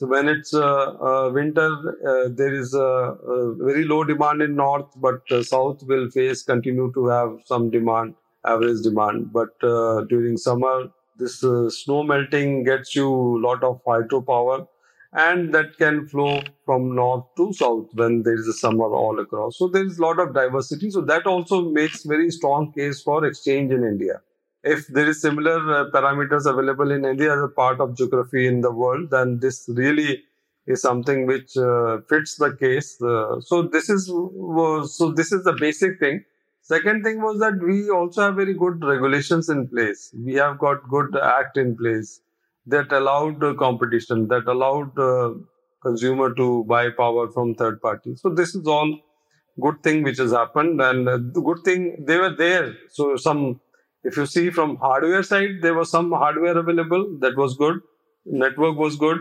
so 0.00 0.06
when 0.06 0.28
it's 0.28 0.54
uh, 0.54 0.94
uh, 1.08 1.30
winter, 1.30 1.68
uh, 2.08 2.30
there 2.32 2.54
is 2.54 2.72
a, 2.72 3.18
very 3.58 3.84
low 3.84 4.02
demand 4.02 4.40
in 4.40 4.56
north, 4.56 4.86
but 4.96 5.20
south 5.44 5.82
will 5.82 6.08
face 6.08 6.42
continue 6.42 6.90
to 6.94 7.06
have 7.08 7.36
some 7.44 7.68
demand, 7.68 8.14
average 8.46 8.80
demand. 8.82 9.30
But 9.30 9.58
during 10.08 10.38
summer, 10.38 10.88
this 11.18 11.40
snow 11.40 12.02
melting 12.02 12.64
gets 12.64 12.96
you 12.96 13.10
a 13.10 13.40
lot 13.46 13.62
of 13.62 13.84
hydropower 13.84 14.66
and 15.12 15.52
that 15.52 15.76
can 15.76 16.08
flow 16.08 16.40
from 16.64 16.94
north 16.94 17.26
to 17.36 17.52
south 17.52 17.90
when 17.92 18.22
there 18.22 18.36
is 18.36 18.48
a 18.48 18.54
summer 18.54 18.86
all 18.86 19.20
across. 19.20 19.58
So 19.58 19.68
there 19.68 19.84
is 19.84 19.98
a 19.98 20.02
lot 20.02 20.18
of 20.18 20.32
diversity. 20.32 20.90
So 20.90 21.02
that 21.02 21.26
also 21.26 21.68
makes 21.68 22.04
very 22.04 22.30
strong 22.30 22.72
case 22.72 23.02
for 23.02 23.26
exchange 23.26 23.70
in 23.70 23.84
India 23.84 24.22
if 24.62 24.86
there 24.88 25.08
is 25.08 25.20
similar 25.20 25.58
uh, 25.74 25.90
parameters 25.90 26.46
available 26.46 26.90
in 26.90 27.04
any 27.04 27.26
other 27.26 27.48
part 27.48 27.80
of 27.80 27.96
geography 27.96 28.46
in 28.46 28.60
the 28.60 28.70
world, 28.70 29.10
then 29.10 29.38
this 29.40 29.68
really 29.68 30.22
is 30.66 30.82
something 30.82 31.26
which 31.26 31.56
uh, 31.56 31.98
fits 32.08 32.36
the 32.36 32.54
case. 32.56 33.00
Uh, 33.02 33.40
so 33.40 33.62
this 33.62 33.88
is 33.88 34.06
so 34.06 35.12
this 35.12 35.32
is 35.32 35.44
the 35.44 35.56
basic 35.58 35.98
thing. 35.98 36.24
Second 36.62 37.02
thing 37.02 37.20
was 37.20 37.40
that 37.40 37.58
we 37.66 37.90
also 37.90 38.22
have 38.22 38.36
very 38.36 38.54
good 38.54 38.84
regulations 38.84 39.48
in 39.48 39.66
place. 39.66 40.14
We 40.16 40.34
have 40.34 40.58
got 40.58 40.88
good 40.88 41.16
act 41.16 41.56
in 41.56 41.76
place 41.76 42.20
that 42.66 42.92
allowed 42.92 43.40
competition, 43.58 44.28
that 44.28 44.46
allowed 44.46 44.96
uh, 44.98 45.34
consumer 45.82 46.32
to 46.34 46.64
buy 46.64 46.90
power 46.90 47.28
from 47.30 47.54
third 47.54 47.80
parties. 47.80 48.20
So 48.20 48.28
this 48.28 48.54
is 48.54 48.66
all 48.66 48.98
good 49.60 49.82
thing 49.82 50.02
which 50.02 50.18
has 50.18 50.32
happened, 50.32 50.80
and 50.80 51.08
uh, 51.08 51.16
good 51.16 51.64
thing 51.64 52.04
they 52.06 52.18
were 52.18 52.34
there. 52.36 52.74
So 52.90 53.16
some 53.16 53.60
if 54.04 54.16
you 54.16 54.26
see 54.26 54.50
from 54.50 54.76
hardware 54.76 55.22
side, 55.22 55.60
there 55.62 55.74
was 55.74 55.90
some 55.90 56.10
hardware 56.12 56.56
available 56.56 57.18
that 57.20 57.36
was 57.36 57.56
good. 57.56 57.80
Network 58.24 58.76
was 58.76 58.96
good. 58.96 59.20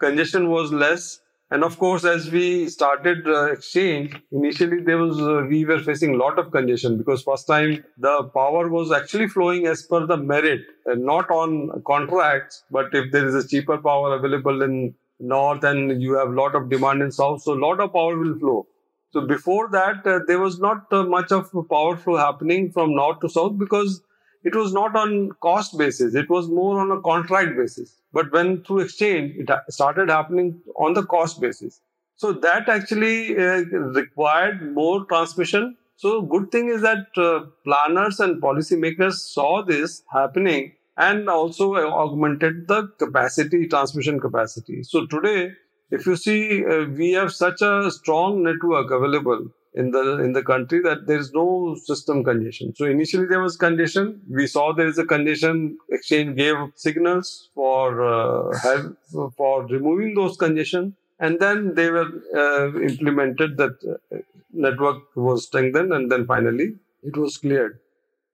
Congestion 0.00 0.48
was 0.50 0.72
less. 0.72 1.20
And 1.52 1.64
of 1.64 1.78
course, 1.78 2.04
as 2.04 2.30
we 2.30 2.68
started 2.68 3.26
uh, 3.26 3.46
exchange, 3.46 4.14
initially 4.30 4.82
there 4.82 4.98
was 4.98 5.20
uh, 5.20 5.44
we 5.48 5.64
were 5.64 5.80
facing 5.80 6.14
a 6.14 6.16
lot 6.16 6.38
of 6.38 6.52
congestion 6.52 6.96
because 6.96 7.24
first 7.24 7.48
time 7.48 7.84
the 7.98 8.22
power 8.34 8.68
was 8.68 8.92
actually 8.92 9.26
flowing 9.26 9.66
as 9.66 9.82
per 9.82 10.06
the 10.06 10.16
merit, 10.16 10.60
and 10.86 11.04
not 11.04 11.28
on 11.28 11.82
contracts. 11.84 12.62
But 12.70 12.94
if 12.94 13.10
there 13.10 13.26
is 13.26 13.34
a 13.34 13.46
cheaper 13.46 13.78
power 13.78 14.14
available 14.14 14.62
in 14.62 14.94
north 15.18 15.64
and 15.64 16.00
you 16.00 16.12
have 16.14 16.28
a 16.28 16.40
lot 16.40 16.54
of 16.54 16.70
demand 16.70 17.02
in 17.02 17.10
south, 17.10 17.42
so 17.42 17.54
a 17.54 17.60
lot 17.66 17.80
of 17.80 17.92
power 17.92 18.16
will 18.16 18.38
flow. 18.38 18.66
So 19.12 19.26
before 19.26 19.68
that, 19.70 20.06
uh, 20.06 20.20
there 20.28 20.38
was 20.38 20.60
not 20.60 20.92
uh, 20.92 21.02
much 21.02 21.32
of 21.32 21.50
power 21.68 21.96
flow 21.96 22.16
happening 22.16 22.70
from 22.70 22.94
north 22.94 23.18
to 23.20 23.28
south 23.28 23.58
because 23.58 24.02
it 24.42 24.54
was 24.54 24.72
not 24.72 24.96
on 24.96 25.30
cost 25.40 25.76
basis. 25.76 26.14
It 26.14 26.30
was 26.30 26.48
more 26.48 26.80
on 26.80 26.90
a 26.90 27.00
contract 27.00 27.56
basis. 27.56 27.96
But 28.12 28.32
when 28.32 28.64
through 28.64 28.80
exchange 28.80 29.34
it 29.36 29.50
started 29.68 30.08
happening 30.08 30.60
on 30.76 30.94
the 30.94 31.04
cost 31.04 31.40
basis. 31.40 31.80
So 32.16 32.32
that 32.32 32.68
actually 32.68 33.36
uh, 33.36 33.62
required 34.00 34.74
more 34.74 35.04
transmission. 35.06 35.76
So 35.96 36.22
good 36.22 36.50
thing 36.50 36.68
is 36.68 36.82
that 36.82 37.06
uh, 37.16 37.46
planners 37.64 38.20
and 38.20 38.42
policymakers 38.42 39.14
saw 39.14 39.62
this 39.62 40.02
happening 40.12 40.72
and 40.96 41.28
also 41.28 41.76
augmented 41.76 42.68
the 42.68 42.88
capacity 42.98 43.66
transmission 43.68 44.20
capacity. 44.20 44.82
So 44.82 45.06
today 45.06 45.52
if 45.90 46.06
you 46.06 46.16
see 46.16 46.64
uh, 46.64 46.86
we 46.86 47.12
have 47.12 47.32
such 47.32 47.62
a 47.62 47.90
strong 47.90 48.42
network 48.42 48.90
available 48.90 49.50
in 49.74 49.90
the 49.92 50.18
in 50.18 50.32
the 50.32 50.42
country 50.42 50.80
that 50.80 51.06
there 51.06 51.18
is 51.18 51.32
no 51.32 51.76
system 51.84 52.24
congestion. 52.24 52.74
So 52.74 52.86
initially 52.86 53.26
there 53.26 53.40
was 53.40 53.56
congestion. 53.56 54.20
We 54.28 54.46
saw 54.46 54.72
there 54.72 54.88
is 54.88 54.98
a 54.98 55.04
congestion. 55.04 55.78
Exchange 55.90 56.36
gave 56.36 56.56
signals 56.74 57.50
for 57.54 58.02
uh, 58.02 58.58
have, 58.62 58.96
for 59.36 59.66
removing 59.66 60.14
those 60.14 60.36
congestion, 60.36 60.96
and 61.20 61.38
then 61.38 61.74
they 61.74 61.90
were 61.90 62.08
uh, 62.34 62.80
implemented. 62.80 63.56
That 63.56 63.76
uh, 63.84 64.18
network 64.52 65.02
was 65.14 65.46
strengthened, 65.46 65.92
and 65.92 66.10
then 66.10 66.26
finally 66.26 66.74
it 67.04 67.16
was 67.16 67.36
cleared. 67.36 67.78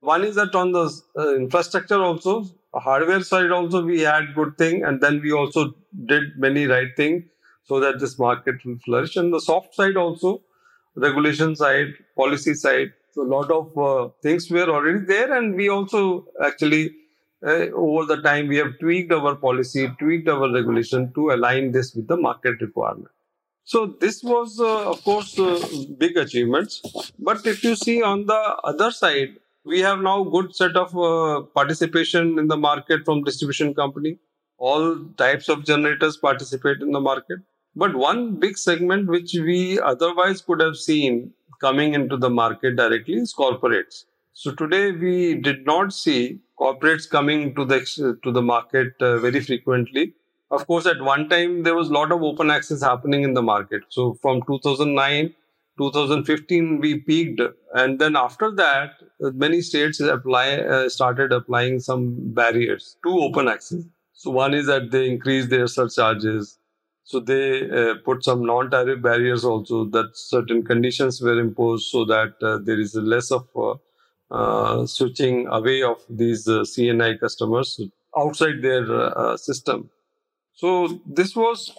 One 0.00 0.24
is 0.24 0.36
that 0.36 0.54
on 0.54 0.72
the 0.72 0.90
uh, 1.18 1.34
infrastructure 1.34 2.02
also, 2.02 2.46
hardware 2.74 3.22
side 3.22 3.50
also 3.50 3.84
we 3.84 4.00
had 4.00 4.34
good 4.34 4.56
thing, 4.56 4.84
and 4.84 5.00
then 5.00 5.20
we 5.20 5.32
also 5.32 5.74
did 6.06 6.38
many 6.38 6.66
right 6.66 6.96
thing 6.96 7.28
so 7.64 7.80
that 7.80 7.98
this 7.98 8.18
market 8.18 8.64
will 8.64 8.78
flourish. 8.78 9.16
And 9.16 9.34
the 9.34 9.40
soft 9.40 9.74
side 9.74 9.96
also 9.96 10.42
regulation 10.96 11.54
side, 11.56 11.94
policy 12.16 12.54
side. 12.54 12.92
So 13.12 13.22
a 13.22 13.30
lot 13.36 13.50
of 13.50 13.78
uh, 13.78 14.10
things 14.22 14.50
were 14.50 14.68
already 14.68 15.04
there, 15.06 15.32
and 15.36 15.54
we 15.54 15.68
also 15.68 16.26
actually 16.44 16.94
uh, 17.44 17.68
over 17.72 18.04
the 18.06 18.22
time 18.22 18.48
we 18.48 18.56
have 18.56 18.78
tweaked 18.78 19.12
our 19.12 19.34
policy, 19.36 19.88
tweaked 19.98 20.28
our 20.28 20.52
regulation 20.52 21.12
to 21.14 21.30
align 21.30 21.72
this 21.72 21.94
with 21.94 22.06
the 22.08 22.16
market 22.16 22.60
requirement. 22.60 23.08
So 23.64 23.96
this 24.00 24.22
was, 24.22 24.60
uh, 24.60 24.90
of 24.90 25.02
course, 25.02 25.38
uh, 25.38 25.60
big 25.98 26.16
achievements. 26.16 26.82
But 27.18 27.44
if 27.46 27.64
you 27.64 27.74
see 27.74 28.02
on 28.02 28.26
the 28.26 28.56
other 28.62 28.90
side, 28.90 29.36
we 29.64 29.80
have 29.80 29.98
now 30.00 30.22
good 30.22 30.54
set 30.54 30.76
of 30.76 30.96
uh, 30.96 31.42
participation 31.42 32.38
in 32.38 32.46
the 32.46 32.56
market 32.56 33.04
from 33.04 33.24
distribution 33.24 33.74
company. 33.74 34.18
All 34.58 34.96
types 35.18 35.48
of 35.48 35.64
generators 35.64 36.16
participate 36.16 36.80
in 36.80 36.92
the 36.92 37.00
market. 37.00 37.40
But 37.78 37.94
one 37.94 38.36
big 38.36 38.56
segment 38.56 39.06
which 39.06 39.34
we 39.34 39.78
otherwise 39.78 40.40
could 40.40 40.60
have 40.60 40.76
seen 40.76 41.34
coming 41.60 41.92
into 41.92 42.16
the 42.16 42.30
market 42.30 42.76
directly 42.76 43.16
is 43.16 43.34
corporates. 43.34 44.06
So 44.32 44.52
today 44.54 44.92
we 44.92 45.34
did 45.34 45.66
not 45.66 45.92
see 45.92 46.40
corporates 46.58 47.08
coming 47.08 47.54
to 47.54 47.66
the 47.66 48.18
to 48.22 48.32
the 48.32 48.40
market 48.40 48.94
uh, 49.00 49.18
very 49.18 49.40
frequently. 49.40 50.14
Of 50.50 50.66
course, 50.66 50.86
at 50.86 51.02
one 51.02 51.28
time 51.28 51.64
there 51.64 51.74
was 51.74 51.90
a 51.90 51.92
lot 51.92 52.12
of 52.12 52.22
open 52.22 52.50
access 52.50 52.82
happening 52.82 53.24
in 53.24 53.34
the 53.34 53.42
market. 53.42 53.82
So 53.90 54.14
from 54.22 54.42
2009, 54.46 55.34
2015 55.78 56.80
we 56.80 57.00
peaked, 57.00 57.42
and 57.74 57.98
then 57.98 58.16
after 58.16 58.50
that, 58.52 58.94
many 59.20 59.60
states 59.60 60.00
apply 60.00 60.60
uh, 60.60 60.88
started 60.88 61.30
applying 61.30 61.80
some 61.80 62.14
barriers 62.42 62.96
to 63.04 63.18
open 63.18 63.48
access. 63.48 63.84
So 64.14 64.30
one 64.30 64.54
is 64.54 64.66
that 64.66 64.90
they 64.92 65.10
increased 65.10 65.50
their 65.50 65.66
surcharges 65.66 66.58
so 67.06 67.20
they 67.20 67.70
uh, 67.70 67.94
put 68.04 68.24
some 68.24 68.44
non-tariff 68.44 69.00
barriers 69.00 69.44
also 69.44 69.84
that 69.84 70.10
certain 70.14 70.64
conditions 70.64 71.20
were 71.22 71.38
imposed 71.38 71.88
so 71.88 72.04
that 72.04 72.34
uh, 72.42 72.58
there 72.58 72.80
is 72.80 72.94
less 72.96 73.30
of 73.30 73.46
uh, 73.56 73.74
uh 74.38 74.84
switching 74.86 75.46
away 75.58 75.82
of 75.84 75.98
these 76.10 76.48
uh, 76.48 76.62
CNI 76.72 77.20
customers 77.20 77.80
outside 78.18 78.60
their 78.60 78.84
uh, 78.92 79.36
system. 79.36 79.88
So 80.54 81.00
this 81.06 81.36
was 81.36 81.70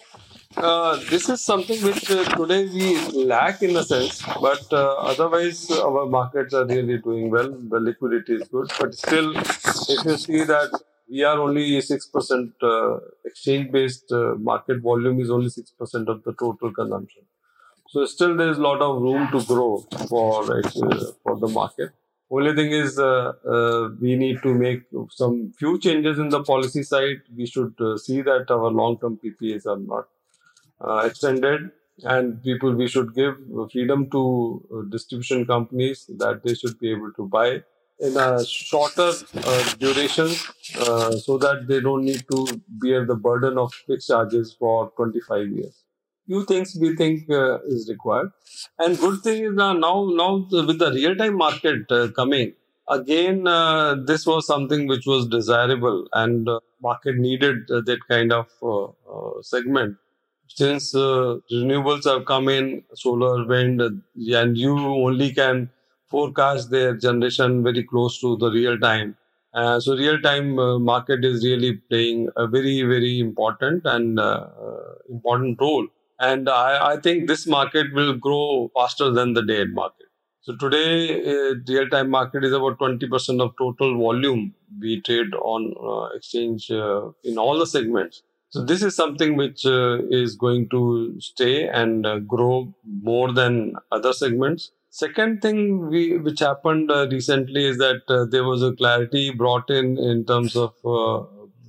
this 1.10 1.28
is 1.28 1.44
something 1.44 1.78
which 1.82 2.04
today 2.06 2.64
we 2.76 2.86
lack 3.32 3.62
in 3.62 3.76
a 3.76 3.84
sense, 3.84 4.22
but 4.40 4.72
otherwise 4.72 5.70
our 5.70 6.06
markets 6.06 6.54
are 6.54 6.64
really 6.64 6.98
doing 6.98 7.30
well. 7.30 7.50
The 7.74 7.80
liquidity 7.80 8.36
is 8.36 8.48
good, 8.48 8.72
but 8.80 8.94
still, 8.94 9.36
if 9.36 10.04
you 10.06 10.16
see 10.16 10.44
that 10.44 10.70
we 11.10 11.22
are 11.24 11.38
only 11.38 11.80
six 11.80 12.06
percent 12.06 12.52
uh, 12.62 12.98
exchange-based 13.24 14.12
uh, 14.12 14.34
market 14.36 14.80
volume 14.80 15.20
is 15.20 15.30
only 15.30 15.48
six 15.48 15.70
percent 15.70 16.08
of 16.08 16.22
the 16.24 16.32
total 16.32 16.72
consumption. 16.72 17.22
So 17.88 18.04
still, 18.04 18.36
there 18.36 18.50
is 18.50 18.58
a 18.58 18.62
lot 18.62 18.82
of 18.82 19.00
room 19.00 19.28
to 19.32 19.44
grow 19.46 19.78
for 20.08 20.42
uh, 20.58 20.62
for 21.22 21.38
the 21.38 21.48
market. 21.48 21.90
Only 22.30 22.54
thing 22.54 22.72
is, 22.72 22.98
uh, 22.98 23.32
uh, 23.54 23.88
we 24.00 24.14
need 24.16 24.42
to 24.42 24.52
make 24.52 24.82
some 25.10 25.52
few 25.58 25.78
changes 25.78 26.18
in 26.18 26.28
the 26.28 26.42
policy 26.42 26.82
side. 26.82 27.22
We 27.34 27.46
should 27.46 27.74
see 27.96 28.20
that 28.20 28.50
our 28.50 28.70
long-term 28.70 29.18
PPAs 29.24 29.66
are 29.66 29.78
not 29.78 31.06
extended, 31.06 31.70
and 32.02 32.42
people 32.42 32.74
we 32.74 32.86
should 32.86 33.14
give 33.14 33.36
freedom 33.72 34.10
to 34.10 34.86
distribution 34.90 35.46
companies 35.46 36.04
that 36.18 36.42
they 36.44 36.54
should 36.54 36.78
be 36.78 36.90
able 36.90 37.12
to 37.12 37.26
buy 37.26 37.62
in 38.00 38.16
a 38.16 38.44
shorter 38.44 39.12
uh, 39.44 39.74
duration, 39.78 40.28
so 41.26 41.38
that 41.38 41.66
they 41.68 41.80
don't 41.80 42.04
need 42.04 42.24
to 42.30 42.46
bear 42.68 43.04
the 43.04 43.14
burden 43.14 43.58
of 43.58 43.72
fixed 43.86 44.08
charges 44.08 44.54
for 44.58 44.90
25 44.96 45.48
years 45.48 45.84
few 46.26 46.44
things 46.44 46.76
we 46.78 46.94
think 46.94 47.30
uh, 47.30 47.58
is 47.74 47.88
required. 47.88 48.30
And 48.78 48.98
good 48.98 49.22
thing 49.22 49.44
is 49.44 49.58
uh, 49.58 49.72
now 49.72 50.10
now 50.12 50.46
with 50.50 50.78
the 50.78 50.90
real 50.94 51.16
time 51.16 51.36
market 51.36 51.90
uh, 51.90 52.08
coming 52.08 52.52
again, 52.90 53.46
uh, 53.46 53.94
this 54.04 54.26
was 54.26 54.46
something 54.46 54.86
which 54.86 55.06
was 55.06 55.26
desirable 55.26 56.06
and 56.12 56.46
uh, 56.48 56.60
market 56.82 57.16
needed 57.16 57.70
uh, 57.70 57.80
that 57.86 58.00
kind 58.08 58.30
of 58.32 58.46
segment. 59.42 59.96
Since 60.48 60.92
renewables 60.94 62.04
have 62.04 62.24
come 62.26 62.48
in, 62.48 62.82
solar, 62.94 63.46
wind, 63.46 63.80
and 63.80 64.56
you 64.58 64.76
only 64.78 65.32
can 65.32 65.70
forecast 66.10 66.70
their 66.70 66.94
generation 66.96 67.62
very 67.62 67.82
close 67.84 68.20
to 68.20 68.36
the 68.36 68.50
real 68.50 68.78
time. 68.78 69.16
Uh, 69.54 69.80
so 69.80 69.96
real 69.96 70.20
time 70.20 70.58
uh, 70.58 70.78
market 70.78 71.24
is 71.24 71.44
really 71.44 71.74
playing 71.90 72.28
a 72.36 72.46
very 72.46 72.82
very 72.82 73.18
important 73.18 73.84
and 73.86 74.20
uh, 74.20 74.46
important 75.08 75.58
role 75.60 75.86
and 76.18 76.48
I, 76.48 76.92
I 76.92 76.96
think 77.00 77.28
this 77.28 77.46
market 77.46 77.92
will 77.92 78.14
grow 78.14 78.70
faster 78.74 79.10
than 79.10 79.34
the 79.34 79.42
day 79.42 79.64
market. 79.64 80.06
So 80.40 80.56
today, 80.56 81.20
uh, 81.30 81.54
real-time 81.68 82.10
market 82.10 82.44
is 82.44 82.52
about 82.52 82.78
20% 82.78 83.42
of 83.42 83.54
total 83.58 83.98
volume 83.98 84.54
we 84.80 85.00
trade 85.02 85.34
on 85.34 85.74
uh, 85.78 86.16
exchange 86.16 86.70
uh, 86.70 87.10
in 87.22 87.38
all 87.38 87.58
the 87.58 87.66
segments. 87.66 88.22
So 88.50 88.64
this 88.64 88.82
is 88.82 88.96
something 88.96 89.36
which 89.36 89.66
uh, 89.66 89.98
is 90.10 90.36
going 90.36 90.70
to 90.70 91.16
stay 91.20 91.68
and 91.68 92.06
uh, 92.06 92.20
grow 92.20 92.72
more 92.86 93.32
than 93.32 93.74
other 93.92 94.14
segments. 94.14 94.72
Second 95.00 95.40
thing 95.42 95.88
we, 95.88 96.18
which 96.18 96.40
happened 96.40 96.90
uh, 96.90 97.06
recently 97.08 97.64
is 97.64 97.78
that 97.78 98.02
there 98.32 98.44
was 98.44 98.62
a 98.62 98.72
clarity 98.72 99.30
brought 99.30 99.70
in 99.70 99.96
in 99.96 100.24
terms 100.24 100.56
of 100.56 100.72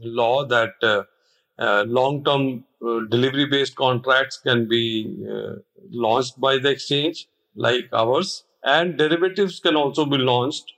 law 0.02 0.46
that 0.46 1.06
long-term 1.98 2.64
uh, 2.82 3.02
delivery 3.10 3.46
based 3.46 3.76
contracts 3.76 4.38
can 4.38 4.68
be 4.68 5.26
uh, 5.30 5.56
launched 5.92 6.40
by 6.40 6.58
the 6.58 6.70
exchange 6.70 7.28
like 7.56 7.90
ours 7.92 8.46
and 8.64 8.98
derivatives 8.98 9.60
can 9.60 9.76
also 9.76 10.06
be 10.06 10.18
launched. 10.18 10.74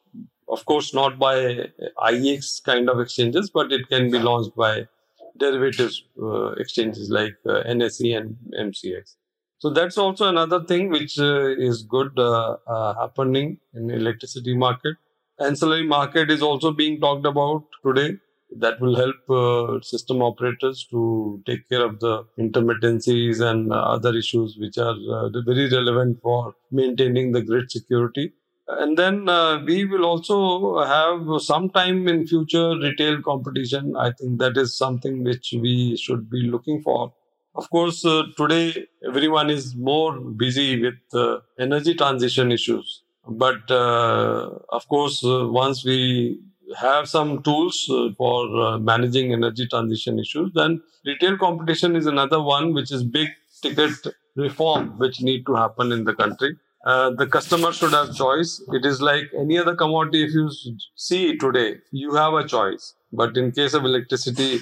Of 0.48 0.66
course 0.66 0.94
not 0.94 1.20
by 1.20 1.70
IEX 2.04 2.64
kind 2.64 2.90
of 2.90 3.00
exchanges 3.00 3.52
but 3.52 3.72
it 3.72 3.88
can 3.88 4.10
be 4.10 4.20
launched 4.20 4.56
by 4.56 4.88
derivatives 5.38 6.04
uh, 6.22 6.52
exchanges 6.54 7.10
like 7.10 7.38
uh, 7.46 7.64
NSE 7.64 8.18
and 8.18 8.36
MCX 8.60 9.16
so 9.62 9.70
that's 9.70 9.96
also 9.96 10.28
another 10.28 10.64
thing 10.64 10.90
which 10.90 11.20
uh, 11.20 11.50
is 11.70 11.84
good 11.84 12.18
uh, 12.18 12.58
happening 13.00 13.60
in 13.76 13.92
electricity 13.92 14.58
market. 14.58 14.96
Ancillary 15.40 15.86
market 15.86 16.32
is 16.32 16.42
also 16.42 16.72
being 16.72 17.00
talked 17.00 17.28
about 17.28 17.66
today. 17.86 18.18
That 18.58 18.82
will 18.82 18.96
help 18.96 19.30
uh, 19.30 19.80
system 19.84 20.24
operators 20.24 20.88
to 20.90 21.44
take 21.46 21.70
care 21.70 21.86
of 21.86 22.00
the 22.00 22.24
intermittencies 22.40 23.40
and 23.40 23.72
uh, 23.72 23.76
other 23.76 24.16
issues 24.16 24.58
which 24.60 24.80
are 24.80 24.98
uh, 25.12 25.30
very 25.46 25.70
relevant 25.70 26.20
for 26.24 26.56
maintaining 26.72 27.32
the 27.32 27.44
grid 27.44 27.70
security. 27.70 28.34
And 28.68 28.98
then 28.98 29.30
uh, 29.30 29.64
we 29.64 29.86
will 29.86 30.06
also 30.06 30.84
have 30.84 31.40
some 31.40 31.70
time 31.70 32.08
in 32.08 32.26
future 32.26 32.76
retail 32.80 33.22
competition. 33.22 33.96
I 33.96 34.12
think 34.12 34.40
that 34.40 34.58
is 34.58 34.76
something 34.76 35.24
which 35.24 35.54
we 35.54 35.96
should 35.98 36.32
be 36.32 36.48
looking 36.48 36.82
for 36.82 37.14
of 37.56 37.70
course 37.70 38.04
uh, 38.06 38.24
today 38.38 38.88
everyone 39.08 39.50
is 39.50 39.76
more 39.76 40.20
busy 40.20 40.82
with 40.82 41.00
uh, 41.14 41.40
energy 41.60 41.94
transition 41.94 42.52
issues 42.52 43.04
but 43.28 43.72
of 43.72 44.88
course 44.88 45.20
once 45.24 45.86
we 45.86 46.40
have 46.78 47.08
some 47.08 47.42
tools 47.44 47.90
uh, 47.90 48.10
for 48.18 48.62
uh, 48.62 48.78
managing 48.80 49.34
energy 49.34 49.68
transition 49.68 50.20
issues. 50.20 50.52
Then 50.54 50.82
retail 51.06 51.38
competition 51.38 51.96
is 51.96 52.06
another 52.06 52.42
one, 52.42 52.74
which 52.74 52.92
is 52.92 53.04
big 53.04 53.30
ticket 53.62 53.92
reform, 54.36 54.98
which 54.98 55.22
need 55.22 55.46
to 55.48 55.56
happen 55.56 55.92
in 55.92 56.04
the 56.04 56.14
country. 56.14 56.58
Uh, 56.86 57.12
the 57.12 57.28
customer 57.28 57.72
should 57.72 57.92
have 57.92 58.16
choice. 58.16 58.62
It 58.70 58.86
is 58.86 59.02
like 59.02 59.26
any 59.38 59.58
other 59.58 59.76
commodity. 59.76 60.24
If 60.24 60.34
you 60.34 60.50
see 60.96 61.38
today, 61.38 61.78
you 61.92 62.16
have 62.16 62.34
a 62.34 62.48
choice. 62.48 62.96
But 63.14 63.38
in 63.38 63.52
case 63.52 63.74
of 63.74 63.86
electricity, 63.86 64.60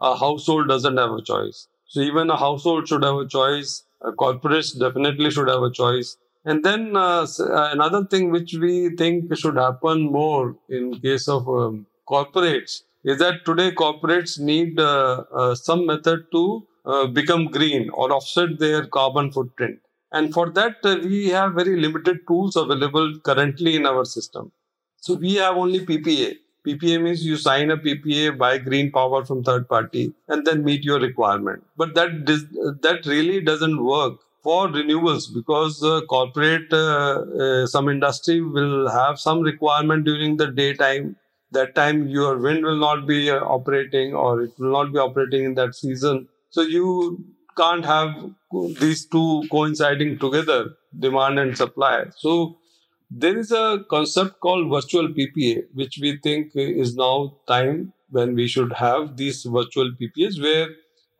a 0.00 0.16
household 0.16 0.68
doesn't 0.68 0.96
have 0.96 1.12
a 1.12 1.22
choice. 1.22 1.68
So 1.92 2.00
even 2.00 2.30
a 2.30 2.36
household 2.36 2.88
should 2.88 3.04
have 3.04 3.16
a 3.16 3.26
choice. 3.28 3.84
A 4.00 4.12
corporates 4.12 4.70
definitely 4.78 5.30
should 5.30 5.48
have 5.48 5.62
a 5.62 5.70
choice. 5.70 6.16
And 6.44 6.64
then 6.64 6.96
uh, 6.96 7.26
uh, 7.38 7.68
another 7.76 8.04
thing 8.06 8.30
which 8.30 8.54
we 8.54 8.96
think 8.96 9.34
should 9.36 9.56
happen 9.56 10.10
more 10.20 10.56
in 10.68 10.98
case 11.00 11.28
of 11.28 11.46
um, 11.48 11.86
corporates 12.08 12.80
is 13.04 13.18
that 13.18 13.44
today 13.44 13.70
corporates 13.72 14.38
need 14.40 14.80
uh, 14.80 15.24
uh, 15.34 15.54
some 15.54 15.86
method 15.86 16.20
to 16.32 16.66
uh, 16.86 17.06
become 17.08 17.46
green 17.46 17.90
or 17.90 18.12
offset 18.12 18.58
their 18.58 18.86
carbon 18.86 19.30
footprint. 19.30 19.78
And 20.12 20.32
for 20.32 20.50
that, 20.50 20.76
uh, 20.84 20.98
we 21.02 21.28
have 21.28 21.54
very 21.54 21.78
limited 21.78 22.20
tools 22.26 22.56
available 22.56 23.18
currently 23.20 23.76
in 23.76 23.86
our 23.86 24.04
system. 24.06 24.50
So 24.96 25.14
we 25.14 25.34
have 25.34 25.56
only 25.56 25.84
PPA. 25.84 26.38
PPA 26.64 26.98
means 26.98 27.24
you 27.24 27.36
sign 27.36 27.70
a 27.70 27.76
PPA, 27.76 28.30
buy 28.30 28.58
green 28.58 28.90
power 28.92 29.24
from 29.24 29.42
third 29.42 29.68
party, 29.68 30.12
and 30.28 30.46
then 30.46 30.64
meet 30.64 30.84
your 30.84 31.00
requirement. 31.00 31.64
But 31.76 31.94
that 31.94 32.26
that 32.82 33.06
really 33.06 33.40
doesn't 33.40 33.82
work 33.84 34.20
for 34.42 34.68
renewables 34.68 35.32
because 35.32 35.82
uh, 35.82 36.00
corporate 36.08 36.72
uh, 36.72 37.24
uh, 37.44 37.66
some 37.66 37.88
industry 37.88 38.40
will 38.40 38.88
have 38.90 39.18
some 39.18 39.40
requirement 39.40 40.04
during 40.04 40.36
the 40.36 40.48
daytime. 40.48 41.16
That 41.52 41.74
time 41.74 42.08
your 42.08 42.38
wind 42.38 42.64
will 42.64 42.78
not 42.78 43.06
be 43.06 43.30
uh, 43.30 43.40
operating 43.40 44.14
or 44.14 44.42
it 44.42 44.52
will 44.58 44.72
not 44.72 44.92
be 44.92 44.98
operating 44.98 45.44
in 45.44 45.54
that 45.54 45.74
season. 45.74 46.28
So 46.50 46.62
you 46.62 47.24
can't 47.56 47.84
have 47.84 48.14
these 48.80 49.06
two 49.06 49.44
coinciding 49.50 50.18
together 50.18 50.74
demand 50.98 51.38
and 51.38 51.56
supply. 51.56 52.04
So 52.16 52.56
there 53.14 53.38
is 53.38 53.50
a 53.52 53.84
concept 53.90 54.40
called 54.40 54.70
virtual 54.70 55.08
ppa 55.08 55.64
which 55.74 55.98
we 56.00 56.16
think 56.18 56.52
is 56.54 56.94
now 56.96 57.34
time 57.46 57.92
when 58.10 58.34
we 58.34 58.46
should 58.46 58.72
have 58.72 59.16
these 59.16 59.42
virtual 59.44 59.90
ppas 60.00 60.40
where 60.40 60.68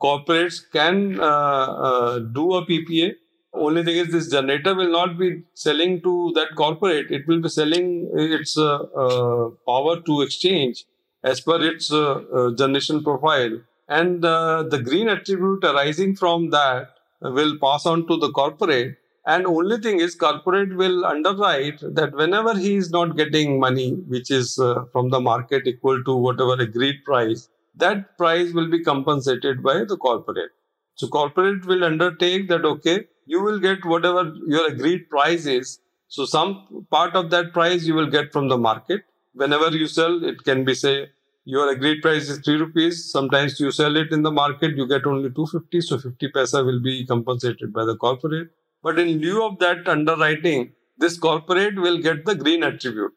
corporates 0.03 0.61
can 0.73 1.21
uh, 1.21 1.69
uh, 1.89 2.19
do 2.19 2.55
a 2.55 2.67
PPA. 2.67 3.15
Only 3.55 3.85
thing 3.85 3.97
is, 3.97 4.13
this 4.13 4.31
generator 4.31 4.75
will 4.75 4.91
not 4.91 5.19
be 5.19 5.43
selling 5.55 6.01
to 6.03 6.33
that 6.35 6.55
corporate. 6.57 7.11
It 7.11 7.27
will 7.29 7.41
be 7.41 7.49
selling 7.49 8.11
its 8.15 8.57
uh, 8.57 8.79
uh 9.05 9.51
power 9.67 10.01
to 10.01 10.23
exchange 10.23 10.85
as 11.23 11.41
per 11.41 11.61
its 11.63 11.93
uh, 11.93 12.15
uh, 12.39 12.55
generation 12.55 13.05
profile. 13.05 13.61
And 13.89 14.23
the 14.23 14.81
green 14.83 15.09
attribute 15.09 15.65
arising 15.65 16.17
from 16.17 16.51
that 16.51 16.95
will 17.21 17.59
pass 17.59 17.85
on 17.85 18.07
to 18.09 18.17
the 18.17 18.31
corporate. 18.31 18.97
And 19.25 19.47
only 19.47 19.79
thing 19.79 20.01
is, 20.01 20.17
corporate 20.17 20.77
will 20.77 21.05
underwrite 21.05 21.81
that 21.81 22.13
whenever 22.13 22.59
he 22.59 22.75
is 22.75 22.91
not 22.91 23.17
getting 23.17 23.61
money, 23.61 23.93
which 24.09 24.31
is 24.31 24.59
uh, 24.59 24.85
from 24.93 25.11
the 25.11 25.21
market 25.21 25.67
equal 25.67 26.03
to 26.05 26.17
whatever 26.17 26.55
agreed 26.55 27.05
price, 27.05 27.49
that 27.77 28.19
price 28.19 28.53
will 28.53 28.69
be 28.69 28.83
compensated 28.83 29.63
by 29.63 29.85
the 29.85 29.97
corporate. 29.97 30.51
So 30.97 31.07
corporate 31.07 31.65
will 31.67 31.85
undertake 31.85 32.49
that 32.49 32.65
okay, 32.65 33.07
you 33.27 33.41
will 33.43 33.61
get 33.61 33.85
whatever 33.85 34.35
your 34.47 34.67
agreed 34.67 35.09
price 35.09 35.47
is. 35.47 35.79
So 36.09 36.25
some 36.25 36.85
part 36.91 37.15
of 37.15 37.31
that 37.31 37.53
price 37.53 37.85
you 37.85 37.95
will 37.95 38.11
get 38.11 38.33
from 38.33 38.49
the 38.49 38.59
market. 38.59 39.03
Whenever 39.35 39.71
you 39.71 39.87
sell, 39.87 40.23
it 40.25 40.43
can 40.45 40.65
be 40.65 40.75
say 40.75 41.11
your 41.45 41.71
agreed 41.71 42.03
price 42.03 42.29
is 42.29 42.41
three 42.41 42.57
rupees. 42.57 43.11
Sometimes 43.11 43.59
you 43.61 43.71
sell 43.71 43.97
it 43.97 44.13
in 44.13 44.23
the 44.23 44.33
market, 44.33 44.77
you 44.77 44.87
get 44.87 45.07
only 45.07 45.31
two 45.31 45.47
fifty. 45.47 45.81
So 45.81 45.99
fifty 45.99 46.29
paisa 46.29 46.67
will 46.67 46.83
be 46.83 47.07
compensated 47.07 47.73
by 47.73 47.85
the 47.85 47.97
corporate. 47.97 48.51
But 48.83 48.99
in 48.99 49.19
lieu 49.21 49.45
of 49.45 49.59
that 49.61 49.89
underwriting, 49.89 50.73
this 50.99 51.19
corporate 51.19 51.77
will 51.77 51.99
get 51.99 52.25
the 52.25 52.35
green 52.35 52.63
attribute. 52.63 53.15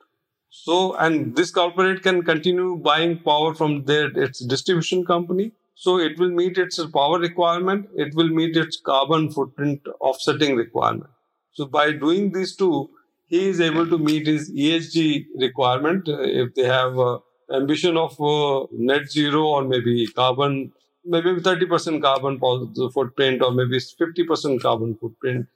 So, 0.49 0.95
and 0.95 1.35
this 1.35 1.51
corporate 1.51 2.01
can 2.01 2.23
continue 2.23 2.77
buying 2.77 3.19
power 3.19 3.53
from 3.53 3.83
their 3.85 4.07
its 4.17 4.39
distribution 4.45 5.05
company, 5.05 5.51
So 5.75 5.99
it 5.99 6.17
will 6.17 6.29
meet 6.29 6.57
its 6.57 6.83
power 6.87 7.19
requirement. 7.19 7.89
It 7.95 8.15
will 8.15 8.29
meet 8.29 8.55
its 8.55 8.79
carbon 8.79 9.29
footprint 9.31 9.81
offsetting 9.99 10.55
requirement. 10.55 11.09
So 11.51 11.65
by 11.65 11.91
doing 11.91 12.31
these 12.31 12.55
two, 12.55 12.89
he 13.27 13.49
is 13.49 13.59
able 13.59 13.87
to 13.89 13.97
meet 13.97 14.27
his 14.27 14.51
ESG 14.51 15.25
requirement. 15.37 16.07
If 16.07 16.53
they 16.55 16.63
have 16.63 16.97
uh, 16.97 17.19
ambition 17.51 17.97
of 17.97 18.19
uh, 18.21 18.67
net 18.71 19.11
zero 19.11 19.43
or 19.47 19.63
maybe 19.65 20.07
carbon, 20.07 20.71
maybe 21.03 21.35
30% 21.35 22.01
carbon 22.01 22.39
footprint 22.39 23.41
or 23.41 23.51
maybe 23.51 23.77
50% 23.77 24.61
carbon 24.61 24.95
footprint 24.95 25.47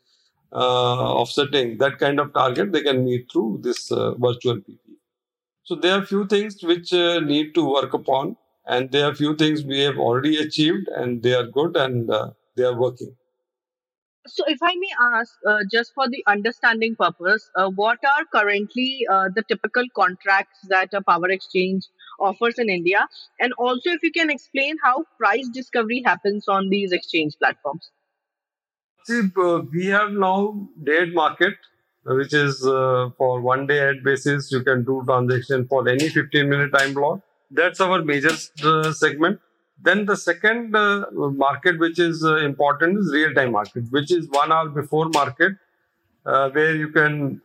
uh, 0.51 1.13
offsetting, 1.21 1.77
that 1.77 1.99
kind 1.99 2.19
of 2.19 2.33
target 2.33 2.71
they 2.71 2.81
can 2.81 3.03
meet 3.03 3.31
through 3.31 3.59
this 3.61 3.91
uh, 3.91 4.13
virtual 4.15 4.57
PP. 4.57 4.79
So 5.63 5.75
there 5.75 5.99
are 5.99 6.05
few 6.05 6.25
things 6.27 6.63
which 6.63 6.93
uh, 6.93 7.19
need 7.19 7.53
to 7.55 7.69
work 7.71 7.93
upon 7.93 8.37
and 8.65 8.91
there 8.91 9.05
are 9.05 9.15
few 9.15 9.35
things 9.35 9.63
we 9.63 9.79
have 9.81 9.97
already 9.97 10.37
achieved 10.37 10.87
and 10.87 11.21
they 11.21 11.33
are 11.33 11.45
good 11.45 11.75
and 11.77 12.09
they 12.55 12.63
are 12.63 12.77
working. 12.77 13.15
So, 14.27 14.43
if 14.47 14.59
I 14.61 14.75
may 14.75 15.17
ask, 15.17 15.33
uh, 15.47 15.59
just 15.71 15.93
for 15.95 16.07
the 16.07 16.23
understanding 16.27 16.95
purpose, 16.95 17.49
uh, 17.55 17.69
what 17.69 17.99
are 18.03 18.25
currently 18.25 19.07
uh, 19.09 19.29
the 19.33 19.43
typical 19.43 19.83
contracts 19.95 20.59
that 20.67 20.93
a 20.93 21.01
power 21.01 21.29
exchange 21.29 21.85
offers 22.19 22.59
in 22.59 22.69
India? 22.69 23.07
And 23.39 23.53
also, 23.53 23.89
if 23.89 24.03
you 24.03 24.11
can 24.11 24.29
explain 24.29 24.75
how 24.83 25.05
price 25.17 25.47
discovery 25.49 26.03
happens 26.05 26.47
on 26.47 26.69
these 26.69 26.91
exchange 26.91 27.37
platforms. 27.39 27.89
See, 29.05 29.21
uh, 29.37 29.61
we 29.71 29.87
have 29.87 30.11
now 30.11 30.67
day 30.83 31.05
market, 31.05 31.55
which 32.05 32.33
is 32.33 32.65
uh, 32.65 33.09
for 33.17 33.41
one 33.41 33.67
day-ahead 33.67 34.03
basis, 34.03 34.51
you 34.51 34.63
can 34.63 34.83
do 34.83 35.03
transaction 35.05 35.67
for 35.67 35.87
any 35.87 36.09
15 36.09 36.49
minute 36.49 36.71
time 36.71 36.93
block. 36.93 37.21
That's 37.51 37.81
our 37.81 38.03
major 38.03 38.35
uh, 38.63 38.91
segment 38.93 39.39
then 39.81 40.05
the 40.05 40.15
second 40.15 40.75
uh, 40.75 41.05
market, 41.11 41.79
which 41.79 41.99
is 41.99 42.23
uh, 42.23 42.37
important, 42.37 42.99
is 42.99 43.11
real-time 43.13 43.51
market, 43.51 43.85
which 43.91 44.11
is 44.11 44.27
one 44.29 44.51
hour 44.51 44.69
before 44.69 45.09
market, 45.09 45.53
uh, 46.25 46.49
where 46.49 46.75
you 46.75 46.89
can 46.89 47.41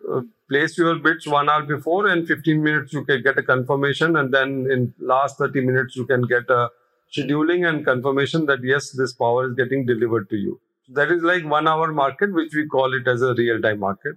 place 0.48 0.76
your 0.76 0.96
bids 0.96 1.26
one 1.26 1.48
hour 1.48 1.62
before, 1.62 2.08
and 2.08 2.26
15 2.26 2.62
minutes 2.62 2.92
you 2.92 3.04
can 3.04 3.22
get 3.22 3.38
a 3.38 3.42
confirmation, 3.42 4.16
and 4.16 4.34
then 4.34 4.66
in 4.70 4.92
last 4.98 5.38
30 5.38 5.60
minutes 5.60 5.96
you 5.96 6.06
can 6.06 6.22
get 6.22 6.50
a 6.50 6.68
scheduling 7.12 7.68
and 7.68 7.84
confirmation 7.84 8.46
that 8.46 8.62
yes, 8.62 8.90
this 8.90 9.12
power 9.12 9.50
is 9.50 9.54
getting 9.54 9.86
delivered 9.86 10.28
to 10.30 10.36
you. 10.36 10.60
That 10.88 11.10
is 11.10 11.22
like 11.22 11.44
one 11.44 11.66
hour 11.68 11.92
market, 11.92 12.32
which 12.32 12.54
we 12.54 12.66
call 12.66 12.94
it 12.94 13.08
as 13.08 13.22
a 13.22 13.34
real-time 13.34 13.80
market. 13.80 14.16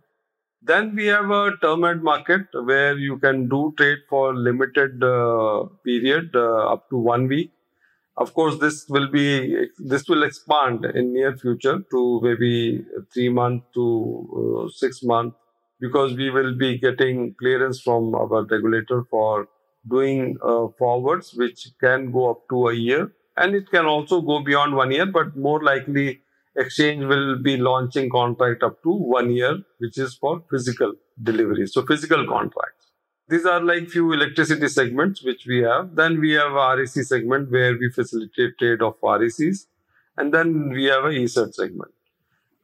Then 0.61 0.95
we 0.95 1.05
have 1.07 1.29
a 1.29 1.53
term-ahead 1.61 2.03
market 2.03 2.47
where 2.53 2.97
you 2.97 3.17
can 3.19 3.47
do 3.47 3.73
trade 3.77 3.99
for 4.09 4.35
limited 4.35 5.03
uh, 5.03 5.65
period 5.85 6.35
uh, 6.35 6.73
up 6.73 6.89
to 6.89 6.97
one 6.97 7.27
week 7.27 7.51
of 8.17 8.33
course, 8.33 8.57
this 8.59 8.85
will 8.89 9.09
be 9.09 9.67
this 9.77 10.07
will 10.09 10.23
expand 10.23 10.85
in 10.85 11.13
near 11.13 11.37
future 11.37 11.83
to 11.91 12.19
maybe 12.23 12.83
three 13.13 13.29
month 13.29 13.63
to 13.75 13.85
uh, 14.65 14.69
six 14.69 15.03
month 15.03 15.35
because 15.79 16.15
we 16.15 16.31
will 16.31 16.55
be 16.55 16.77
getting 16.79 17.35
clearance 17.35 17.79
from 17.81 18.15
our 18.15 18.43
regulator 18.45 19.03
for 19.09 19.47
doing 19.87 20.35
uh, 20.43 20.67
forwards, 20.79 21.33
which 21.35 21.67
can 21.79 22.11
go 22.11 22.31
up 22.31 22.49
to 22.49 22.69
a 22.69 22.73
year, 22.73 23.11
and 23.37 23.53
it 23.55 23.69
can 23.69 23.85
also 23.85 24.21
go 24.21 24.39
beyond 24.41 24.75
one 24.75 24.91
year. 24.91 25.05
But 25.05 25.37
more 25.37 25.63
likely, 25.63 26.21
exchange 26.57 27.05
will 27.05 27.37
be 27.41 27.57
launching 27.57 28.09
contract 28.09 28.63
up 28.63 28.81
to 28.83 28.91
one 28.91 29.31
year, 29.31 29.59
which 29.77 29.97
is 29.97 30.15
for 30.15 30.43
physical 30.49 30.93
delivery. 31.21 31.67
So 31.67 31.85
physical 31.85 32.25
contracts. 32.27 32.87
These 33.29 33.45
are 33.45 33.61
like 33.61 33.89
few 33.89 34.13
electricity 34.13 34.67
segments 34.69 35.23
which 35.23 35.45
we 35.45 35.59
have. 35.59 35.95
Then 35.95 36.19
we 36.19 36.31
have 36.33 36.53
REC 36.53 36.87
segment 36.87 37.51
where 37.51 37.77
we 37.77 37.89
facilitate 37.89 38.57
trade 38.57 38.81
of 38.81 38.99
RECs. 39.01 39.67
And 40.17 40.33
then 40.33 40.69
we 40.69 40.85
have 40.85 41.03
a 41.03 41.09
ESCerts 41.09 41.55
segment. 41.55 41.91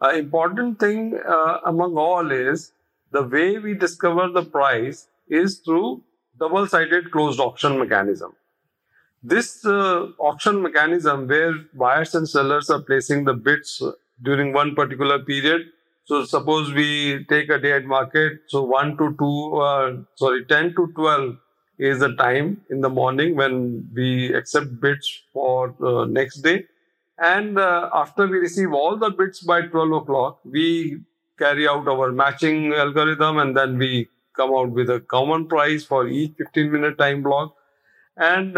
An 0.01 0.15
important 0.15 0.79
thing 0.79 1.19
uh, 1.27 1.59
among 1.65 1.97
all 1.97 2.31
is 2.31 2.71
the 3.11 3.23
way 3.23 3.59
we 3.59 3.73
discover 3.73 4.29
the 4.29 4.43
price 4.43 5.07
is 5.27 5.59
through 5.59 6.03
double-sided 6.39 7.11
closed 7.11 7.39
auction 7.39 7.77
mechanism. 7.77 8.33
This 9.23 9.65
uh, 9.65 10.07
auction 10.19 10.61
mechanism 10.61 11.27
where 11.27 11.53
buyers 11.73 12.13
and 12.13 12.27
sellers 12.27 12.69
are 12.69 12.81
placing 12.81 13.23
the 13.23 13.33
bids 13.33 13.81
during 14.21 14.53
one 14.53 14.75
particular 14.75 15.19
period 15.19 15.67
so 16.05 16.25
suppose 16.25 16.73
we 16.73 17.23
take 17.29 17.49
a 17.49 17.57
day-ahead 17.57 17.85
market. 17.85 18.41
So 18.47 18.63
1 18.63 18.97
to 18.97 19.15
2, 19.17 19.55
uh, 19.55 19.93
sorry, 20.15 20.45
10 20.45 20.75
to 20.75 20.91
12 20.95 21.37
is 21.79 21.99
the 21.99 22.13
time 22.15 22.61
in 22.69 22.81
the 22.81 22.89
morning 22.89 23.35
when 23.35 23.89
we 23.93 24.33
accept 24.33 24.81
bids 24.81 25.23
for 25.31 25.73
uh, 25.81 26.05
next 26.05 26.41
day. 26.41 26.65
And 27.17 27.57
uh, 27.57 27.89
after 27.93 28.27
we 28.27 28.39
receive 28.39 28.73
all 28.73 28.97
the 28.97 29.11
bids 29.11 29.39
by 29.39 29.61
12 29.61 29.91
o'clock, 29.91 30.39
we 30.43 30.99
carry 31.39 31.67
out 31.67 31.87
our 31.87 32.11
matching 32.11 32.73
algorithm 32.73 33.37
and 33.37 33.55
then 33.55 33.77
we 33.77 34.09
come 34.35 34.53
out 34.53 34.71
with 34.71 34.89
a 34.89 34.99
common 34.99 35.47
price 35.47 35.85
for 35.85 36.07
each 36.07 36.33
15 36.37 36.71
minute 36.71 36.97
time 36.97 37.23
block. 37.23 37.55
And 38.17 38.57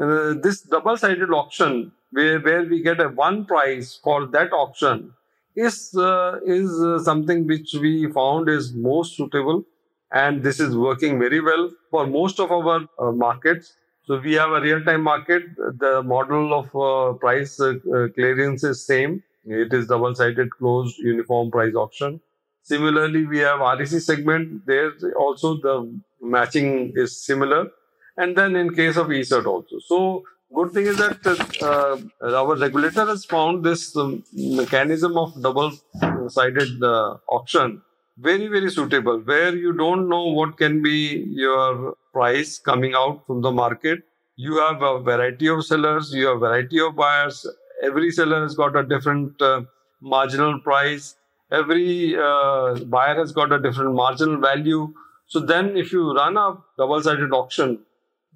uh, 0.00 0.34
this 0.42 0.62
double 0.62 0.96
sided 0.96 1.30
auction, 1.30 1.92
where, 2.10 2.40
where 2.40 2.64
we 2.64 2.82
get 2.82 3.00
a 3.00 3.08
one 3.08 3.44
price 3.44 3.98
for 4.02 4.26
that 4.26 4.52
auction, 4.52 5.12
is 5.56 5.94
uh, 5.96 6.38
is 6.44 6.70
uh, 6.82 6.98
something 7.02 7.46
which 7.46 7.74
we 7.74 8.10
found 8.12 8.48
is 8.48 8.74
most 8.74 9.16
suitable 9.16 9.64
and 10.12 10.42
this 10.42 10.60
is 10.60 10.76
working 10.76 11.18
very 11.18 11.40
well 11.40 11.70
for 11.90 12.06
most 12.06 12.38
of 12.38 12.52
our 12.52 12.86
uh, 12.98 13.12
markets. 13.12 13.74
So 14.04 14.20
we 14.20 14.34
have 14.34 14.50
a 14.50 14.60
real 14.60 14.84
time 14.84 15.02
market. 15.02 15.42
The 15.56 16.02
model 16.02 16.54
of 16.54 16.76
uh, 16.76 17.18
price 17.18 17.58
uh, 17.58 17.74
clearance 18.14 18.62
is 18.62 18.86
same. 18.86 19.22
It 19.46 19.72
is 19.72 19.86
double 19.86 20.14
sided 20.14 20.50
closed 20.50 20.98
uniform 20.98 21.50
price 21.50 21.74
auction. 21.74 22.20
Similarly 22.62 23.26
we 23.26 23.38
have 23.38 23.60
rec 23.60 23.86
segment. 23.86 24.66
There 24.66 24.92
also 25.18 25.56
the 25.56 26.00
matching 26.20 26.92
is 26.94 27.24
similar 27.24 27.70
and 28.16 28.36
then 28.36 28.56
in 28.56 28.74
case 28.74 28.96
of 28.96 29.08
ESCert 29.08 29.46
also. 29.46 29.78
So 29.86 30.24
good 30.54 30.72
thing 30.72 30.86
is 30.86 30.96
that 30.98 31.26
uh, 31.62 32.36
our 32.36 32.56
regulator 32.56 33.06
has 33.06 33.24
found 33.24 33.64
this 33.64 33.96
um, 33.96 34.22
mechanism 34.32 35.16
of 35.16 35.40
double-sided 35.42 36.82
uh, 36.82 37.16
auction 37.28 37.82
very 38.18 38.46
very 38.48 38.70
suitable 38.70 39.18
where 39.20 39.54
you 39.54 39.72
don't 39.74 40.08
know 40.08 40.24
what 40.24 40.56
can 40.56 40.82
be 40.82 41.24
your 41.28 41.94
price 42.12 42.58
coming 42.58 42.94
out 42.94 43.26
from 43.26 43.42
the 43.42 43.50
market. 43.50 44.02
You 44.36 44.58
have 44.58 44.82
a 44.82 45.00
variety 45.00 45.48
of 45.48 45.64
sellers 45.64 46.14
you 46.14 46.26
have 46.28 46.40
variety 46.40 46.80
of 46.80 46.96
buyers. 46.96 47.46
Every 47.82 48.10
seller 48.10 48.42
has 48.42 48.54
got 48.54 48.74
a 48.74 48.82
different 48.82 49.40
uh, 49.42 49.62
marginal 50.00 50.58
price. 50.60 51.16
Every 51.52 52.16
uh, 52.16 52.76
buyer 52.84 53.16
has 53.16 53.32
got 53.32 53.52
a 53.52 53.60
different 53.60 53.94
marginal 53.94 54.40
value. 54.40 54.94
So 55.26 55.40
then 55.40 55.76
if 55.76 55.92
you 55.92 56.14
run 56.14 56.36
a 56.38 56.56
double-sided 56.78 57.32
auction 57.32 57.80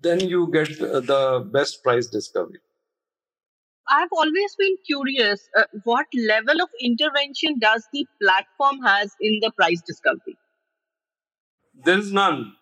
then 0.02 0.20
you 0.20 0.50
get 0.52 0.68
the 0.78 1.48
best 1.52 1.82
price 1.82 2.06
discovery. 2.06 2.60
I've 3.88 4.12
always 4.12 4.54
been 4.56 4.76
curious 4.86 5.48
uh, 5.58 5.64
what 5.84 6.06
level 6.14 6.62
of 6.62 6.68
intervention 6.80 7.58
does 7.58 7.86
the 7.92 8.06
platform 8.22 8.80
has 8.84 9.12
in 9.20 9.40
the 9.42 9.50
price 9.56 9.82
discovery? 9.84 10.38
There 11.84 11.98
is 11.98 12.12
none. 12.12 12.52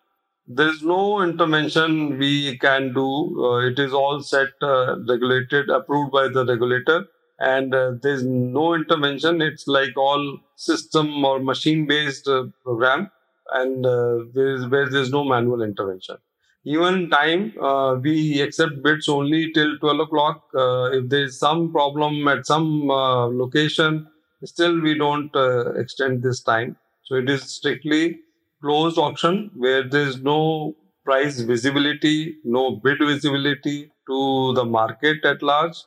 There 0.47 0.69
is 0.69 0.81
no 0.81 1.21
intervention 1.21 2.17
we 2.17 2.57
can 2.57 2.93
do. 2.93 3.45
Uh, 3.45 3.67
it 3.67 3.77
is 3.77 3.93
all 3.93 4.21
set, 4.21 4.47
uh, 4.63 4.95
regulated, 5.07 5.69
approved 5.69 6.11
by 6.11 6.27
the 6.29 6.43
regulator, 6.43 7.05
and 7.37 7.75
uh, 7.75 7.91
there 8.01 8.13
is 8.13 8.23
no 8.23 8.73
intervention. 8.73 9.43
It's 9.43 9.67
like 9.67 9.95
all 9.95 10.39
system 10.55 11.23
or 11.23 11.39
machine 11.39 11.85
based 11.85 12.27
uh, 12.27 12.45
program, 12.63 13.11
and 13.51 13.85
uh, 13.85 14.23
there 14.33 14.55
is 14.55 14.65
where 14.65 14.89
there 14.89 15.01
is 15.01 15.11
no 15.11 15.23
manual 15.23 15.61
intervention 15.61 16.17
even 16.65 17.09
time 17.09 17.53
uh, 17.61 17.95
we 17.95 18.41
accept 18.41 18.81
bids 18.83 19.07
only 19.09 19.51
till 19.53 19.77
12 19.79 19.99
o'clock. 20.01 20.43
Uh, 20.55 20.89
if 20.97 21.09
there 21.09 21.23
is 21.23 21.39
some 21.39 21.71
problem 21.71 22.27
at 22.27 22.45
some 22.45 22.89
uh, 22.91 23.27
location 23.27 24.07
still 24.45 24.79
we 24.79 24.97
don't 24.97 25.35
uh, 25.35 25.71
extend 25.73 26.23
this 26.23 26.41
time. 26.41 26.75
So 27.03 27.15
it 27.15 27.29
is 27.29 27.43
strictly 27.43 28.19
closed 28.61 28.97
auction 28.97 29.51
where 29.55 29.83
there 29.87 30.07
is 30.07 30.21
no 30.21 30.75
price 31.05 31.39
visibility 31.39 32.37
no 32.43 32.75
bid 32.75 32.99
visibility 32.99 33.91
to 34.07 34.53
the 34.53 34.65
market 34.65 35.23
at 35.25 35.41
large. 35.41 35.77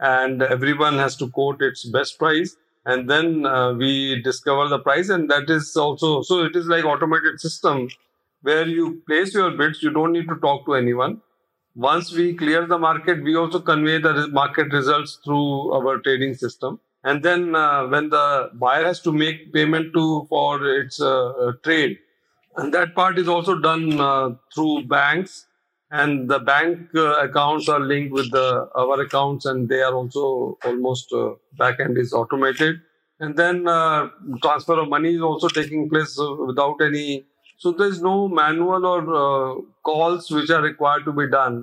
And 0.00 0.42
everyone 0.42 0.94
has 0.98 1.16
to 1.16 1.28
quote 1.30 1.62
its 1.62 1.84
best 1.88 2.18
price 2.18 2.56
and 2.84 3.08
then 3.08 3.46
uh, 3.46 3.72
we 3.74 4.20
discover 4.22 4.66
the 4.68 4.80
price 4.80 5.08
and 5.08 5.30
that 5.30 5.48
is 5.48 5.76
also 5.76 6.22
so 6.22 6.44
it 6.44 6.56
is 6.56 6.66
like 6.66 6.84
automated 6.84 7.38
system 7.40 7.88
where 8.42 8.66
you 8.66 9.02
place 9.06 9.34
your 9.34 9.50
bids, 9.52 9.82
you 9.82 9.90
don't 9.90 10.12
need 10.12 10.28
to 10.28 10.36
talk 10.36 10.66
to 10.66 10.74
anyone. 10.74 11.20
Once 11.74 12.12
we 12.12 12.34
clear 12.34 12.66
the 12.66 12.78
market, 12.78 13.22
we 13.22 13.34
also 13.36 13.58
convey 13.60 13.98
the 13.98 14.28
market 14.28 14.72
results 14.72 15.18
through 15.24 15.72
our 15.72 15.98
trading 16.00 16.34
system. 16.34 16.78
And 17.04 17.22
then 17.22 17.54
uh, 17.56 17.86
when 17.86 18.10
the 18.10 18.50
buyer 18.54 18.84
has 18.84 19.00
to 19.00 19.12
make 19.12 19.52
payment 19.52 19.92
to 19.94 20.26
for 20.28 20.64
its 20.66 21.00
uh, 21.00 21.52
trade, 21.64 21.98
and 22.56 22.72
that 22.74 22.94
part 22.94 23.18
is 23.18 23.28
also 23.28 23.58
done 23.58 23.98
uh, 24.00 24.30
through 24.54 24.84
banks 24.86 25.46
and 25.90 26.28
the 26.28 26.38
bank 26.38 26.88
uh, 26.94 27.14
accounts 27.26 27.68
are 27.68 27.80
linked 27.80 28.12
with 28.12 28.30
the 28.30 28.68
our 28.74 29.00
accounts 29.00 29.44
and 29.44 29.68
they 29.68 29.82
are 29.82 29.94
also 29.94 30.58
almost 30.64 31.12
uh, 31.12 31.30
back 31.58 31.80
end 31.80 31.98
is 31.98 32.12
automated 32.12 32.80
and 33.20 33.36
then 33.36 33.68
uh, 33.68 34.08
transfer 34.42 34.78
of 34.80 34.88
money 34.88 35.14
is 35.14 35.22
also 35.22 35.48
taking 35.48 35.88
place 35.88 36.18
uh, 36.18 36.34
without 36.46 36.80
any 36.80 37.26
so 37.62 37.72
there's 37.72 38.00
no 38.02 38.28
manual 38.28 38.86
or 38.92 39.00
uh, 39.22 39.60
calls 39.88 40.30
which 40.30 40.50
are 40.50 40.62
required 40.62 41.04
to 41.04 41.12
be 41.12 41.26
done 41.34 41.56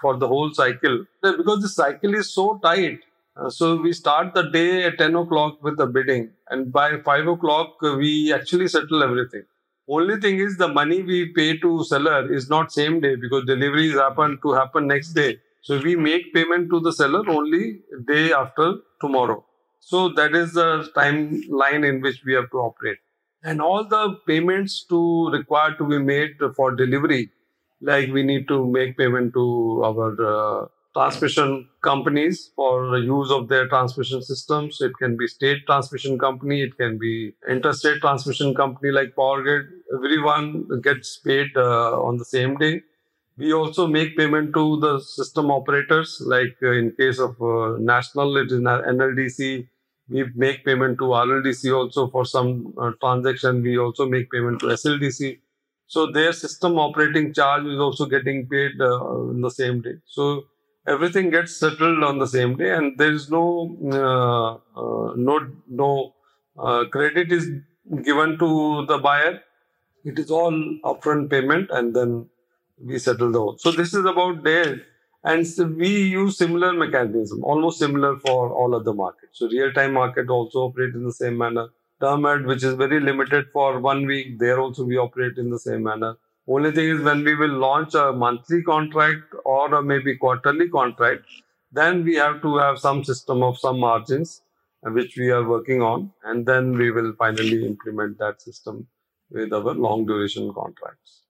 for 0.00 0.16
the 0.16 0.28
whole 0.28 0.52
cycle 0.52 0.96
because 1.22 1.62
the 1.62 1.68
cycle 1.68 2.14
is 2.14 2.30
so 2.38 2.46
tight 2.68 3.00
uh, 3.36 3.50
so 3.50 3.76
we 3.86 3.92
start 3.92 4.34
the 4.34 4.44
day 4.58 4.84
at 4.84 4.98
10 4.98 5.14
o'clock 5.22 5.62
with 5.62 5.76
the 5.76 5.86
bidding 5.86 6.30
and 6.50 6.72
by 6.72 6.88
5 7.10 7.28
o'clock 7.34 7.76
uh, 7.82 7.94
we 8.04 8.32
actually 8.38 8.68
settle 8.76 9.02
everything 9.08 9.44
only 9.88 10.16
thing 10.20 10.38
is 10.38 10.56
the 10.56 10.68
money 10.68 11.02
we 11.02 11.18
pay 11.38 11.58
to 11.58 11.84
seller 11.84 12.32
is 12.32 12.48
not 12.48 12.72
same 12.72 13.00
day 13.00 13.14
because 13.16 13.44
deliveries 13.46 13.94
happen 13.94 14.38
to 14.42 14.52
happen 14.52 14.86
next 14.86 15.12
day. 15.12 15.38
So 15.60 15.78
we 15.80 15.94
make 15.96 16.32
payment 16.34 16.70
to 16.70 16.80
the 16.80 16.92
seller 16.92 17.22
only 17.28 17.80
day 18.08 18.32
after 18.32 18.76
tomorrow. 19.00 19.44
So 19.80 20.08
that 20.10 20.34
is 20.34 20.54
the 20.54 20.90
timeline 20.96 21.86
in 21.86 22.00
which 22.00 22.22
we 22.24 22.32
have 22.34 22.50
to 22.52 22.58
operate. 22.58 22.98
And 23.44 23.60
all 23.60 23.84
the 23.84 24.16
payments 24.26 24.84
to 24.88 25.30
required 25.30 25.78
to 25.78 25.84
be 25.86 25.98
made 25.98 26.36
for 26.56 26.74
delivery, 26.74 27.30
like 27.80 28.10
we 28.10 28.22
need 28.22 28.48
to 28.48 28.66
make 28.66 28.96
payment 28.96 29.34
to 29.34 29.82
our 29.84 30.10
uh, 30.34 30.66
transmission 30.96 31.68
companies 31.82 32.50
for 32.56 32.96
use 32.98 33.30
of 33.30 33.48
their 33.48 33.68
transmission 33.68 34.22
systems. 34.22 34.80
It 34.80 34.92
can 34.98 35.16
be 35.16 35.26
state 35.26 35.66
transmission 35.66 36.18
company, 36.18 36.62
it 36.62 36.76
can 36.78 36.96
be 36.98 37.34
interstate 37.48 38.00
transmission 38.00 38.54
company 38.54 38.90
like 38.92 39.14
Power 39.14 39.42
Grid. 39.42 39.66
Everyone 39.94 40.80
gets 40.82 41.18
paid 41.18 41.48
uh, 41.56 42.00
on 42.00 42.16
the 42.16 42.24
same 42.24 42.56
day. 42.56 42.82
We 43.36 43.52
also 43.52 43.86
make 43.88 44.16
payment 44.16 44.54
to 44.54 44.80
the 44.80 45.00
system 45.00 45.50
operators, 45.50 46.22
like 46.24 46.56
uh, 46.62 46.70
in 46.70 46.92
case 46.92 47.18
of 47.18 47.40
uh, 47.42 47.76
national, 47.78 48.36
it 48.36 48.52
is 48.52 48.60
NLDC. 48.60 49.68
We 50.08 50.24
make 50.34 50.64
payment 50.64 50.98
to 50.98 51.14
RLDC 51.14 51.72
also 51.72 52.08
for 52.08 52.24
some 52.26 52.74
uh, 52.78 52.92
transaction. 53.00 53.62
We 53.62 53.78
also 53.78 54.06
make 54.06 54.30
payment 54.30 54.60
to 54.60 54.66
SLDC. 54.66 55.40
So 55.86 56.10
their 56.10 56.32
system 56.32 56.78
operating 56.78 57.32
charge 57.32 57.66
is 57.66 57.78
also 57.78 58.06
getting 58.06 58.46
paid 58.48 58.72
uh, 58.80 59.30
in 59.30 59.40
the 59.40 59.50
same 59.50 59.80
day. 59.80 59.94
So 60.06 60.44
everything 60.86 61.30
gets 61.30 61.56
settled 61.56 62.02
on 62.04 62.18
the 62.18 62.26
same 62.26 62.56
day 62.56 62.70
and 62.74 62.98
there 62.98 63.12
is 63.12 63.30
no 63.30 63.44
uh, 63.92 64.54
uh, 64.80 65.14
no 65.16 65.40
no 65.68 66.14
uh, 66.58 66.84
credit 66.90 67.32
is 67.32 67.48
given 68.02 68.38
to 68.38 68.86
the 68.86 68.98
buyer 68.98 69.40
it 70.04 70.18
is 70.18 70.30
all 70.30 70.52
upfront 70.84 71.30
payment 71.30 71.70
and 71.70 71.94
then 71.94 72.28
we 72.78 72.98
settle 72.98 73.30
the 73.32 73.38
whole 73.38 73.56
so 73.58 73.70
this 73.70 73.94
is 73.94 74.04
about 74.04 74.42
there 74.44 74.80
and 75.24 75.46
so 75.46 75.64
we 75.64 75.88
use 75.88 76.36
similar 76.36 76.72
mechanism 76.72 77.42
almost 77.42 77.78
similar 77.78 78.18
for 78.18 78.52
all 78.52 78.74
other 78.74 78.92
markets. 78.92 79.38
So 79.38 79.48
real 79.48 79.72
time 79.72 79.94
market 79.94 80.28
also 80.28 80.60
operate 80.60 80.94
in 80.94 81.04
the 81.04 81.12
same 81.12 81.38
manner. 81.38 81.68
Term 82.00 82.22
which 82.46 82.62
is 82.62 82.74
very 82.74 83.00
limited 83.00 83.46
for 83.52 83.80
one 83.80 84.04
week 84.04 84.38
there 84.38 84.60
also 84.60 84.84
we 84.84 84.98
operate 84.98 85.38
in 85.38 85.50
the 85.50 85.58
same 85.58 85.82
manner. 85.84 86.16
Only 86.46 86.72
thing 86.72 86.88
is 86.90 87.00
when 87.00 87.24
we 87.24 87.34
will 87.34 87.56
launch 87.58 87.94
a 87.94 88.12
monthly 88.12 88.62
contract 88.62 89.34
or 89.46 89.74
a 89.74 89.82
maybe 89.82 90.14
quarterly 90.16 90.68
contract, 90.68 91.24
then 91.72 92.04
we 92.04 92.16
have 92.16 92.42
to 92.42 92.56
have 92.58 92.78
some 92.78 93.02
system 93.02 93.42
of 93.42 93.58
some 93.58 93.80
margins 93.80 94.42
uh, 94.86 94.90
which 94.90 95.16
we 95.16 95.30
are 95.30 95.48
working 95.48 95.80
on, 95.80 96.12
and 96.24 96.44
then 96.44 96.76
we 96.76 96.90
will 96.90 97.14
finally 97.18 97.64
implement 97.64 98.18
that 98.18 98.42
system 98.42 98.86
with 99.30 99.52
our 99.52 99.72
long 99.72 100.04
duration 100.04 100.52
contracts. 100.52 101.23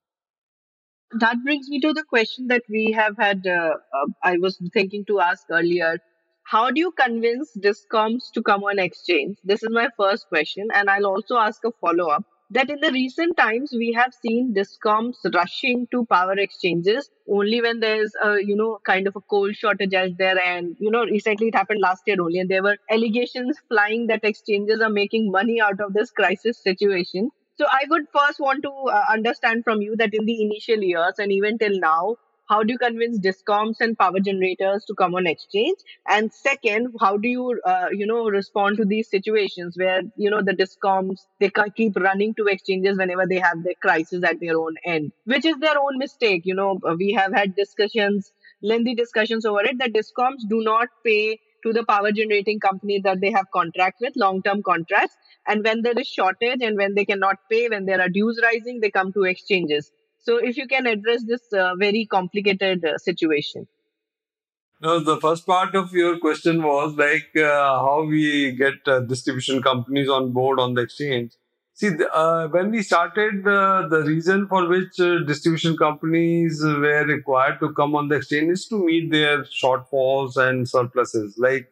That 1.18 1.42
brings 1.44 1.68
me 1.70 1.80
to 1.80 1.92
the 1.94 2.04
question 2.04 2.48
that 2.48 2.62
we 2.68 2.92
have 2.92 3.16
had. 3.18 3.46
Uh, 3.46 3.76
uh, 3.94 4.06
I 4.22 4.36
was 4.38 4.58
thinking 4.74 5.04
to 5.06 5.20
ask 5.20 5.46
earlier. 5.50 5.98
How 6.42 6.70
do 6.70 6.78
you 6.78 6.90
convince 6.92 7.56
discoms 7.56 8.30
to 8.34 8.42
come 8.42 8.64
on 8.64 8.78
exchange? 8.78 9.38
This 9.42 9.62
is 9.62 9.70
my 9.70 9.88
first 9.96 10.28
question, 10.28 10.68
and 10.74 10.90
I'll 10.90 11.06
also 11.06 11.36
ask 11.38 11.64
a 11.64 11.70
follow 11.80 12.08
up 12.08 12.24
that 12.50 12.68
in 12.68 12.80
the 12.80 12.92
recent 12.92 13.36
times 13.38 13.72
we 13.72 13.92
have 13.92 14.12
seen 14.12 14.52
discoms 14.54 15.14
rushing 15.32 15.86
to 15.90 16.04
power 16.04 16.34
exchanges 16.38 17.10
only 17.26 17.62
when 17.62 17.80
there's 17.80 18.12
a 18.22 18.36
you 18.42 18.54
know 18.54 18.78
kind 18.84 19.06
of 19.08 19.16
a 19.16 19.22
coal 19.22 19.50
shortage 19.52 19.94
out 19.94 20.10
there 20.18 20.38
and 20.38 20.76
you 20.78 20.90
know 20.90 21.04
recently 21.06 21.48
it 21.48 21.54
happened 21.54 21.80
last 21.80 22.02
year 22.06 22.20
only 22.20 22.38
and 22.38 22.50
there 22.50 22.62
were 22.62 22.76
allegations 22.90 23.58
flying 23.68 24.06
that 24.08 24.22
exchanges 24.24 24.80
are 24.82 24.90
making 24.90 25.30
money 25.30 25.58
out 25.60 25.80
of 25.80 25.94
this 25.94 26.10
crisis 26.10 26.62
situation 26.62 27.30
so 27.58 27.66
i 27.70 27.84
would 27.90 28.06
first 28.16 28.40
want 28.40 28.62
to 28.62 28.70
uh, 28.70 29.04
understand 29.10 29.64
from 29.64 29.80
you 29.80 29.96
that 29.96 30.14
in 30.14 30.24
the 30.26 30.42
initial 30.42 30.82
years 30.82 31.18
and 31.18 31.32
even 31.32 31.58
till 31.58 31.78
now 31.80 32.16
how 32.48 32.62
do 32.62 32.72
you 32.72 32.78
convince 32.78 33.18
discoms 33.18 33.76
and 33.80 33.98
power 33.98 34.20
generators 34.20 34.84
to 34.84 34.94
come 34.94 35.14
on 35.14 35.26
exchange? 35.26 35.78
And 36.06 36.32
second 36.32 36.94
how 37.00 37.16
do 37.16 37.28
you 37.28 37.58
uh, 37.64 37.88
you 37.92 38.06
know 38.06 38.28
respond 38.28 38.76
to 38.78 38.84
these 38.84 39.08
situations 39.08 39.76
where 39.78 40.02
you 40.16 40.30
know 40.30 40.42
the 40.42 40.52
discoms 40.52 41.20
they 41.40 41.50
keep 41.76 41.96
running 41.96 42.34
to 42.34 42.46
exchanges 42.46 42.98
whenever 42.98 43.26
they 43.26 43.38
have 43.38 43.62
their 43.62 43.74
crisis 43.80 44.22
at 44.24 44.40
their 44.40 44.58
own 44.58 44.74
end 44.84 45.12
which 45.24 45.44
is 45.44 45.56
their 45.58 45.78
own 45.78 45.98
mistake 45.98 46.42
you 46.44 46.54
know 46.54 46.78
we 46.98 47.12
have 47.12 47.32
had 47.32 47.56
discussions 47.56 48.32
lengthy 48.62 48.94
discussions 48.94 49.44
over 49.46 49.62
it 49.62 49.78
that 49.78 49.92
discoms 49.92 50.46
do 50.48 50.62
not 50.62 50.88
pay 51.04 51.38
to 51.64 51.72
the 51.72 51.84
power 51.84 52.12
generating 52.12 52.60
company 52.60 53.00
that 53.00 53.20
they 53.20 53.32
have 53.32 53.50
contract 53.52 54.00
with 54.00 54.12
long 54.16 54.40
term 54.42 54.62
contracts 54.62 55.16
and 55.46 55.64
when 55.64 55.82
there 55.82 55.98
is 55.98 56.06
shortage 56.06 56.62
and 56.62 56.76
when 56.76 56.94
they 56.94 57.04
cannot 57.04 57.36
pay 57.50 57.68
when 57.68 57.84
there 57.86 58.00
are 58.00 58.08
dues 58.08 58.40
rising 58.42 58.80
they 58.80 58.90
come 58.90 59.12
to 59.12 59.24
exchanges 59.24 59.92
so, 60.24 60.38
if 60.38 60.56
you 60.56 60.66
can 60.66 60.86
address 60.86 61.22
this 61.24 61.52
uh, 61.52 61.74
very 61.78 62.06
complicated 62.06 62.82
uh, 62.82 62.96
situation. 62.96 63.68
No, 64.80 64.98
the 64.98 65.18
first 65.18 65.46
part 65.46 65.74
of 65.74 65.92
your 65.92 66.18
question 66.18 66.62
was 66.62 66.94
like 66.94 67.30
uh, 67.36 67.78
how 67.78 68.06
we 68.08 68.52
get 68.52 68.74
uh, 68.86 69.00
distribution 69.00 69.62
companies 69.62 70.08
on 70.08 70.32
board 70.32 70.58
on 70.58 70.72
the 70.72 70.82
exchange. 70.82 71.32
See, 71.76 71.90
uh, 72.12 72.46
when 72.48 72.70
we 72.70 72.82
started, 72.82 73.46
uh, 73.46 73.88
the 73.88 74.02
reason 74.02 74.46
for 74.46 74.68
which 74.68 74.96
distribution 75.26 75.76
companies 75.76 76.62
were 76.62 77.04
required 77.04 77.58
to 77.60 77.72
come 77.72 77.96
on 77.96 78.08
the 78.08 78.16
exchange 78.16 78.52
is 78.52 78.68
to 78.68 78.84
meet 78.84 79.10
their 79.10 79.42
shortfalls 79.42 80.36
and 80.36 80.68
surpluses. 80.68 81.36
Like, 81.36 81.70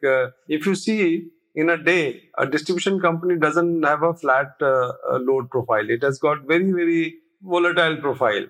if 0.48 0.66
you 0.66 0.74
see, 0.74 1.28
in 1.55 1.70
a 1.70 1.76
day, 1.76 2.22
a 2.36 2.46
distribution 2.46 3.00
company 3.00 3.36
doesn't 3.38 3.84
have 3.84 4.03
a 4.03 4.12
flat 4.14 4.57
load 4.61 5.50
profile. 5.50 5.88
It 5.88 6.03
has 6.03 6.18
got 6.18 6.42
very, 6.48 6.72
very 6.72 7.14
volatile 7.40 7.96
profile. 7.98 8.46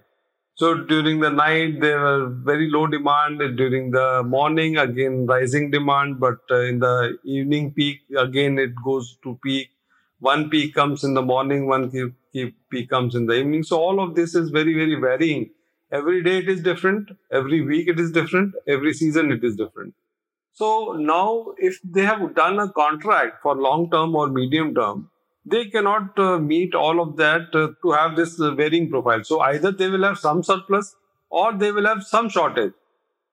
So 0.54 0.74
during 0.84 1.20
the 1.20 1.30
night, 1.30 1.80
there 1.80 1.98
were 2.00 2.28
very 2.28 2.70
low 2.70 2.86
demand. 2.86 3.40
During 3.56 3.90
the 3.90 4.22
morning, 4.22 4.78
again, 4.78 5.26
rising 5.26 5.70
demand. 5.70 6.20
But 6.20 6.38
uh, 6.50 6.60
in 6.60 6.78
the 6.78 7.18
evening 7.24 7.72
peak, 7.72 8.00
again, 8.16 8.58
it 8.58 8.72
goes 8.84 9.18
to 9.24 9.38
peak. 9.42 9.68
One 10.22 10.50
peak 10.50 10.72
comes 10.72 11.02
in 11.02 11.14
the 11.14 11.22
morning, 11.22 11.66
one 11.66 11.90
peak 12.70 12.88
comes 12.88 13.16
in 13.16 13.26
the 13.26 13.34
evening. 13.34 13.64
So 13.64 13.80
all 13.80 13.98
of 14.00 14.14
this 14.14 14.36
is 14.36 14.50
very, 14.50 14.72
very 14.72 14.94
varying. 14.94 15.50
Every 15.90 16.22
day 16.22 16.38
it 16.38 16.48
is 16.48 16.62
different. 16.62 17.10
Every 17.32 17.60
week 17.60 17.88
it 17.88 17.98
is 17.98 18.12
different. 18.12 18.54
Every 18.68 18.92
season 18.94 19.32
it 19.32 19.42
is 19.42 19.56
different. 19.56 19.94
So 20.52 20.92
now, 20.92 21.54
if 21.58 21.80
they 21.82 22.02
have 22.02 22.36
done 22.36 22.60
a 22.60 22.68
contract 22.70 23.42
for 23.42 23.56
long 23.56 23.90
term 23.90 24.14
or 24.14 24.28
medium 24.28 24.76
term, 24.76 25.10
they 25.44 25.64
cannot 25.64 26.16
uh, 26.16 26.38
meet 26.38 26.76
all 26.76 27.00
of 27.00 27.16
that 27.16 27.52
uh, 27.52 27.70
to 27.82 27.90
have 27.90 28.14
this 28.14 28.40
uh, 28.40 28.52
varying 28.52 28.90
profile. 28.90 29.24
So 29.24 29.40
either 29.40 29.72
they 29.72 29.88
will 29.88 30.04
have 30.04 30.18
some 30.18 30.44
surplus 30.44 30.94
or 31.30 31.52
they 31.52 31.72
will 31.72 31.86
have 31.86 32.04
some 32.04 32.28
shortage. 32.28 32.74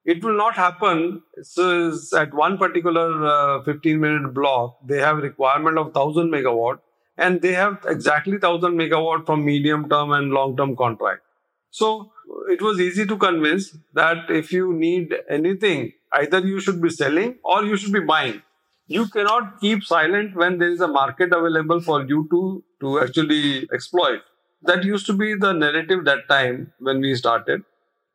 It 0.05 0.23
will 0.23 0.35
not 0.35 0.55
happen. 0.55 1.21
So 1.41 1.93
at 2.17 2.33
one 2.33 2.57
particular 2.57 3.25
uh, 3.25 3.63
15 3.63 3.99
minute 3.99 4.33
block, 4.33 4.77
they 4.85 4.99
have 4.99 5.17
requirement 5.17 5.77
of 5.77 5.87
1000 5.87 6.31
megawatt 6.31 6.79
and 7.17 7.41
they 7.41 7.53
have 7.53 7.85
exactly 7.87 8.33
1000 8.33 8.77
megawatt 8.77 9.25
from 9.25 9.45
medium 9.45 9.89
term 9.89 10.11
and 10.11 10.31
long 10.31 10.55
term 10.57 10.75
contract. 10.75 11.21
So 11.71 12.11
it 12.49 12.61
was 12.61 12.79
easy 12.79 13.05
to 13.05 13.17
convince 13.17 13.75
that 13.93 14.29
if 14.29 14.51
you 14.51 14.73
need 14.73 15.13
anything, 15.29 15.93
either 16.13 16.39
you 16.39 16.59
should 16.59 16.81
be 16.81 16.89
selling 16.89 17.37
or 17.43 17.63
you 17.65 17.77
should 17.77 17.93
be 17.93 17.99
buying. 17.99 18.41
You 18.87 19.05
cannot 19.07 19.59
keep 19.61 19.83
silent 19.83 20.35
when 20.35 20.57
there 20.57 20.71
is 20.71 20.81
a 20.81 20.87
market 20.87 21.31
available 21.31 21.79
for 21.79 22.05
you 22.05 22.27
to 22.31 22.63
to 22.81 22.99
actually 23.01 23.67
exploit. 23.71 24.21
That 24.63 24.83
used 24.83 25.05
to 25.07 25.13
be 25.13 25.35
the 25.35 25.53
narrative 25.53 26.05
that 26.05 26.27
time 26.27 26.73
when 26.79 26.99
we 27.01 27.13
started 27.15 27.63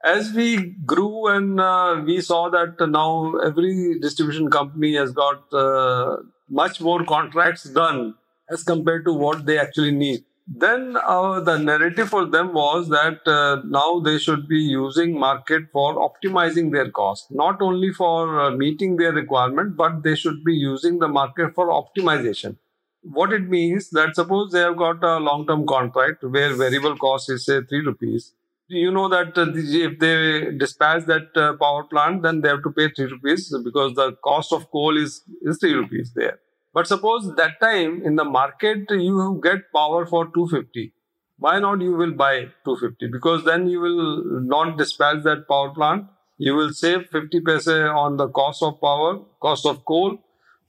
as 0.04 0.32
we 0.32 0.74
grew 0.84 1.28
and 1.28 1.58
uh, 1.58 2.02
we 2.04 2.20
saw 2.20 2.50
that 2.50 2.76
now 2.88 3.34
every 3.38 3.98
distribution 4.00 4.50
company 4.50 4.94
has 4.96 5.12
got 5.12 5.52
uh, 5.52 6.16
much 6.48 6.80
more 6.80 7.04
contracts 7.04 7.64
done 7.64 8.14
as 8.50 8.62
compared 8.62 9.04
to 9.06 9.12
what 9.12 9.46
they 9.46 9.58
actually 9.58 9.92
need. 9.92 10.24
Then 10.46 10.98
uh, 11.02 11.40
the 11.40 11.56
narrative 11.56 12.10
for 12.10 12.26
them 12.26 12.52
was 12.52 12.90
that 12.90 13.26
uh, 13.26 13.62
now 13.64 14.00
they 14.00 14.18
should 14.18 14.46
be 14.46 14.58
using 14.58 15.18
market 15.18 15.62
for 15.72 15.94
optimizing 15.94 16.70
their 16.70 16.90
cost 16.90 17.30
not 17.30 17.62
only 17.62 17.94
for 17.94 18.40
uh, 18.40 18.50
meeting 18.50 18.96
their 18.96 19.12
requirement 19.12 19.74
but 19.74 20.02
they 20.02 20.14
should 20.14 20.44
be 20.44 20.52
using 20.52 20.98
the 20.98 21.08
market 21.08 21.54
for 21.54 21.68
optimization. 21.68 22.56
What 23.00 23.32
it 23.32 23.48
means 23.48 23.88
that 23.90 24.14
suppose 24.14 24.52
they 24.52 24.60
have 24.60 24.76
got 24.76 25.02
a 25.02 25.16
long 25.16 25.46
term 25.46 25.66
contract 25.66 26.22
where 26.22 26.54
variable 26.54 26.96
cost 26.98 27.30
is 27.30 27.46
say 27.46 27.62
3 27.62 27.80
rupees 27.86 28.34
you 28.68 28.90
know 28.90 29.08
that 29.08 29.36
uh, 29.36 29.46
if 29.54 29.98
they 29.98 30.56
dispatch 30.56 31.04
that 31.06 31.36
uh, 31.36 31.54
power 31.54 31.84
plant, 31.84 32.22
then 32.22 32.40
they 32.40 32.48
have 32.48 32.62
to 32.62 32.70
pay 32.70 32.88
three 32.88 33.06
rupees 33.06 33.54
because 33.62 33.94
the 33.94 34.12
cost 34.24 34.52
of 34.52 34.70
coal 34.70 34.96
is, 34.96 35.22
is 35.42 35.58
three 35.58 35.74
rupees 35.74 36.12
there. 36.14 36.38
But 36.72 36.86
suppose 36.86 37.34
that 37.36 37.60
time 37.60 38.02
in 38.04 38.16
the 38.16 38.24
market 38.24 38.90
you 38.90 39.40
get 39.42 39.72
power 39.74 40.06
for 40.06 40.26
250. 40.34 40.92
Why 41.38 41.58
not 41.58 41.80
you 41.80 41.92
will 41.92 42.12
buy 42.12 42.46
250? 42.64 43.08
Because 43.08 43.44
then 43.44 43.68
you 43.68 43.80
will 43.80 44.40
not 44.40 44.78
dispatch 44.78 45.22
that 45.24 45.46
power 45.48 45.70
plant. 45.70 46.06
You 46.38 46.54
will 46.54 46.72
save 46.72 47.08
50 47.10 47.40
paise 47.40 47.68
on 47.68 48.16
the 48.16 48.28
cost 48.28 48.62
of 48.62 48.80
power, 48.80 49.20
cost 49.40 49.66
of 49.66 49.84
coal. 49.84 50.18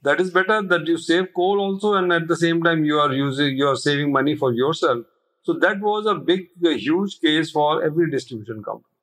That 0.02 0.20
is 0.20 0.30
better 0.30 0.62
that 0.62 0.86
you 0.86 0.98
save 0.98 1.34
coal 1.34 1.58
also 1.58 1.94
and 1.94 2.12
at 2.12 2.28
the 2.28 2.36
same 2.36 2.62
time 2.62 2.84
you 2.84 2.98
are 2.98 3.12
using 3.12 3.56
you 3.56 3.66
are 3.66 3.76
saving 3.76 4.12
money 4.12 4.36
for 4.36 4.52
yourself 4.52 5.04
so 5.46 5.52
that 5.52 5.80
was 5.80 6.06
a 6.06 6.14
big, 6.16 6.48
a 6.64 6.76
huge 6.76 7.20
case 7.20 7.52
for 7.52 7.84
every 7.84 8.10
distribution 8.10 8.64
company. 8.64 8.94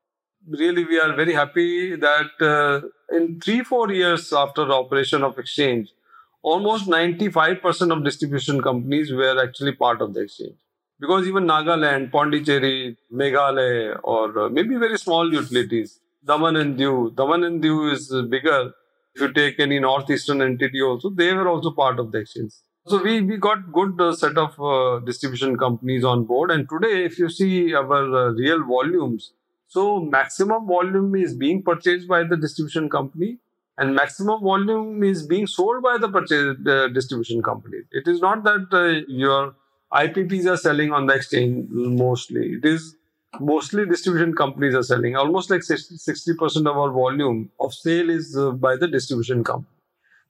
Really, 0.46 0.84
we 0.84 1.00
are 1.00 1.16
very 1.16 1.34
happy 1.34 1.96
that 1.96 2.32
uh, 2.41 3.16
in 3.16 3.39
three, 3.39 3.64
four 3.64 3.89
years 3.94 4.34
after 4.34 4.66
the 4.66 4.74
operation 4.74 5.24
of 5.24 5.39
exchange, 5.39 5.94
almost 6.41 6.89
95% 6.89 7.96
of 7.96 8.04
distribution 8.04 8.62
companies 8.62 9.14
were 9.14 9.41
actually 9.41 9.72
part 9.72 10.02
of 10.02 10.14
the 10.14 10.20
exchange. 10.24 10.58
Because 11.00 11.30
even 11.30 11.46
Nagaland, 11.46 12.12
Pondicherry, 12.12 12.98
Meghalaya, 13.14 14.02
or 14.04 14.38
uh, 14.38 14.50
maybe 14.50 14.76
very 14.76 14.98
small 14.98 15.32
utilities, 15.32 16.02
Daman 16.26 16.58
and 16.58 16.78
Diu, 16.78 17.16
Daman 17.16 17.46
and 17.46 17.64
Diu 17.64 17.89
is 17.94 18.14
bigger. 18.30 18.74
If 19.16 19.22
you 19.22 19.32
take 19.32 19.62
any 19.62 19.80
northeastern 19.80 20.41
entity 20.41 20.82
also, 20.82 21.10
they 21.10 21.34
were 21.34 21.48
also 21.48 21.72
part 21.72 22.00
of 22.00 22.12
the 22.12 22.18
exchange. 22.18 22.52
So 22.86 23.01
we, 23.01 23.21
we 23.21 23.38
got 23.38 23.71
good 23.71 23.99
uh, 24.01 24.13
set 24.13 24.38
of 24.38 24.59
uh, 24.59 24.99
distribution 25.05 25.57
companies 25.57 26.03
on 26.03 26.25
board. 26.25 26.51
And 26.51 26.67
today, 26.67 27.05
if 27.05 27.17
you 27.17 27.29
see 27.29 27.73
our 27.73 28.27
uh, 28.27 28.31
real 28.34 28.63
volumes, 28.65 29.31
so 29.67 30.01
maximum 30.01 30.67
volume 30.67 31.15
is 31.15 31.34
being 31.34 31.63
purchased 31.63 32.07
by 32.07 32.23
the 32.23 32.36
distribution 32.36 32.89
company 32.89 33.38
and 33.77 33.95
maximum 33.95 34.41
volume 34.41 35.01
is 35.03 35.25
being 35.25 35.47
sold 35.47 35.81
by 35.81 35.97
the 35.97 36.09
purchase 36.09 36.57
distribution 36.93 37.41
company. 37.41 37.77
It 37.91 38.07
is 38.07 38.21
not 38.21 38.43
that 38.43 38.67
uh, 38.71 39.01
your 39.07 39.55
IPPs 39.91 40.45
are 40.45 40.57
selling 40.57 40.91
on 40.91 41.07
the 41.07 41.13
exchange 41.15 41.67
mostly. 41.71 42.53
It 42.53 42.65
is 42.65 42.95
mostly 43.39 43.86
distribution 43.86 44.36
companies 44.36 44.75
are 44.75 44.84
selling. 44.84 45.15
Almost 45.15 45.49
like 45.49 45.63
60, 45.63 46.34
percent 46.36 46.67
of 46.67 46.77
our 46.77 46.91
volume 46.91 47.49
of 47.59 47.73
sale 47.73 48.09
is 48.09 48.38
uh, 48.38 48.51
by 48.51 48.75
the 48.75 48.88
distribution 48.88 49.43
company. 49.43 49.69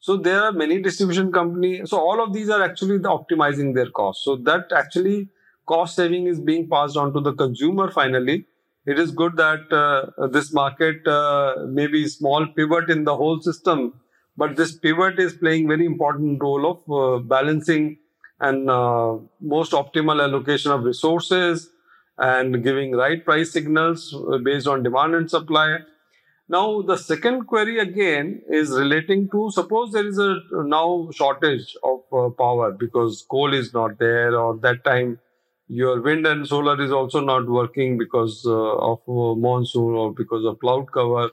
So 0.03 0.17
there 0.17 0.43
are 0.43 0.51
many 0.51 0.81
distribution 0.81 1.31
companies. 1.31 1.89
So 1.89 1.97
all 1.97 2.21
of 2.21 2.33
these 2.33 2.49
are 2.49 2.61
actually 2.61 2.97
the 2.97 3.07
optimizing 3.07 3.73
their 3.73 3.89
cost. 3.89 4.25
So 4.25 4.35
that 4.35 4.73
actually 4.75 5.29
cost 5.65 5.95
saving 5.95 6.27
is 6.27 6.41
being 6.41 6.67
passed 6.69 6.97
on 6.97 7.13
to 7.13 7.21
the 7.21 7.31
consumer 7.33 7.89
finally. 7.89 8.45
It 8.85 8.99
is 8.99 9.11
good 9.11 9.37
that 9.37 9.71
uh, 9.71 10.27
this 10.27 10.51
market 10.51 11.07
uh, 11.07 11.67
may 11.69 11.87
be 11.87 12.05
small 12.09 12.45
pivot 12.45 12.89
in 12.89 13.05
the 13.05 13.15
whole 13.15 13.39
system, 13.39 13.93
but 14.35 14.57
this 14.57 14.75
pivot 14.77 15.19
is 15.19 15.35
playing 15.35 15.69
very 15.69 15.85
important 15.85 16.43
role 16.43 16.69
of 16.73 16.91
uh, 16.91 17.23
balancing 17.23 17.97
and 18.41 18.69
uh, 18.69 19.15
most 19.39 19.71
optimal 19.71 20.21
allocation 20.21 20.73
of 20.73 20.83
resources 20.83 21.69
and 22.17 22.61
giving 22.61 22.91
right 22.91 23.23
price 23.23 23.53
signals 23.53 24.13
uh, 24.13 24.37
based 24.39 24.67
on 24.67 24.83
demand 24.83 25.15
and 25.15 25.31
supply 25.31 25.77
now, 26.49 26.81
the 26.81 26.97
second 26.97 27.47
query 27.47 27.79
again 27.79 28.41
is 28.49 28.71
relating 28.71 29.29
to 29.31 29.49
suppose 29.51 29.91
there 29.91 30.05
is 30.07 30.19
a 30.19 30.35
now 30.51 31.09
shortage 31.13 31.75
of 31.83 32.01
uh, 32.11 32.29
power 32.31 32.71
because 32.71 33.25
coal 33.31 33.53
is 33.53 33.73
not 33.73 33.97
there, 33.97 34.37
or 34.37 34.57
that 34.57 34.83
time 34.83 35.19
your 35.67 36.01
wind 36.01 36.27
and 36.27 36.45
solar 36.47 36.79
is 36.81 36.91
also 36.91 37.21
not 37.21 37.47
working 37.47 37.97
because 37.97 38.43
uh, 38.45 38.51
of 38.51 38.99
uh, 39.07 39.35
monsoon 39.39 39.95
or 39.95 40.13
because 40.13 40.45
of 40.45 40.59
cloud 40.59 40.91
cover. 40.91 41.31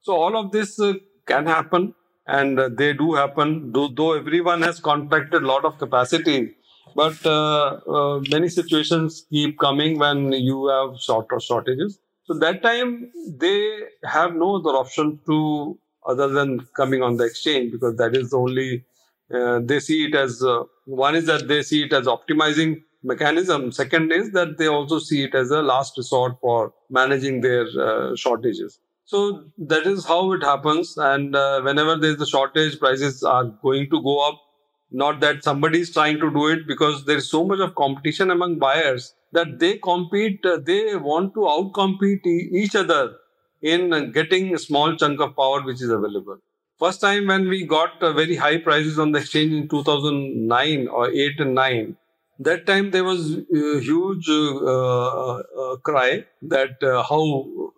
So, 0.00 0.14
all 0.16 0.36
of 0.36 0.52
this 0.52 0.80
uh, 0.80 0.94
can 1.26 1.46
happen 1.46 1.94
and 2.26 2.58
uh, 2.58 2.70
they 2.72 2.94
do 2.94 3.14
happen, 3.14 3.72
though, 3.72 3.88
though 3.88 4.14
everyone 4.14 4.62
has 4.62 4.80
contracted 4.80 5.42
a 5.42 5.46
lot 5.46 5.64
of 5.66 5.78
capacity. 5.78 6.56
But 6.94 7.24
uh, 7.26 8.20
many 8.30 8.48
situations 8.48 9.26
keep 9.30 9.58
coming 9.58 9.98
when 9.98 10.32
you 10.32 10.68
have 10.68 10.98
short 11.00 11.26
shortages. 11.42 11.98
So 12.26 12.34
that 12.38 12.62
time 12.62 13.10
they 13.28 13.80
have 14.04 14.34
no 14.34 14.56
other 14.56 14.76
option 14.76 15.20
to 15.26 15.78
other 16.06 16.28
than 16.28 16.60
coming 16.76 17.02
on 17.02 17.16
the 17.16 17.24
exchange 17.24 17.72
because 17.72 17.96
that 17.96 18.16
is 18.16 18.30
the 18.30 18.38
only 18.38 18.84
uh, 19.34 19.60
they 19.62 19.80
see 19.80 20.04
it 20.06 20.14
as 20.14 20.42
uh, 20.42 20.62
one 20.84 21.16
is 21.16 21.26
that 21.26 21.48
they 21.48 21.62
see 21.62 21.84
it 21.84 21.92
as 21.92 22.06
optimizing 22.06 22.82
mechanism. 23.02 23.72
Second 23.72 24.12
is 24.12 24.30
that 24.32 24.58
they 24.58 24.68
also 24.68 24.98
see 24.98 25.24
it 25.24 25.34
as 25.34 25.50
a 25.50 25.62
last 25.62 25.96
resort 25.96 26.36
for 26.40 26.72
managing 26.90 27.40
their 27.40 27.66
uh, 27.80 28.14
shortages. 28.14 28.78
So 29.04 29.44
that 29.58 29.86
is 29.86 30.04
how 30.04 30.32
it 30.32 30.42
happens. 30.42 30.96
And 30.96 31.34
uh, 31.34 31.60
whenever 31.62 31.96
there 31.96 32.10
is 32.10 32.20
a 32.20 32.26
shortage, 32.26 32.78
prices 32.78 33.22
are 33.22 33.44
going 33.44 33.88
to 33.90 34.02
go 34.02 34.28
up. 34.28 34.40
Not 34.90 35.20
that 35.20 35.42
somebody 35.44 35.80
is 35.80 35.92
trying 35.92 36.18
to 36.20 36.30
do 36.30 36.46
it 36.48 36.66
because 36.66 37.04
there 37.04 37.16
is 37.16 37.30
so 37.30 37.44
much 37.44 37.60
of 37.60 37.74
competition 37.74 38.30
among 38.30 38.58
buyers 38.58 39.14
that 39.32 39.58
they 39.58 39.78
compete, 39.78 40.44
uh, 40.46 40.58
they 40.58 40.96
want 40.96 41.34
to 41.34 41.40
outcompete 41.40 42.26
each 42.26 42.74
other 42.76 43.16
in 43.62 44.12
getting 44.12 44.54
a 44.54 44.58
small 44.58 44.94
chunk 44.96 45.20
of 45.20 45.34
power 45.36 45.62
which 45.62 45.82
is 45.82 45.90
available. 45.90 46.38
First 46.78 47.00
time 47.00 47.26
when 47.26 47.48
we 47.48 47.64
got 47.66 48.02
uh, 48.02 48.12
very 48.12 48.36
high 48.36 48.58
prices 48.58 48.98
on 48.98 49.12
the 49.12 49.18
exchange 49.20 49.52
in 49.52 49.68
2009 49.68 50.88
or 50.88 51.10
8 51.10 51.40
and 51.40 51.54
9, 51.54 51.96
that 52.38 52.66
time 52.66 52.90
there 52.90 53.04
was 53.04 53.32
a 53.38 53.80
huge 53.80 54.28
uh, 54.28 55.36
uh, 55.38 55.76
cry 55.76 56.24
that 56.42 56.82
uh, 56.82 57.02
how 57.02 57.22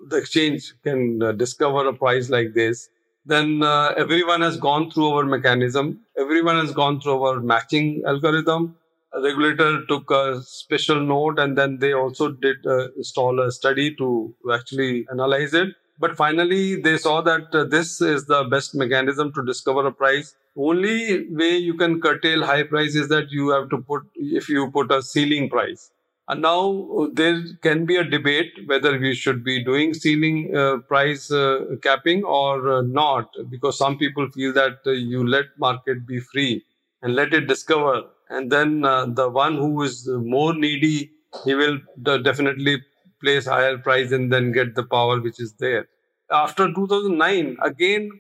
the 0.09 0.17
exchange 0.17 0.75
can 0.83 1.23
uh, 1.23 1.33
discover 1.33 1.87
a 1.87 1.95
price 1.95 2.29
like 2.29 2.55
this. 2.55 2.91
Then 3.29 3.62
everyone 3.62 4.41
has 4.41 4.57
gone 4.57 4.91
through 4.91 5.11
our 5.12 5.24
mechanism. 5.24 6.01
Everyone 6.18 6.57
has 6.57 6.72
gone 6.72 6.99
through 7.01 7.22
our 7.22 7.41
matching 7.41 8.03
algorithm. 8.07 8.76
A 9.12 9.20
regulator 9.22 9.85
took 9.87 10.11
a 10.11 10.41
special 10.43 11.01
note 11.01 11.39
and 11.39 11.57
then 11.57 11.79
they 11.79 11.93
also 11.93 12.31
did 12.31 12.57
uh, 12.66 12.89
install 12.97 13.41
a 13.41 13.53
study 13.53 13.95
to 13.97 14.35
actually 14.53 15.07
analyze 15.11 15.53
it. 15.53 15.68
But 15.99 16.16
finally 16.16 16.81
they 16.81 16.97
saw 16.97 17.20
that 17.22 17.55
uh, 17.55 17.64
this 17.64 18.01
is 18.01 18.26
the 18.26 18.45
best 18.45 18.74
mechanism 18.74 19.33
to 19.35 19.45
discover 19.45 19.87
a 19.87 19.93
price. 19.93 20.35
Only 20.57 21.29
way 21.31 21.57
you 21.57 21.74
can 21.74 22.01
curtail 22.01 22.45
high 22.45 22.62
price 22.62 22.95
is 22.95 23.09
that 23.09 23.31
you 23.31 23.51
have 23.51 23.68
to 23.70 23.79
put 23.79 24.05
if 24.14 24.49
you 24.49 24.70
put 24.70 24.91
a 24.91 25.03
ceiling 25.03 25.51
price 25.51 25.91
and 26.29 26.43
now 26.43 26.87
uh, 26.99 27.07
there 27.12 27.43
can 27.62 27.87
be 27.87 27.97
a 27.97 28.05
debate 28.05 28.53
whether 28.66 28.99
we 28.99 29.14
should 29.14 29.43
be 29.43 29.64
doing 29.64 29.95
ceiling 29.95 30.55
uh, 30.55 30.76
price 30.87 31.31
uh, 31.31 31.64
capping 31.83 32.22
or 32.22 32.70
uh, 32.70 32.83
not 32.83 33.31
because 33.51 33.79
some 33.79 33.97
people 33.97 34.29
feel 34.31 34.53
that 34.53 34.79
you 34.85 35.26
let 35.26 35.47
market 35.59 36.07
be 36.07 36.20
free 36.20 36.62
and 37.03 37.14
let 37.14 37.33
it 37.33 37.47
discover. 37.47 38.03
And 38.29 38.53
then 38.53 38.85
uh, 38.85 39.07
the 39.07 39.31
one 39.31 39.57
who 39.57 39.83
is 39.83 40.07
more 40.07 40.55
needy 40.55 41.11
he 41.45 41.55
will 41.55 41.79
definitely 42.22 42.83
place 43.22 43.47
higher 43.47 43.79
price 43.79 44.12
and 44.12 44.33
then 44.33 44.53
get 44.53 44.74
the 44.74 44.85
power 44.85 45.20
which 45.20 45.41
is 45.41 45.55
there. 45.55 45.89
After 46.31 46.72
2009 46.72 47.57
again 47.62 48.11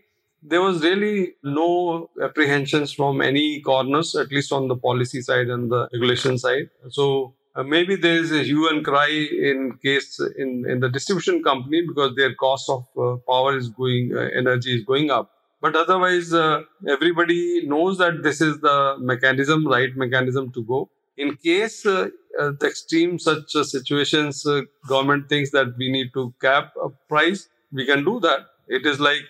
there 0.42 0.62
was 0.62 0.82
really 0.82 1.34
no 1.42 2.08
apprehensions 2.22 2.92
from 2.92 3.20
any 3.20 3.60
corners 3.60 4.14
at 4.14 4.30
least 4.30 4.52
on 4.52 4.68
the 4.68 4.76
policy 4.76 5.20
side 5.20 5.48
and 5.48 5.70
the 5.70 5.88
regulation 5.92 6.38
side. 6.38 6.70
So 6.88 7.34
uh, 7.58 7.64
maybe 7.64 7.96
there 7.96 8.14
is 8.14 8.30
a 8.30 8.42
hue 8.44 8.68
and 8.68 8.84
cry 8.84 9.08
in 9.08 9.78
case 9.82 10.20
in, 10.38 10.64
in 10.68 10.78
the 10.80 10.88
distribution 10.88 11.42
company 11.42 11.82
because 11.86 12.14
their 12.14 12.34
cost 12.34 12.70
of 12.70 12.86
uh, 12.96 13.16
power 13.26 13.56
is 13.56 13.68
going 13.68 14.16
uh, 14.16 14.28
energy 14.42 14.76
is 14.76 14.84
going 14.84 15.10
up. 15.10 15.32
But 15.60 15.74
otherwise 15.74 16.32
uh, 16.32 16.62
everybody 16.88 17.66
knows 17.66 17.98
that 17.98 18.22
this 18.22 18.40
is 18.40 18.60
the 18.60 18.96
mechanism 19.00 19.66
right 19.66 19.96
mechanism 19.96 20.52
to 20.52 20.62
go. 20.62 20.88
In 21.16 21.34
case 21.36 21.84
uh, 21.84 22.10
the 22.38 22.66
extreme 22.66 23.18
such 23.18 23.56
uh, 23.56 23.64
situations 23.64 24.46
government 24.86 25.28
thinks 25.28 25.50
that 25.50 25.76
we 25.76 25.90
need 25.90 26.12
to 26.14 26.32
cap 26.40 26.72
a 26.80 26.90
price 27.08 27.48
we 27.72 27.84
can 27.84 28.04
do 28.04 28.20
that. 28.20 28.46
It 28.68 28.86
is 28.86 29.00
like 29.00 29.22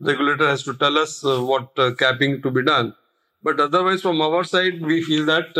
regulator 0.00 0.46
has 0.46 0.62
to 0.64 0.74
tell 0.74 0.96
us 0.96 1.22
what 1.24 1.74
capping 1.98 2.40
to 2.42 2.50
be 2.50 2.62
done 2.62 2.94
but 3.46 3.60
otherwise 3.60 4.02
from 4.02 4.20
our 4.26 4.42
side 4.44 4.80
we 4.90 5.02
feel 5.08 5.24
that 5.32 5.54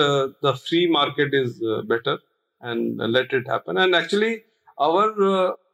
the 0.47 0.55
free 0.67 0.87
market 0.99 1.35
is 1.43 1.63
better 1.93 2.19
and 2.61 2.99
let 3.17 3.33
it 3.39 3.47
happen 3.55 3.77
and 3.85 3.95
actually 4.03 4.35
our 4.89 5.07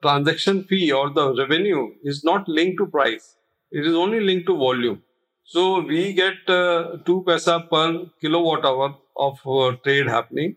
transaction 0.03 0.65
fee 0.65 0.91
or 0.93 1.07
the 1.19 1.27
revenue 1.43 1.83
is 2.13 2.25
not 2.31 2.49
linked 2.59 2.79
to 2.83 2.87
price 2.99 3.29
it 3.73 3.87
is 3.87 3.95
only 3.95 4.21
linked 4.21 4.47
to 4.47 4.57
volume. 4.57 5.03
So 5.45 5.81
we 5.81 6.13
get 6.13 6.49
uh, 6.49 6.99
2 7.07 7.23
paisa 7.27 7.69
per 7.71 8.07
kilowatt 8.21 8.65
hour 8.65 8.97
of 9.17 9.39
uh, 9.47 9.77
trade 9.85 10.07
happening. 10.07 10.57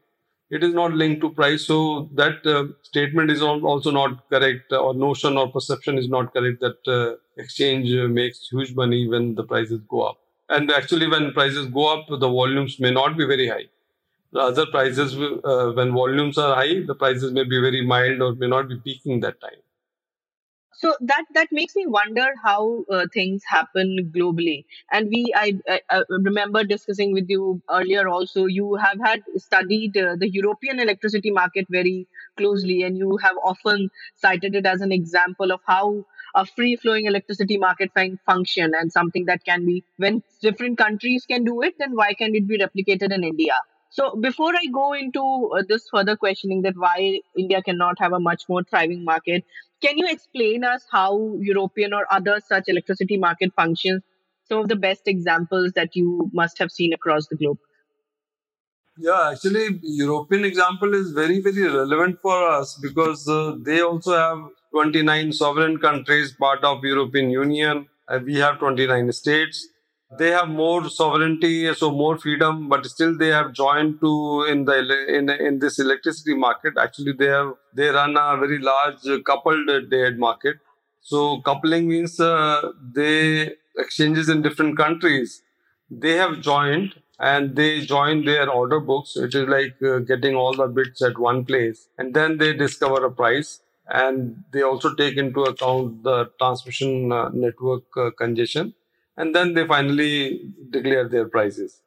It 0.49 0.63
is 0.63 0.73
not 0.73 0.93
linked 0.93 1.21
to 1.21 1.29
price. 1.31 1.65
So 1.65 2.09
that 2.13 2.45
uh, 2.45 2.65
statement 2.83 3.31
is 3.31 3.41
also 3.41 3.91
not 3.91 4.29
correct 4.29 4.71
or 4.71 4.93
notion 4.93 5.37
or 5.37 5.51
perception 5.51 5.97
is 5.97 6.09
not 6.09 6.33
correct 6.33 6.59
that 6.61 6.87
uh, 6.87 7.15
exchange 7.37 7.91
makes 8.09 8.47
huge 8.49 8.75
money 8.75 9.07
when 9.07 9.35
the 9.35 9.43
prices 9.43 9.81
go 9.89 10.01
up. 10.01 10.17
And 10.53 10.71
actually 10.71 11.07
when 11.07 11.31
prices 11.33 11.67
go 11.67 11.85
up, 11.93 12.07
the 12.07 12.29
volumes 12.29 12.79
may 12.79 12.91
not 12.91 13.17
be 13.17 13.25
very 13.25 13.47
high. 13.47 13.67
The 14.31 14.39
other 14.39 14.65
prices, 14.67 15.15
uh, 15.15 15.71
when 15.75 15.93
volumes 15.93 16.37
are 16.37 16.55
high, 16.55 16.81
the 16.85 16.95
prices 16.95 17.31
may 17.31 17.43
be 17.43 17.59
very 17.59 17.85
mild 17.85 18.21
or 18.21 18.33
may 18.35 18.47
not 18.47 18.67
be 18.67 18.77
peaking 18.77 19.19
that 19.21 19.39
time 19.41 19.61
so 20.83 20.95
that 20.99 21.25
that 21.33 21.47
makes 21.51 21.75
me 21.75 21.85
wonder 21.87 22.25
how 22.43 22.83
uh, 22.91 23.05
things 23.13 23.43
happen 23.47 24.11
globally 24.15 24.65
and 24.91 25.07
we 25.07 25.33
I, 25.35 25.53
I, 25.69 25.81
I, 25.89 26.01
remember 26.09 26.63
discussing 26.63 27.13
with 27.13 27.29
you 27.29 27.61
earlier 27.69 28.07
also 28.09 28.45
you 28.45 28.75
have 28.75 28.99
had 28.99 29.21
studied 29.37 29.95
uh, 29.97 30.15
the 30.17 30.29
european 30.29 30.79
electricity 30.79 31.31
market 31.31 31.67
very 31.69 32.07
closely 32.37 32.83
and 32.83 32.97
you 32.97 33.17
have 33.17 33.37
often 33.43 33.89
cited 34.15 34.55
it 34.55 34.65
as 34.65 34.81
an 34.81 34.91
example 34.91 35.51
of 35.51 35.61
how 35.65 36.05
a 36.35 36.45
free 36.45 36.75
flowing 36.75 37.05
electricity 37.05 37.57
market 37.57 37.91
function 38.25 38.71
and 38.79 38.91
something 38.91 39.25
that 39.25 39.43
can 39.43 39.65
be 39.65 39.83
when 39.97 40.23
different 40.41 40.77
countries 40.77 41.25
can 41.25 41.43
do 41.43 41.61
it 41.61 41.75
then 41.79 41.95
why 41.95 42.13
can't 42.13 42.35
it 42.35 42.47
be 42.47 42.57
replicated 42.57 43.13
in 43.13 43.23
india 43.23 43.55
so 43.93 44.15
before 44.15 44.53
I 44.55 44.65
go 44.73 44.93
into 44.93 45.51
uh, 45.55 45.61
this 45.69 45.87
further 45.87 46.15
questioning 46.15 46.63
that 46.63 46.73
why 46.75 47.19
India 47.37 47.61
cannot 47.61 47.99
have 47.99 48.11
a 48.11 48.19
much 48.19 48.41
more 48.49 48.63
thriving 48.63 49.03
market, 49.05 49.43
can 49.83 49.99
you 49.99 50.07
explain 50.09 50.63
us 50.63 50.83
how 50.91 51.35
European 51.39 51.93
or 51.93 52.07
other 52.09 52.41
such 52.43 52.63
electricity 52.69 53.17
market 53.17 53.51
functions? 53.55 54.01
Some 54.45 54.57
of 54.57 54.67
the 54.67 54.75
best 54.75 55.07
examples 55.07 55.73
that 55.73 55.95
you 55.95 56.31
must 56.33 56.57
have 56.57 56.71
seen 56.71 56.91
across 56.91 57.27
the 57.27 57.35
globe. 57.35 57.59
Yeah, 58.97 59.29
actually, 59.31 59.79
European 59.83 60.43
example 60.45 60.95
is 60.95 61.11
very 61.11 61.39
very 61.39 61.63
relevant 61.67 62.19
for 62.19 62.49
us 62.49 62.79
because 62.81 63.27
uh, 63.27 63.55
they 63.61 63.81
also 63.81 64.17
have 64.17 64.39
29 64.73 65.31
sovereign 65.33 65.77
countries 65.77 66.33
part 66.33 66.63
of 66.63 66.83
European 66.83 67.29
Union. 67.29 67.87
We 68.25 68.35
have 68.37 68.59
29 68.59 69.11
states 69.11 69.67
they 70.17 70.29
have 70.29 70.47
more 70.47 70.89
sovereignty, 70.89 71.73
so 71.73 71.91
more 71.91 72.17
freedom, 72.17 72.69
but 72.69 72.85
still 72.85 73.17
they 73.17 73.29
have 73.29 73.53
joined 73.53 73.99
to 74.01 74.45
in 74.49 74.65
the 74.65 74.77
in 75.17 75.29
in 75.29 75.59
this 75.59 75.79
electricity 75.79 76.35
market. 76.35 76.77
Actually, 76.77 77.13
they 77.13 77.27
have 77.27 77.53
they 77.73 77.87
run 77.89 78.15
a 78.15 78.37
very 78.37 78.59
large 78.59 79.01
coupled 79.25 79.67
day-ahead 79.89 80.19
market. 80.19 80.57
So 81.01 81.41
coupling 81.41 81.87
means 81.87 82.19
uh, 82.19 82.71
they 82.93 83.55
exchanges 83.77 84.29
in 84.29 84.41
different 84.41 84.77
countries. 84.77 85.41
They 85.89 86.13
have 86.13 86.41
joined 86.41 86.93
and 87.19 87.55
they 87.55 87.81
join 87.81 88.25
their 88.25 88.49
order 88.49 88.79
books. 88.79 89.15
It 89.15 89.33
is 89.33 89.47
like 89.47 89.81
uh, 89.81 89.99
getting 89.99 90.35
all 90.35 90.53
the 90.53 90.67
bits 90.67 91.01
at 91.01 91.17
one 91.17 91.43
place, 91.45 91.87
and 91.97 92.13
then 92.13 92.37
they 92.37 92.53
discover 92.53 93.03
a 93.05 93.11
price. 93.11 93.61
And 93.89 94.43
they 94.51 94.61
also 94.61 94.95
take 94.95 95.17
into 95.17 95.43
account 95.43 96.03
the 96.03 96.31
transmission 96.39 97.11
uh, 97.11 97.29
network 97.33 97.83
uh, 97.97 98.11
congestion 98.11 98.73
and 99.17 99.35
then 99.35 99.53
they 99.53 99.67
finally 99.67 100.49
declare 100.69 101.07
their 101.07 101.27
prices. 101.27 101.81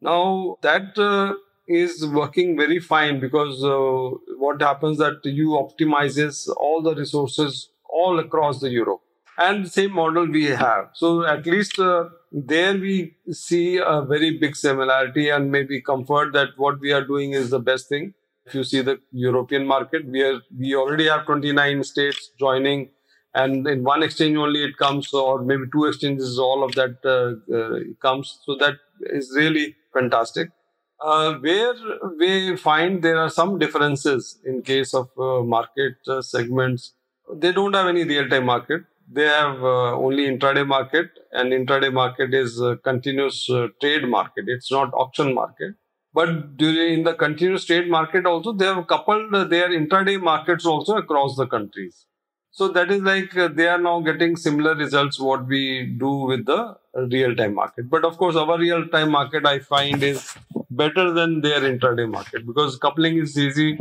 Now 0.00 0.56
that 0.62 0.96
uh, 0.98 1.34
is 1.66 2.06
working 2.06 2.56
very 2.56 2.78
fine 2.78 3.20
because 3.20 3.62
uh, 3.64 4.16
what 4.38 4.60
happens 4.60 4.98
that 4.98 5.20
you 5.24 5.50
optimizes 5.50 6.48
all 6.56 6.82
the 6.82 6.94
resources 6.94 7.68
all 7.88 8.18
across 8.18 8.60
the 8.60 8.70
Europe 8.70 9.00
and 9.38 9.64
the 9.64 9.70
same 9.70 9.92
model 9.92 10.26
we 10.26 10.44
have. 10.46 10.90
So 10.94 11.24
at 11.24 11.46
least 11.46 11.78
uh, 11.78 12.08
there 12.32 12.76
we 12.76 13.14
see 13.30 13.78
a 13.78 14.02
very 14.02 14.38
big 14.38 14.56
similarity 14.56 15.28
and 15.28 15.50
maybe 15.50 15.80
comfort 15.80 16.32
that 16.32 16.50
what 16.56 16.80
we 16.80 16.92
are 16.92 17.04
doing 17.04 17.32
is 17.32 17.50
the 17.50 17.60
best 17.60 17.88
thing. 17.88 18.14
If 18.50 18.54
you 18.56 18.64
see 18.64 18.80
the 18.80 18.98
European 19.12 19.64
market, 19.64 20.06
we 20.06 20.22
are 20.22 20.40
we 20.58 20.74
already 20.74 21.06
have 21.06 21.24
29 21.24 21.84
states 21.84 22.30
joining 22.36 22.88
and 23.32 23.68
in 23.68 23.84
one 23.84 24.02
exchange 24.02 24.36
only 24.36 24.64
it 24.64 24.76
comes 24.76 25.12
or 25.14 25.42
maybe 25.42 25.66
two 25.72 25.84
exchanges 25.84 26.36
all 26.36 26.64
of 26.64 26.72
that 26.72 26.96
uh, 27.04 27.54
uh, 27.56 27.78
comes. 28.02 28.40
So 28.44 28.56
that 28.56 28.74
is 29.02 29.32
really 29.36 29.76
fantastic. 29.94 30.50
Uh, 31.00 31.34
where 31.34 31.74
we 32.18 32.56
find 32.56 33.04
there 33.04 33.18
are 33.18 33.30
some 33.30 33.56
differences 33.60 34.40
in 34.44 34.62
case 34.62 34.94
of 34.94 35.08
uh, 35.16 35.42
market 35.44 35.94
uh, 36.08 36.20
segments. 36.20 36.94
They 37.32 37.52
don't 37.52 37.74
have 37.74 37.86
any 37.86 38.02
real 38.02 38.28
time 38.28 38.46
market. 38.46 38.82
They 39.12 39.26
have 39.26 39.62
uh, 39.62 39.96
only 39.96 40.26
intraday 40.26 40.66
market 40.66 41.10
and 41.30 41.52
intraday 41.52 41.92
market 41.92 42.34
is 42.34 42.60
a 42.60 42.78
continuous 42.78 43.48
trade 43.80 44.08
market. 44.08 44.46
It's 44.48 44.72
not 44.72 44.92
auction 44.92 45.34
market 45.34 45.76
but 46.12 46.56
during 46.56 47.04
the 47.04 47.14
continuous 47.14 47.64
trade 47.64 47.88
market 47.88 48.26
also 48.26 48.52
they 48.52 48.66
have 48.66 48.86
coupled 48.86 49.32
their 49.50 49.70
intraday 49.70 50.20
markets 50.20 50.66
also 50.66 50.96
across 50.96 51.36
the 51.36 51.46
countries 51.46 52.06
so 52.52 52.68
that 52.68 52.90
is 52.90 53.02
like 53.02 53.36
uh, 53.36 53.48
they 53.48 53.68
are 53.68 53.78
now 53.78 54.00
getting 54.00 54.36
similar 54.36 54.74
results 54.74 55.18
what 55.20 55.46
we 55.46 55.86
do 55.98 56.10
with 56.30 56.46
the 56.46 56.76
real 56.94 57.34
time 57.36 57.54
market. 57.54 57.88
But 57.88 58.04
of 58.04 58.18
course, 58.18 58.34
our 58.34 58.58
real 58.58 58.88
time 58.88 59.10
market 59.12 59.46
I 59.46 59.60
find 59.60 60.02
is 60.02 60.36
better 60.70 61.12
than 61.12 61.40
their 61.42 61.60
intraday 61.60 62.10
market 62.10 62.44
because 62.46 62.76
coupling 62.76 63.18
is 63.18 63.38
easy. 63.38 63.78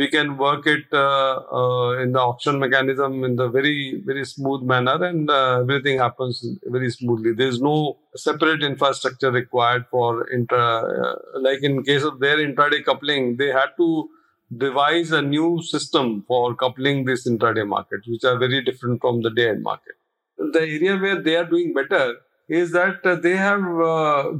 We 0.00 0.08
can 0.08 0.38
work 0.38 0.66
it 0.66 0.84
uh, 0.92 1.40
uh, 1.60 2.02
in 2.02 2.12
the 2.12 2.18
auction 2.18 2.58
mechanism 2.58 3.24
in 3.24 3.36
the 3.36 3.48
very 3.48 4.00
very 4.06 4.24
smooth 4.24 4.62
manner, 4.62 5.04
and 5.04 5.30
uh, 5.30 5.60
everything 5.60 5.98
happens 5.98 6.38
very 6.76 6.90
smoothly. 6.90 7.32
There 7.34 7.48
is 7.48 7.60
no 7.60 7.98
separate 8.16 8.62
infrastructure 8.62 9.30
required 9.30 9.84
for 9.90 10.30
intra. 10.30 11.16
Like 11.46 11.62
in 11.62 11.82
case 11.82 12.04
of 12.04 12.20
their 12.20 12.38
intraday 12.38 12.84
coupling, 12.84 13.36
they 13.36 13.48
had 13.48 13.70
to 13.76 14.08
devise 14.56 15.12
a 15.12 15.20
new 15.20 15.62
system 15.62 16.24
for 16.28 16.54
coupling 16.54 17.04
this 17.04 17.28
intraday 17.28 17.66
markets, 17.66 18.08
which 18.08 18.24
are 18.24 18.38
very 18.38 18.62
different 18.62 19.00
from 19.00 19.22
the 19.22 19.30
day-ahead 19.30 19.62
market. 19.62 19.96
The 20.38 20.60
area 20.60 20.96
where 20.96 21.20
they 21.20 21.36
are 21.36 21.44
doing 21.44 21.74
better 21.74 22.16
is 22.48 22.72
that 22.72 23.02
they 23.22 23.36
have 23.36 23.60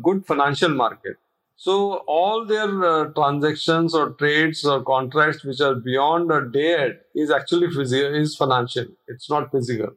good 0.03 0.25
financial 0.27 0.71
market. 0.71 1.17
So 1.65 1.75
all 2.09 2.45
their 2.45 2.71
uh, 2.85 3.05
transactions 3.19 3.95
or 3.95 4.11
trades 4.15 4.65
or 4.65 4.83
contracts 4.83 5.45
which 5.45 5.61
are 5.61 5.77
beyond 5.77 6.31
a 6.33 6.51
day 6.51 6.95
is 7.15 7.31
actually 7.31 7.71
physical, 7.71 8.15
is 8.15 8.37
financial. 8.37 8.87
It's 9.07 9.31
not 9.31 9.53
physical. 9.53 9.91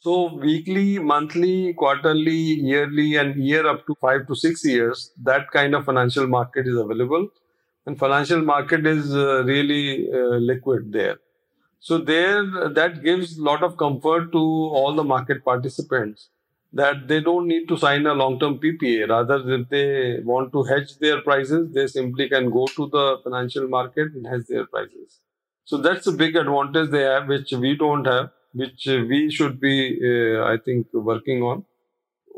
So 0.00 0.34
weekly, 0.34 0.98
monthly, 0.98 1.74
quarterly, 1.74 2.42
yearly, 2.70 3.16
and 3.16 3.36
year 3.36 3.66
up 3.66 3.86
to 3.86 3.94
five 4.00 4.26
to 4.28 4.34
six 4.34 4.64
years, 4.64 5.12
that 5.22 5.50
kind 5.50 5.74
of 5.74 5.84
financial 5.84 6.26
market 6.26 6.66
is 6.66 6.76
available 6.76 7.28
and 7.86 7.98
financial 7.98 8.40
market 8.42 8.86
is 8.86 9.14
uh, 9.14 9.44
really 9.44 10.08
uh, 10.12 10.36
liquid 10.50 10.92
there 10.92 11.18
so 11.80 11.98
there 11.98 12.70
that 12.78 13.02
gives 13.02 13.38
a 13.38 13.42
lot 13.42 13.62
of 13.62 13.76
comfort 13.76 14.30
to 14.32 14.38
all 14.38 14.94
the 14.94 15.04
market 15.04 15.44
participants 15.44 16.28
that 16.72 17.06
they 17.08 17.20
don't 17.20 17.46
need 17.46 17.68
to 17.68 17.76
sign 17.76 18.06
a 18.06 18.14
long 18.14 18.38
term 18.40 18.58
ppa 18.58 19.08
rather 19.08 19.38
if 19.56 19.68
they 19.68 20.20
want 20.32 20.52
to 20.52 20.62
hedge 20.64 20.96
their 20.98 21.20
prices 21.22 21.70
they 21.72 21.86
simply 21.86 22.28
can 22.28 22.50
go 22.50 22.66
to 22.76 22.88
the 22.96 23.18
financial 23.24 23.68
market 23.68 24.12
and 24.14 24.26
hedge 24.26 24.46
their 24.48 24.66
prices. 24.66 25.20
So 25.64 25.76
that's 25.78 26.06
a 26.06 26.12
big 26.12 26.36
advantage 26.36 26.90
they 26.90 27.02
have 27.02 27.28
which 27.28 27.52
we 27.52 27.76
don't 27.76 28.06
have 28.06 28.30
which 28.54 28.86
we 28.86 29.30
should 29.30 29.60
be 29.60 29.76
uh, 30.10 30.44
i 30.44 30.56
think 30.64 30.86
working 30.92 31.42
on. 31.42 31.64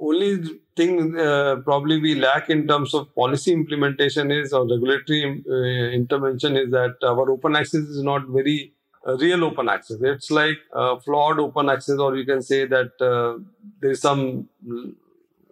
Only 0.01 0.61
thing 0.77 1.19
uh, 1.19 1.57
probably 1.65 2.01
we 2.01 2.15
lack 2.17 2.51
in 2.51 2.67
terms 2.69 2.95
of 2.95 3.15
policy 3.15 3.53
implementation 3.53 4.31
is 4.31 4.53
or 4.53 4.63
regulatory 4.69 5.45
uh, 5.49 5.91
intervention 6.01 6.57
is 6.57 6.71
that 6.73 6.97
our 7.03 7.31
open 7.31 7.57
access 7.57 7.83
is 7.97 8.03
not 8.03 8.27
very 8.29 8.74
real 9.07 9.45
open 9.45 9.69
access. 9.69 9.99
It's 10.01 10.31
like 10.31 10.59
flawed 11.05 11.39
open 11.39 11.69
access, 11.69 11.99
or 11.99 12.17
you 12.17 12.25
can 12.25 12.43
say 12.43 12.67
that 12.67 12.93
uh, 13.01 13.43
there's 13.81 14.01
some. 14.01 14.49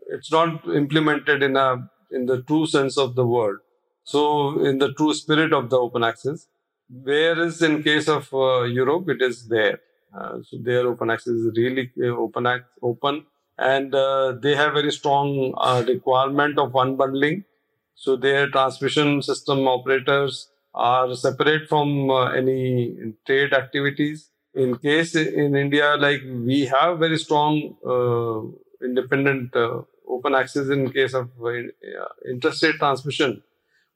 It's 0.08 0.30
not 0.30 0.66
implemented 0.68 1.42
in 1.42 1.56
a 1.56 1.88
in 2.10 2.26
the 2.26 2.42
true 2.42 2.66
sense 2.66 2.98
of 2.98 3.14
the 3.14 3.26
word. 3.26 3.60
So 4.04 4.64
in 4.64 4.78
the 4.78 4.92
true 4.92 5.14
spirit 5.14 5.52
of 5.52 5.70
the 5.70 5.78
open 5.78 6.04
access, 6.04 6.48
whereas 6.90 7.62
in 7.62 7.82
case 7.82 8.08
of 8.08 8.32
uh, 8.34 8.62
Europe, 8.62 9.08
it 9.08 9.22
is 9.22 9.48
there. 9.48 9.80
Uh, 10.14 10.38
so 10.42 10.58
their 10.60 10.86
open 10.86 11.10
access 11.10 11.34
is 11.34 11.56
really 11.56 11.90
open 12.06 12.46
open 12.82 13.24
and 13.58 13.94
uh, 13.94 14.32
they 14.32 14.54
have 14.54 14.74
very 14.74 14.92
strong 14.92 15.54
uh, 15.56 15.82
requirement 15.86 16.58
of 16.58 16.72
unbundling. 16.72 17.44
So 17.94 18.16
their 18.16 18.48
transmission 18.50 19.22
system 19.22 19.66
operators 19.66 20.48
are 20.74 21.14
separate 21.14 21.68
from 21.68 22.10
uh, 22.10 22.30
any 22.32 23.14
trade 23.26 23.52
activities. 23.52 24.30
In 24.54 24.76
case 24.78 25.14
in 25.14 25.56
India, 25.56 25.96
like 25.96 26.20
we 26.24 26.66
have 26.66 26.98
very 26.98 27.18
strong 27.18 27.76
uh, 27.86 28.84
independent 28.84 29.54
uh, 29.56 29.82
open 30.08 30.34
access 30.34 30.68
in 30.68 30.90
case 30.92 31.14
of 31.14 31.30
uh, 31.42 31.52
interstate 32.28 32.76
transmission, 32.76 33.42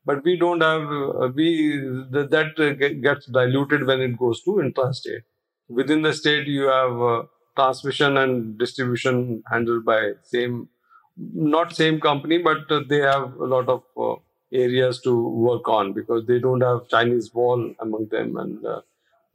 but 0.04 0.24
we 0.24 0.36
don't 0.38 0.62
have 0.62 1.34
we 1.34 1.78
that 2.10 3.00
gets 3.02 3.26
diluted 3.26 3.86
when 3.86 4.00
it 4.00 4.18
goes 4.18 4.42
to 4.44 4.52
intrastate. 4.66 5.24
Within 5.68 6.02
the 6.02 6.12
state, 6.14 6.46
you 6.46 6.68
have 6.68 7.26
transmission 7.56 8.16
and 8.18 8.58
distribution 8.58 9.42
handled 9.50 9.84
by 9.84 10.12
same 10.22 10.68
not 11.16 11.74
same 11.74 11.98
company 12.00 12.38
but 12.38 12.70
uh, 12.70 12.80
they 12.88 12.98
have 12.98 13.34
a 13.36 13.46
lot 13.54 13.68
of 13.68 13.82
uh, 13.96 14.16
areas 14.52 15.00
to 15.00 15.12
work 15.28 15.68
on 15.68 15.92
because 15.92 16.26
they 16.26 16.38
don't 16.38 16.60
have 16.60 16.88
chinese 16.88 17.32
wall 17.34 17.72
among 17.80 18.06
them 18.08 18.36
and 18.36 18.64
uh, 18.64 18.80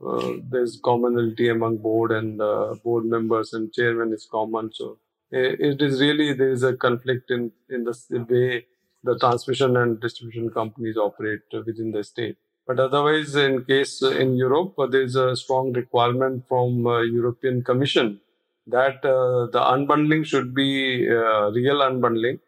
uh 0.05 0.34
there's 0.49 0.80
commonality 0.84 1.49
among 1.49 1.78
board 1.78 2.12
and 2.12 2.41
uh, 2.41 2.74
board 2.84 3.05
members 3.05 3.53
and 3.53 3.74
chairman 3.74 4.14
is 4.14 4.28
common 4.32 4.72
so 4.74 4.97
it 5.32 5.82
is 5.82 6.01
really 6.01 6.34
there 6.34 6.51
is 6.51 6.64
a 6.64 6.76
conflict 6.76 7.32
in 7.32 7.51
in 7.70 7.84
the 7.84 8.26
way 8.30 8.66
the 9.03 9.18
transmission 9.18 9.78
and 9.78 9.99
distribution 9.99 10.49
companies 10.49 10.97
operate 10.97 11.41
within 11.66 11.91
the 11.91 12.03
state. 12.03 12.38
But 12.68 12.80
otherwise, 12.80 13.36
in 13.36 13.66
case 13.66 14.01
in 14.01 14.36
Europe, 14.36 14.76
there 14.91 15.01
is 15.01 15.16
a 15.16 15.36
strong 15.36 15.74
requirement 15.74 16.47
from 16.47 16.86
European 16.86 17.64
Commission 17.64 18.22
that 18.68 19.03
uh, 19.03 19.47
the 19.51 19.59
unbundling 19.59 20.26
should 20.26 20.53
be 20.53 21.07
uh, 21.09 21.51
real 21.51 21.80
unbundling. 21.80 22.39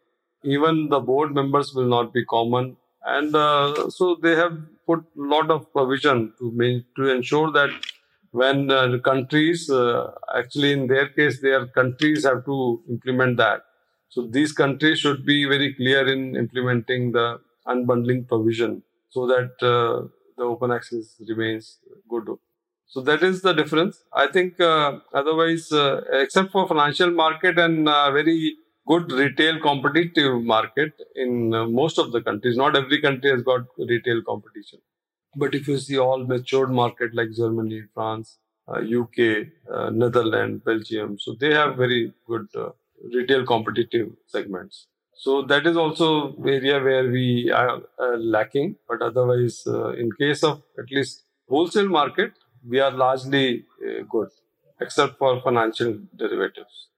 Even 0.44 0.88
the 0.88 1.00
board 1.00 1.34
members 1.34 1.74
will 1.74 1.88
not 1.96 2.12
be 2.12 2.24
common, 2.24 2.76
and 3.04 3.34
uh, 3.34 3.90
so 3.90 4.16
they 4.22 4.34
have 4.36 4.56
put 4.86 5.00
a 5.00 5.26
lot 5.34 5.50
of 5.50 5.72
provision 5.72 6.32
to 6.38 6.82
to 6.96 7.08
ensure 7.08 7.50
that 7.52 7.70
when 8.30 8.70
uh, 8.70 8.98
countries 8.98 9.70
uh, 9.70 10.10
actually 10.36 10.72
in 10.72 10.86
their 10.86 11.08
case 11.08 11.40
their 11.40 11.66
countries 11.66 12.24
have 12.24 12.44
to 12.44 12.82
implement 12.88 13.36
that. 13.36 13.62
So 14.08 14.26
these 14.26 14.52
countries 14.52 14.98
should 15.00 15.24
be 15.24 15.44
very 15.44 15.74
clear 15.74 16.06
in 16.06 16.36
implementing 16.36 17.12
the 17.12 17.40
unbundling 17.66 18.28
provision 18.28 18.82
so 19.10 19.26
that 19.26 19.52
uh, 19.62 20.08
the 20.36 20.44
open 20.44 20.70
access 20.72 21.16
remains 21.28 21.78
good. 22.08 22.28
So 22.86 23.00
that 23.02 23.22
is 23.22 23.42
the 23.42 23.52
difference. 23.52 24.04
I 24.12 24.26
think 24.28 24.60
uh, 24.60 24.98
otherwise, 25.12 25.72
uh, 25.72 26.02
except 26.12 26.52
for 26.52 26.68
financial 26.68 27.10
market 27.10 27.58
and 27.58 27.86
very 27.86 28.56
good 28.86 29.10
retail 29.12 29.60
competitive 29.60 30.42
market 30.42 30.92
in 31.14 31.54
uh, 31.54 31.66
most 31.66 31.98
of 31.98 32.12
the 32.12 32.20
countries, 32.20 32.56
not 32.56 32.76
every 32.76 33.00
country 33.00 33.30
has 33.30 33.42
got 33.42 33.62
retail 33.78 34.22
competition. 34.22 34.78
But 35.36 35.54
if 35.54 35.66
you 35.66 35.78
see 35.78 35.98
all 35.98 36.24
matured 36.24 36.70
market 36.70 37.14
like 37.14 37.28
Germany, 37.36 37.82
France, 37.94 38.38
UK, 38.68 39.48
uh, 39.68 39.72
uh, 39.72 39.90
Netherlands, 39.90 40.62
Belgium, 40.64 41.18
so 41.18 41.34
they 41.38 41.52
have 41.52 41.76
very 41.76 42.12
good 42.26 42.46
retail 43.12 43.44
competitive 43.44 44.12
segments. 44.26 44.86
So 45.16 45.42
that 45.42 45.66
is 45.66 45.76
also 45.76 46.34
area 46.44 46.82
where 46.82 47.08
we 47.08 47.50
are 47.50 47.80
lacking. 48.16 48.76
But 48.88 49.02
otherwise, 49.02 49.62
in 49.66 50.10
case 50.18 50.42
of 50.44 50.62
at 50.78 50.90
least 50.90 51.24
wholesale 51.48 51.88
market, 51.88 52.32
we 52.66 52.80
are 52.80 52.90
largely 52.90 53.64
uh, 53.84 54.02
good, 54.08 54.28
except 54.80 55.18
for 55.18 55.40
financial 55.42 55.98
derivatives. 56.16 56.88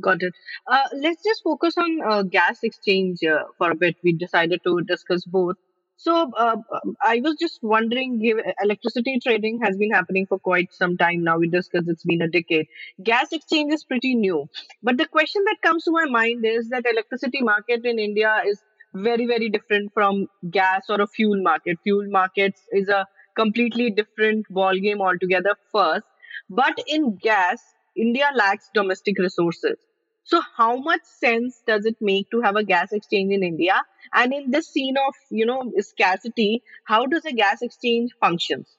Got 0.00 0.22
it. 0.22 0.34
Uh, 0.66 0.88
let's 0.94 1.22
just 1.22 1.42
focus 1.44 1.74
on 1.78 2.00
uh, 2.02 2.22
gas 2.22 2.58
exchange 2.64 3.22
uh, 3.22 3.44
for 3.58 3.70
a 3.70 3.76
bit. 3.76 3.96
We 4.02 4.12
decided 4.12 4.60
to 4.64 4.80
discuss 4.82 5.24
both. 5.24 5.56
So 5.96 6.32
uh, 6.36 6.56
I 7.00 7.20
was 7.22 7.36
just 7.40 7.60
wondering, 7.62 8.20
electricity 8.60 9.20
trading 9.22 9.60
has 9.62 9.76
been 9.76 9.92
happening 9.92 10.26
for 10.26 10.40
quite 10.40 10.72
some 10.72 10.96
time 10.96 11.22
now. 11.22 11.38
We 11.38 11.48
discussed 11.48 11.88
it's 11.88 12.02
been 12.04 12.22
a 12.22 12.28
decade. 12.28 12.66
Gas 13.04 13.28
exchange 13.32 13.72
is 13.72 13.84
pretty 13.84 14.16
new, 14.16 14.48
but 14.82 14.96
the 14.98 15.06
question 15.06 15.42
that 15.46 15.62
comes 15.62 15.84
to 15.84 15.92
my 15.92 16.06
mind 16.06 16.44
is 16.44 16.68
that 16.70 16.84
electricity 16.90 17.42
market 17.42 17.84
in 17.84 18.00
India 18.00 18.42
is 18.44 18.60
very 18.92 19.26
very 19.26 19.48
different 19.48 19.92
from 19.94 20.26
gas 20.50 20.86
or 20.88 21.00
a 21.00 21.06
fuel 21.06 21.40
market. 21.40 21.78
Fuel 21.84 22.08
markets 22.10 22.60
is 22.72 22.88
a 22.88 23.06
completely 23.36 23.90
different 23.90 24.46
ball 24.50 24.74
game 24.76 25.00
altogether 25.00 25.54
first. 25.72 26.06
But 26.50 26.76
in 26.88 27.16
gas, 27.22 27.62
India 27.96 28.28
lacks 28.34 28.70
domestic 28.74 29.18
resources. 29.18 29.76
So 30.24 30.40
how 30.56 30.76
much 30.76 31.02
sense 31.04 31.62
does 31.66 31.84
it 31.84 31.96
make 32.00 32.30
to 32.30 32.40
have 32.40 32.56
a 32.56 32.64
gas 32.64 32.92
exchange 32.92 33.32
in 33.32 33.42
India? 33.42 33.82
And 34.12 34.32
in 34.32 34.50
this 34.50 34.68
scene 34.68 34.96
of, 34.96 35.14
you 35.30 35.44
know, 35.44 35.70
scarcity, 35.78 36.62
how 36.84 37.06
does 37.06 37.24
a 37.26 37.32
gas 37.32 37.60
exchange 37.60 38.12
functions? 38.20 38.76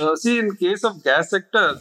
Uh, 0.00 0.16
see, 0.16 0.38
in 0.38 0.56
case 0.56 0.84
of 0.84 1.02
gas 1.04 1.30
sector, 1.30 1.80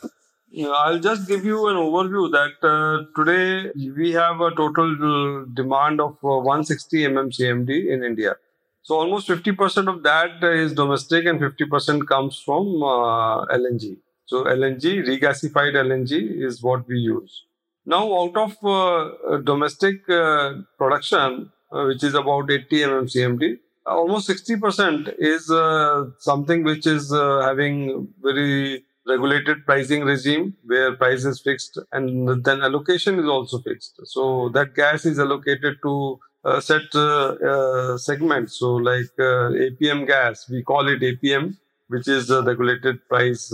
I'll 0.57 0.99
just 0.99 1.27
give 1.27 1.45
you 1.45 1.67
an 1.67 1.75
overview 1.75 2.31
that 2.31 2.67
uh, 2.67 3.05
today 3.15 3.71
we 3.75 4.11
have 4.13 4.41
a 4.41 4.51
total 4.51 5.45
demand 5.53 6.01
of 6.01 6.13
uh, 6.23 6.37
160 6.37 7.03
mmCMD 7.03 7.91
in 7.91 8.03
India. 8.03 8.35
So 8.81 8.95
almost 8.95 9.27
50% 9.27 9.87
of 9.87 10.03
that 10.03 10.43
is 10.43 10.73
domestic 10.73 11.25
and 11.25 11.39
50% 11.39 12.07
comes 12.07 12.39
from 12.39 12.81
uh, 12.81 13.45
LNG. 13.45 13.97
So 14.30 14.43
LNG, 14.43 15.07
regasified 15.11 15.73
LNG 15.73 16.43
is 16.47 16.61
what 16.61 16.88
we 16.88 16.99
use. 16.99 17.45
Now 17.86 18.03
out 18.21 18.38
of 18.38 18.51
uh, 18.63 19.38
domestic 19.38 20.07
uh, 20.07 20.53
production, 20.77 21.51
uh, 21.71 21.86
which 21.86 22.03
is 22.03 22.13
about 22.13 22.51
80 22.51 22.82
mmCMD, 22.89 23.57
almost 23.88 24.30
60% 24.30 25.15
is 25.17 25.49
uh, 25.49 26.11
something 26.19 26.63
which 26.63 26.86
is 26.86 27.11
uh, 27.11 27.41
having 27.41 28.07
very 28.21 28.86
regulated 29.07 29.65
pricing 29.65 30.03
regime 30.03 30.55
where 30.63 30.95
price 30.95 31.25
is 31.25 31.39
fixed 31.39 31.80
and 31.91 32.43
then 32.43 32.61
allocation 32.61 33.17
is 33.17 33.25
also 33.25 33.57
fixed. 33.59 33.99
So 34.03 34.49
that 34.49 34.75
gas 34.75 35.05
is 35.05 35.17
allocated 35.17 35.77
to 35.82 36.19
uh, 36.45 36.59
set 36.61 36.84
uh, 36.95 37.36
uh, 37.51 37.97
segments. 37.97 38.59
So, 38.59 38.75
like 38.75 39.11
APM 39.17 40.07
gas, 40.07 40.47
we 40.49 40.63
call 40.63 40.88
it 40.88 41.01
APM, 41.01 41.57
which 41.88 42.07
is 42.07 42.27
the 42.27 42.43
regulated 42.43 43.05
price 43.09 43.51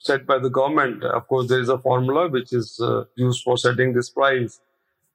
set 0.00 0.26
by 0.26 0.38
the 0.38 0.50
government. 0.50 1.04
Of 1.04 1.28
course, 1.28 1.48
there 1.48 1.60
is 1.60 1.68
a 1.68 1.78
formula 1.78 2.28
which 2.28 2.52
is 2.52 2.80
used 3.16 3.42
for 3.44 3.56
setting 3.56 3.92
this 3.92 4.10
price. 4.10 4.60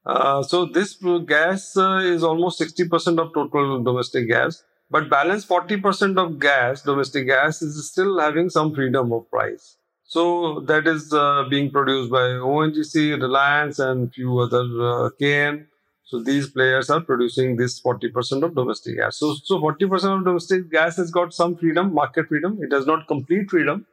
Uh, 0.05 0.43
so 0.43 0.65
this 0.65 0.97
gas 1.25 1.75
uh, 1.77 1.99
is 2.03 2.23
almost 2.23 2.59
60% 2.59 3.19
of 3.19 3.33
total 3.33 3.83
domestic 3.83 4.27
gas, 4.27 4.63
but 4.91 5.09
balance 5.09 5.43
40% 5.45 6.17
of 6.17 6.39
gas, 6.39 6.83
domestic 6.83 7.25
gas, 7.27 7.61
is 7.61 7.89
still 7.89 8.19
having 8.19 8.49
some 8.49 8.73
freedom 8.75 9.11
of 9.11 9.29
price. 9.31 9.77
So 10.03 10.59
that 10.67 10.85
is 10.85 11.11
uh, 11.11 11.45
being 11.49 11.71
produced 11.71 12.11
by 12.11 12.37
ONGC, 12.37 13.19
Reliance, 13.19 13.79
and 13.79 14.13
few 14.13 14.37
other 14.37 15.09
KN. 15.19 15.67
So 16.03 16.21
these 16.21 16.47
players 16.51 16.91
are 16.91 17.01
producing 17.01 17.55
this 17.55 17.81
40% 17.81 18.43
of 18.43 18.53
domestic 18.53 18.97
gas. 18.97 19.17
So, 19.17 19.33
so 19.43 19.59
40% 19.59 20.19
of 20.19 20.23
domestic 20.23 20.69
gas 20.71 20.97
has 20.97 21.09
got 21.09 21.33
some 21.33 21.57
freedom, 21.57 21.91
market 21.91 22.27
freedom. 22.27 22.59
It 22.61 22.71
has 22.71 22.85
not 22.85 23.07
complete 23.07 23.49
freedom. 23.49 23.87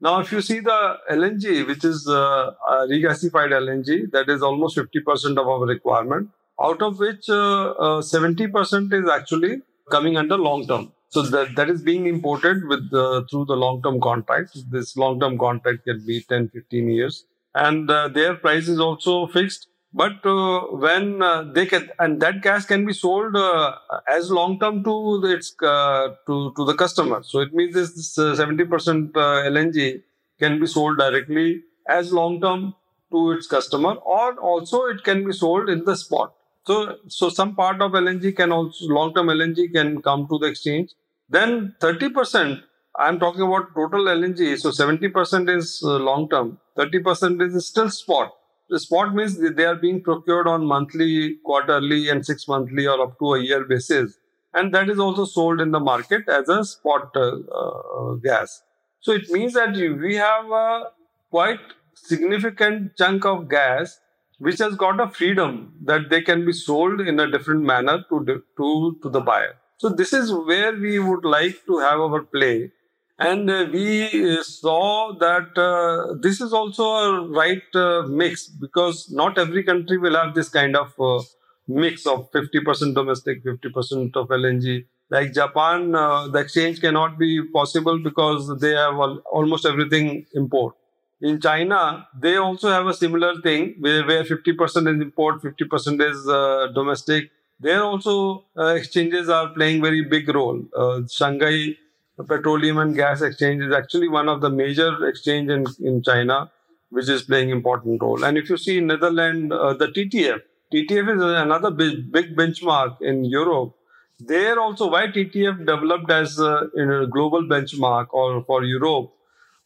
Now, 0.00 0.20
if 0.20 0.30
you 0.30 0.42
see 0.42 0.60
the 0.60 0.98
LNG, 1.10 1.66
which 1.66 1.84
is 1.84 2.06
uh, 2.06 2.50
regasified 2.88 3.50
LNG, 3.50 4.10
that 4.12 4.28
is 4.28 4.42
almost 4.42 4.76
50% 4.76 5.38
of 5.38 5.48
our 5.48 5.64
requirement, 5.64 6.28
out 6.62 6.82
of 6.82 6.98
which 6.98 7.28
uh, 7.28 7.70
uh, 7.70 8.02
70% 8.02 8.92
is 8.92 9.08
actually 9.08 9.62
coming 9.90 10.16
under 10.16 10.36
long 10.36 10.66
term. 10.66 10.92
So 11.08 11.22
that, 11.22 11.54
that 11.56 11.70
is 11.70 11.82
being 11.82 12.06
imported 12.06 12.66
with 12.68 12.90
through 12.90 13.46
the 13.46 13.56
long 13.56 13.82
term 13.82 14.00
contract. 14.00 14.58
This 14.70 14.96
long 14.96 15.18
term 15.18 15.38
contract 15.38 15.84
can 15.84 16.04
be 16.04 16.20
10, 16.20 16.50
15 16.50 16.90
years. 16.90 17.24
And 17.54 17.90
uh, 17.90 18.08
their 18.08 18.34
price 18.34 18.68
is 18.68 18.78
also 18.78 19.26
fixed 19.28 19.68
but 19.96 20.26
uh, 20.26 20.60
when 20.84 21.22
uh, 21.22 21.44
they 21.54 21.64
can, 21.64 21.88
and 21.98 22.20
that 22.20 22.42
gas 22.42 22.66
can 22.66 22.84
be 22.84 22.92
sold 22.92 23.34
uh, 23.34 23.76
as 24.06 24.30
long 24.30 24.58
term 24.60 24.84
to 24.84 25.24
its 25.24 25.54
uh, 25.62 26.08
to 26.26 26.52
to 26.56 26.66
the 26.66 26.74
customer. 26.74 27.22
So 27.22 27.40
it 27.40 27.54
means 27.54 27.74
this 27.74 28.12
seventy 28.40 28.66
percent 28.66 29.16
uh, 29.16 29.48
LNG 29.52 30.02
can 30.38 30.60
be 30.60 30.66
sold 30.66 30.98
directly 30.98 31.62
as 31.88 32.12
long 32.12 32.42
term 32.42 32.74
to 33.10 33.30
its 33.32 33.46
customer, 33.46 33.94
or 34.16 34.34
also 34.52 34.84
it 34.84 35.02
can 35.02 35.24
be 35.24 35.32
sold 35.32 35.70
in 35.70 35.84
the 35.86 35.96
spot. 35.96 36.34
So 36.66 36.96
so 37.08 37.30
some 37.30 37.56
part 37.56 37.80
of 37.80 37.92
LNG 37.92 38.36
can 38.36 38.52
also 38.52 38.94
long 39.00 39.14
term 39.14 39.28
LNG 39.38 39.72
can 39.72 40.02
come 40.02 40.28
to 40.28 40.38
the 40.38 40.46
exchange. 40.54 40.90
Then 41.30 41.74
thirty 41.80 42.10
percent. 42.10 42.60
I'm 42.98 43.18
talking 43.18 43.42
about 43.42 43.74
total 43.74 44.04
LNG. 44.20 44.58
So 44.58 44.72
seventy 44.72 45.08
percent 45.08 45.48
is 45.48 45.80
uh, 45.82 45.96
long 45.96 46.28
term. 46.28 46.58
Thirty 46.76 46.98
percent 46.98 47.40
is 47.40 47.66
still 47.66 47.88
spot 47.88 48.35
the 48.68 48.80
spot 48.80 49.14
means 49.14 49.38
they 49.38 49.64
are 49.64 49.76
being 49.76 50.02
procured 50.02 50.46
on 50.46 50.64
monthly, 50.64 51.36
quarterly, 51.44 52.08
and 52.08 52.24
six 52.24 52.48
monthly 52.48 52.86
or 52.86 53.00
up 53.00 53.18
to 53.18 53.34
a 53.34 53.40
year 53.40 53.64
basis. 53.64 54.18
And 54.54 54.74
that 54.74 54.88
is 54.88 54.98
also 54.98 55.24
sold 55.24 55.60
in 55.60 55.70
the 55.70 55.80
market 55.80 56.28
as 56.28 56.48
a 56.48 56.64
spot 56.64 57.10
uh, 57.14 57.38
uh, 57.54 58.14
gas. 58.14 58.62
So 59.00 59.12
it 59.12 59.28
means 59.30 59.52
that 59.54 59.76
we 59.76 60.16
have 60.16 60.50
a 60.50 60.90
quite 61.30 61.60
significant 61.94 62.96
chunk 62.96 63.24
of 63.24 63.48
gas 63.48 64.00
which 64.38 64.58
has 64.58 64.74
got 64.74 65.00
a 65.00 65.08
freedom 65.08 65.74
that 65.84 66.10
they 66.10 66.20
can 66.20 66.44
be 66.44 66.52
sold 66.52 67.00
in 67.00 67.18
a 67.20 67.30
different 67.30 67.62
manner 67.62 68.04
to, 68.08 68.42
to, 68.56 68.98
to 69.02 69.08
the 69.08 69.20
buyer. 69.20 69.56
So 69.78 69.88
this 69.88 70.12
is 70.12 70.32
where 70.32 70.74
we 70.74 70.98
would 70.98 71.24
like 71.24 71.64
to 71.66 71.78
have 71.78 72.00
our 72.00 72.22
play 72.22 72.72
and 73.18 73.48
uh, 73.50 73.66
we 73.72 74.42
saw 74.42 75.14
that 75.18 75.56
uh, 75.56 76.14
this 76.20 76.40
is 76.40 76.52
also 76.52 76.84
a 76.84 77.28
right 77.28 77.62
uh, 77.74 78.02
mix 78.08 78.46
because 78.46 79.10
not 79.10 79.38
every 79.38 79.62
country 79.62 79.96
will 79.96 80.14
have 80.14 80.34
this 80.34 80.50
kind 80.50 80.76
of 80.76 80.92
uh, 81.00 81.22
mix 81.66 82.06
of 82.06 82.30
50% 82.32 82.94
domestic, 82.94 83.42
50% 83.42 84.16
of 84.16 84.28
LNG. 84.28 84.84
Like 85.08 85.32
Japan, 85.32 85.94
uh, 85.94 86.28
the 86.28 86.40
exchange 86.40 86.80
cannot 86.80 87.18
be 87.18 87.42
possible 87.54 87.98
because 87.98 88.58
they 88.60 88.72
have 88.72 88.96
almost 88.96 89.64
everything 89.64 90.26
import. 90.34 90.74
In 91.22 91.40
China, 91.40 92.06
they 92.20 92.36
also 92.36 92.68
have 92.68 92.86
a 92.86 92.92
similar 92.92 93.40
thing 93.40 93.76
where, 93.78 94.06
where 94.06 94.24
50% 94.24 94.94
is 94.94 95.00
import, 95.00 95.40
50% 95.40 96.10
is 96.10 96.28
uh, 96.28 96.66
domestic. 96.74 97.30
There 97.58 97.82
also 97.82 98.44
exchanges 98.58 99.30
are 99.30 99.48
playing 99.48 99.80
very 99.80 100.02
big 100.02 100.28
role. 100.28 100.62
Shanghai 101.08 101.76
petroleum 102.24 102.78
and 102.78 102.94
gas 102.94 103.20
exchange 103.22 103.62
is 103.62 103.74
actually 103.74 104.08
one 104.08 104.28
of 104.28 104.40
the 104.40 104.50
major 104.50 105.06
exchange 105.06 105.50
in, 105.50 105.66
in 105.80 106.02
China, 106.02 106.50
which 106.90 107.08
is 107.08 107.22
playing 107.22 107.50
important 107.50 108.02
role. 108.02 108.24
And 108.24 108.38
if 108.38 108.48
you 108.48 108.56
see 108.56 108.80
Netherlands, 108.80 109.52
uh, 109.54 109.74
the 109.74 109.88
TTF, 109.88 110.40
TTF 110.72 111.16
is 111.16 111.22
another 111.22 111.70
big, 111.70 112.10
big 112.10 112.36
benchmark 112.36 113.00
in 113.00 113.24
Europe. 113.24 113.74
There 114.18 114.58
also, 114.58 114.90
why 114.90 115.08
TTF 115.08 115.58
developed 115.58 116.10
as 116.10 116.38
a, 116.38 116.68
in 116.74 116.90
a 116.90 117.06
global 117.06 117.42
benchmark 117.42 118.06
or 118.10 118.42
for 118.44 118.64
Europe 118.64 119.12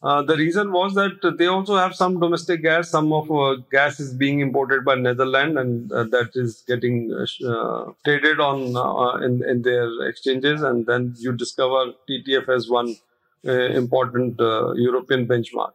uh, 0.03 0.23
the 0.23 0.35
reason 0.35 0.73
was 0.73 0.95
that 0.95 1.37
they 1.37 1.47
also 1.47 1.77
have 1.77 1.95
some 1.95 2.19
domestic 2.19 2.63
gas. 2.63 2.89
Some 2.89 3.13
of 3.13 3.31
uh, 3.31 3.57
gas 3.71 4.01
is 4.01 4.15
being 4.15 4.41
imported 4.41 4.83
by 4.83 4.95
Netherlands, 4.95 5.59
and 5.59 5.93
uh, 5.93 6.05
that 6.05 6.31
is 6.35 6.65
getting 6.67 7.13
uh, 7.13 7.93
traded 8.05 8.41
on 8.41 8.75
uh, 8.77 9.19
in 9.19 9.45
in 9.45 9.61
their 9.61 10.09
exchanges. 10.09 10.63
And 10.63 10.87
then 10.87 11.15
you 11.19 11.33
discover 11.33 11.93
TTF 12.09 12.49
as 12.49 12.71
one 12.71 12.97
important 13.43 14.39
European 14.39 15.27
benchmark. 15.27 15.73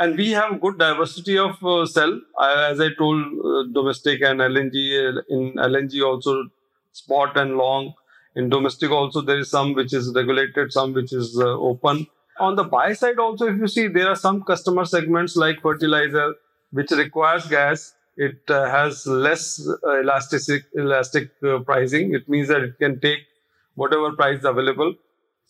And 0.00 0.16
we 0.16 0.30
have 0.30 0.60
good 0.60 0.78
diversity 0.78 1.38
of 1.38 1.56
sell, 1.88 2.20
as 2.40 2.80
I 2.80 2.88
told, 2.98 3.72
domestic 3.72 4.22
and 4.22 4.40
LNG. 4.40 5.22
In 5.28 5.52
LNG 5.54 6.04
also 6.04 6.44
spot 6.92 7.36
and 7.36 7.56
long. 7.56 7.94
In 8.34 8.48
domestic 8.48 8.90
also 8.90 9.20
there 9.20 9.38
is 9.38 9.50
some 9.50 9.74
which 9.74 9.92
is 9.92 10.12
regulated, 10.14 10.72
some 10.72 10.92
which 10.92 11.12
is 11.12 11.38
open 11.40 12.06
on 12.38 12.56
the 12.56 12.64
buy 12.64 12.92
side 12.92 13.18
also 13.18 13.46
if 13.48 13.58
you 13.58 13.68
see 13.68 13.86
there 13.88 14.08
are 14.08 14.16
some 14.16 14.42
customer 14.42 14.84
segments 14.84 15.36
like 15.36 15.60
fertilizer 15.60 16.34
which 16.72 16.90
requires 16.92 17.46
gas. 17.46 17.94
It 18.16 18.40
uh, 18.50 18.68
has 18.68 19.06
less 19.06 19.66
uh, 19.68 20.00
elastic 20.00 20.64
elastic 20.74 21.30
uh, 21.42 21.60
pricing. 21.60 22.14
It 22.14 22.28
means 22.28 22.48
that 22.48 22.62
it 22.62 22.78
can 22.78 23.00
take 23.00 23.20
whatever 23.74 24.12
price 24.12 24.40
is 24.40 24.44
available 24.44 24.94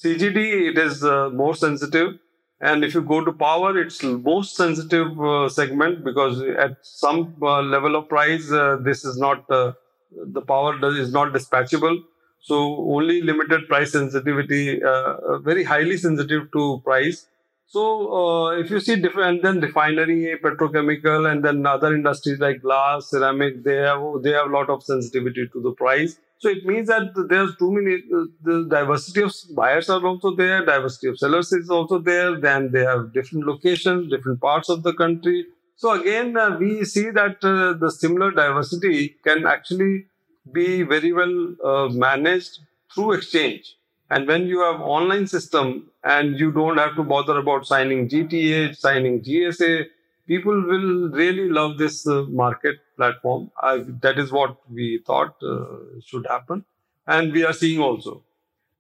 cgd 0.02 0.70
it 0.70 0.78
is 0.78 1.04
uh, 1.04 1.30
more 1.30 1.54
sensitive. 1.54 2.18
And 2.62 2.84
if 2.84 2.94
you 2.94 3.00
go 3.00 3.24
to 3.24 3.32
power 3.32 3.78
it's 3.78 4.02
most 4.02 4.54
sensitive 4.56 5.20
uh, 5.20 5.48
segment 5.48 6.04
because 6.04 6.42
at 6.42 6.76
some 6.82 7.34
uh, 7.42 7.62
level 7.62 7.96
of 7.96 8.08
price 8.08 8.48
this 8.88 9.04
is 9.04 9.16
not 9.18 9.48
the 9.48 10.42
power 10.42 10.72
is 10.96 11.12
not 11.12 11.32
dispatchable 11.32 12.02
so 12.40 12.56
only 12.96 13.20
limited 13.22 13.68
price 13.68 13.92
sensitivity, 13.92 14.82
uh, 14.82 15.38
very 15.38 15.64
highly 15.64 15.96
sensitive 15.96 16.50
to 16.52 16.80
price. 16.84 17.26
So 17.66 18.12
uh, 18.12 18.50
if 18.58 18.70
you 18.70 18.80
see 18.80 18.96
different, 18.96 19.42
then 19.42 19.60
refinery, 19.60 20.36
petrochemical, 20.42 21.30
and 21.30 21.44
then 21.44 21.64
other 21.66 21.94
industries 21.94 22.40
like 22.40 22.62
glass, 22.62 23.10
ceramic, 23.10 23.62
they 23.62 23.76
have 23.76 24.02
they 24.22 24.32
have 24.32 24.48
a 24.48 24.52
lot 24.52 24.68
of 24.70 24.82
sensitivity 24.82 25.48
to 25.52 25.62
the 25.62 25.70
price. 25.72 26.18
So 26.38 26.48
it 26.48 26.64
means 26.64 26.88
that 26.88 27.12
there's 27.28 27.54
too 27.56 27.70
many. 27.70 28.02
Uh, 28.12 28.24
the 28.42 28.66
diversity 28.68 29.22
of 29.22 29.32
buyers 29.54 29.88
are 29.88 30.04
also 30.04 30.34
there. 30.34 30.64
Diversity 30.64 31.08
of 31.08 31.18
sellers 31.18 31.52
is 31.52 31.70
also 31.70 31.98
there. 32.00 32.40
Then 32.40 32.72
they 32.72 32.82
have 32.82 33.12
different 33.12 33.46
locations, 33.46 34.10
different 34.10 34.40
parts 34.40 34.68
of 34.68 34.82
the 34.82 34.94
country. 34.94 35.44
So 35.76 35.92
again, 35.92 36.36
uh, 36.36 36.56
we 36.58 36.84
see 36.84 37.10
that 37.10 37.44
uh, 37.44 37.74
the 37.74 37.90
similar 37.90 38.32
diversity 38.32 39.16
can 39.22 39.46
actually 39.46 40.06
be 40.52 40.82
very 40.82 41.12
well 41.12 41.54
uh, 41.64 41.88
managed 41.88 42.60
through 42.94 43.12
exchange. 43.12 43.76
And 44.10 44.26
when 44.26 44.46
you 44.46 44.60
have 44.60 44.80
online 44.80 45.26
system 45.26 45.90
and 46.02 46.38
you 46.38 46.50
don't 46.50 46.78
have 46.78 46.96
to 46.96 47.04
bother 47.04 47.38
about 47.38 47.66
signing 47.66 48.08
GTA, 48.08 48.76
signing 48.76 49.22
GSA, 49.22 49.86
people 50.26 50.60
will 50.66 51.10
really 51.10 51.48
love 51.48 51.78
this 51.78 52.06
uh, 52.06 52.22
market 52.22 52.76
platform. 52.96 53.50
I, 53.62 53.84
that 54.02 54.18
is 54.18 54.32
what 54.32 54.56
we 54.68 55.02
thought 55.06 55.36
uh, 55.42 56.00
should 56.04 56.26
happen. 56.26 56.64
And 57.06 57.32
we 57.32 57.44
are 57.44 57.52
seeing 57.52 57.80
also. 57.80 58.24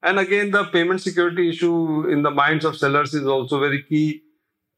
And 0.02 0.18
again, 0.18 0.50
the 0.50 0.64
payment 0.64 1.00
security 1.02 1.48
issue 1.50 2.08
in 2.08 2.22
the 2.22 2.30
minds 2.30 2.64
of 2.64 2.76
sellers 2.76 3.14
is 3.14 3.26
also 3.26 3.60
very 3.60 3.82
key. 3.82 4.22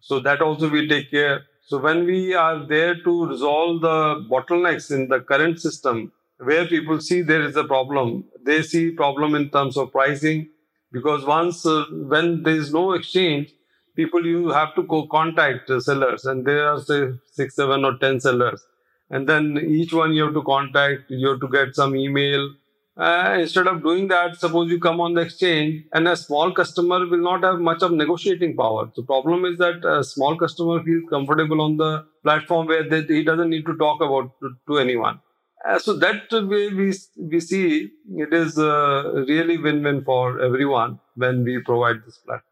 So 0.01 0.19
that 0.21 0.43
also 0.43 0.69
we 0.69 0.89
take 0.89 1.11
care. 1.11 1.43
So 1.65 1.79
when 1.79 2.05
we 2.05 2.35
are 2.35 2.67
there 2.67 2.97
to 3.03 3.27
resolve 3.27 3.83
the 3.83 4.27
bottlenecks 4.29 4.91
in 4.91 5.09
the 5.09 5.21
current 5.21 5.61
system, 5.61 6.13
where 6.45 6.67
people 6.67 7.01
see 7.01 7.23
there 7.23 7.43
is 7.43 7.57
a 7.57 7.65
problem. 7.65 8.25
They 8.45 8.63
see 8.63 8.91
problem 8.91 9.35
in 9.35 9.51
terms 9.51 9.77
of 9.77 9.93
pricing 9.93 10.49
because 10.93 11.25
once 11.25 11.65
uh, 11.65 11.85
when 11.91 12.43
there 12.43 12.57
is 12.57 12.73
no 12.73 12.93
exchange, 12.93 13.53
people 13.97 14.27
you 14.27 14.49
have 14.49 14.75
to 14.75 14.83
go 14.83 15.07
contact 15.07 15.71
sellers 15.83 16.25
and 16.25 16.45
there 16.47 16.71
are 16.71 16.81
say 16.81 17.13
six, 17.33 17.57
seven 17.57 17.85
or 17.85 17.97
ten 17.99 18.21
sellers. 18.21 18.63
And 19.11 19.29
then 19.29 19.59
each 19.59 19.93
one 19.93 20.13
you 20.13 20.25
have 20.25 20.35
to 20.35 20.43
contact, 20.43 21.11
you 21.11 21.29
have 21.29 21.41
to 21.41 21.49
get 21.49 21.75
some 21.75 21.95
email. 21.95 22.51
Uh, 22.97 23.39
instead 23.41 23.67
of 23.67 23.83
doing 23.83 24.09
that, 24.09 24.37
suppose 24.37 24.71
you 24.71 24.79
come 24.79 25.01
on 25.01 25.15
the 25.15 25.23
exchange 25.23 25.85
and 25.95 26.07
a 26.09 26.17
small 26.17 26.53
customer 26.53 27.07
will 27.07 27.23
not 27.23 27.43
have 27.43 27.59
much 27.59 27.83
of 27.83 27.93
negotiating 27.93 28.55
power. 28.57 28.91
The 28.95 29.03
problem 29.03 29.45
is 29.47 29.59
that 29.59 29.85
a 29.85 30.05
small 30.05 30.37
customer 30.37 30.83
feels 30.83 31.09
comfortable 31.09 31.63
on 31.63 31.79
the 31.79 32.05
platform 32.23 32.67
where 32.67 32.87
they, 32.89 33.03
he 33.03 33.23
doesn't 33.23 33.49
need 33.49 33.65
to 33.67 33.77
talk 33.77 34.03
about 34.03 34.39
to, 34.41 34.51
to 34.67 34.79
anyone. 34.79 35.21
Uh, 35.69 35.79
so 35.79 35.95
that 35.97 36.31
way 36.33 36.69
we, 36.73 36.93
we 37.17 37.41
see 37.41 37.91
it 38.17 38.33
is 38.33 38.59
uh, 38.59 39.25
really 39.29 39.59
win-win 39.59 40.03
for 40.05 40.41
everyone 40.41 40.99
when 41.15 41.45
we 41.45 41.61
provide 41.63 42.05
this 42.05 42.19
platform 42.19 42.52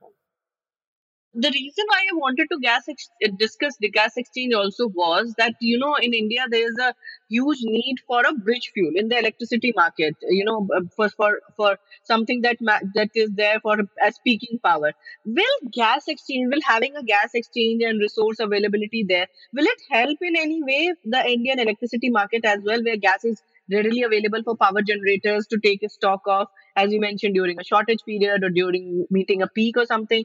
the 1.33 1.51
reason 1.51 1.85
why 1.89 1.99
I 2.11 2.15
wanted 2.17 2.49
to 2.51 2.59
gas 2.61 2.89
ex- 2.89 3.09
discuss 3.39 3.77
the 3.79 3.89
gas 3.89 4.17
exchange 4.17 4.53
also 4.53 4.89
was 4.89 5.33
that 5.39 5.55
you 5.61 5.79
know 5.79 5.95
in 5.95 6.13
India 6.13 6.45
there 6.51 6.67
is 6.69 6.77
a 6.81 6.93
huge 7.29 7.59
need 7.63 7.97
for 8.07 8.23
a 8.27 8.33
bridge 8.35 8.71
fuel 8.75 8.93
in 8.97 9.09
the 9.09 9.17
electricity 9.19 9.73
market. 9.77 10.17
You 10.23 10.45
know 10.45 10.69
for 10.97 11.09
for 11.11 11.41
for 11.57 11.79
something 12.03 12.41
that 12.43 12.57
ma- 12.61 12.81
that 12.97 13.11
is 13.15 13.31
there 13.35 13.61
for 13.61 13.77
as 14.03 14.19
peaking 14.25 14.59
power. 14.65 14.93
Will 15.25 15.57
gas 15.73 16.09
exchange 16.09 16.49
will 16.53 16.63
having 16.67 16.97
a 16.97 17.05
gas 17.05 17.31
exchange 17.35 17.83
and 17.85 18.01
resource 18.01 18.41
availability 18.41 19.05
there 19.09 19.29
will 19.53 19.67
it 19.67 19.81
help 19.91 20.19
in 20.23 20.35
any 20.37 20.63
way 20.65 20.93
the 21.05 21.25
Indian 21.31 21.61
electricity 21.61 22.11
market 22.11 22.45
as 22.45 22.59
well 22.65 22.83
where 22.83 22.97
gas 22.97 23.25
is 23.25 23.41
readily 23.71 24.03
available 24.03 24.43
for 24.43 24.57
power 24.57 24.83
generators 24.83 25.47
to 25.47 25.59
take 25.61 25.83
a 25.85 25.89
stock 25.89 26.23
of 26.27 26.49
as 26.77 26.93
you 26.93 26.99
mentioned 27.01 27.35
during 27.35 27.59
a 27.61 27.65
shortage 27.65 28.03
period 28.05 28.43
or 28.43 28.51
during 28.51 29.07
meeting 29.11 29.43
a 29.43 29.47
peak 29.49 29.77
or 29.77 29.87
something 29.87 30.25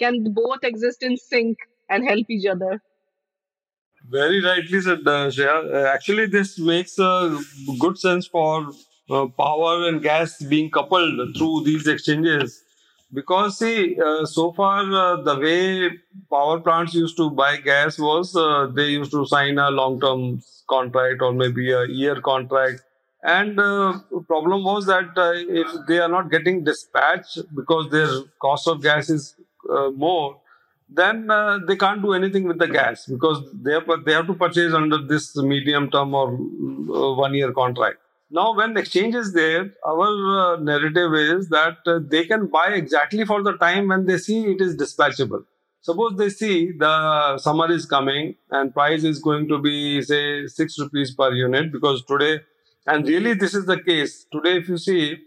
can 0.00 0.32
both 0.32 0.64
exist 0.64 1.02
in 1.02 1.16
sync 1.16 1.58
and 1.88 2.08
help 2.08 2.26
each 2.30 2.46
other. 2.46 2.82
Very 4.08 4.42
rightly 4.42 4.80
said, 4.80 5.00
uh, 5.06 5.28
Shreya. 5.30 5.74
Uh, 5.74 5.86
actually, 5.88 6.26
this 6.26 6.58
makes 6.58 6.98
a 6.98 7.38
good 7.78 7.98
sense 7.98 8.26
for 8.26 8.70
uh, 9.10 9.26
power 9.26 9.88
and 9.88 10.02
gas 10.02 10.42
being 10.42 10.70
coupled 10.70 11.36
through 11.36 11.64
these 11.64 11.86
exchanges. 11.86 12.62
Because, 13.12 13.58
see, 13.58 13.98
uh, 14.00 14.24
so 14.24 14.52
far, 14.52 14.80
uh, 14.92 15.22
the 15.22 15.38
way 15.38 15.90
power 16.30 16.60
plants 16.60 16.94
used 16.94 17.16
to 17.16 17.30
buy 17.30 17.56
gas 17.56 17.98
was 17.98 18.34
uh, 18.36 18.68
they 18.74 18.88
used 18.90 19.10
to 19.12 19.26
sign 19.26 19.58
a 19.58 19.70
long 19.70 20.00
term 20.00 20.42
contract 20.68 21.20
or 21.20 21.32
maybe 21.32 21.70
a 21.72 21.86
year 21.86 22.20
contract. 22.20 22.82
And 23.22 23.58
the 23.58 24.02
problem 24.26 24.64
was 24.64 24.86
that 24.86 25.10
if 25.16 25.68
they 25.86 25.98
are 25.98 26.08
not 26.08 26.30
getting 26.30 26.64
dispatched 26.64 27.38
because 27.54 27.90
their 27.90 28.08
cost 28.40 28.66
of 28.66 28.82
gas 28.82 29.10
is 29.10 29.34
uh, 29.38 29.42
more, 29.96 30.40
then 30.92 31.30
uh, 31.30 31.58
they 31.66 31.76
can't 31.76 32.02
do 32.02 32.12
anything 32.12 32.44
with 32.44 32.58
the 32.58 32.66
gas 32.66 33.06
because 33.06 33.42
they 33.62 33.72
have, 33.72 33.86
they 34.04 34.12
have 34.12 34.26
to 34.26 34.34
purchase 34.34 34.74
under 34.74 34.98
this 34.98 35.36
medium 35.36 35.90
term 35.90 36.14
or 36.14 36.32
uh, 36.32 37.14
one 37.14 37.34
year 37.34 37.52
contract. 37.52 37.98
Now, 38.32 38.54
when 38.54 38.74
the 38.74 38.80
exchange 38.80 39.14
is 39.14 39.32
there, 39.32 39.72
our 39.84 40.54
uh, 40.54 40.56
narrative 40.60 41.14
is 41.14 41.48
that 41.48 41.78
uh, 41.86 41.98
they 42.00 42.24
can 42.24 42.46
buy 42.46 42.68
exactly 42.74 43.24
for 43.24 43.42
the 43.42 43.56
time 43.56 43.88
when 43.88 44.06
they 44.06 44.18
see 44.18 44.44
it 44.44 44.60
is 44.60 44.76
dispatchable. 44.76 45.44
Suppose 45.82 46.16
they 46.16 46.28
see 46.28 46.72
the 46.72 47.38
summer 47.38 47.70
is 47.72 47.86
coming 47.86 48.36
and 48.50 48.72
price 48.72 49.02
is 49.02 49.18
going 49.18 49.48
to 49.48 49.58
be, 49.58 50.02
say, 50.02 50.46
6 50.46 50.78
rupees 50.78 51.14
per 51.14 51.32
unit 51.32 51.72
because 51.72 52.04
today, 52.04 52.40
and 52.86 53.06
really 53.06 53.34
this 53.34 53.54
is 53.54 53.66
the 53.66 53.80
case. 53.80 54.26
Today, 54.32 54.58
if 54.58 54.68
you 54.68 54.76
see, 54.76 55.18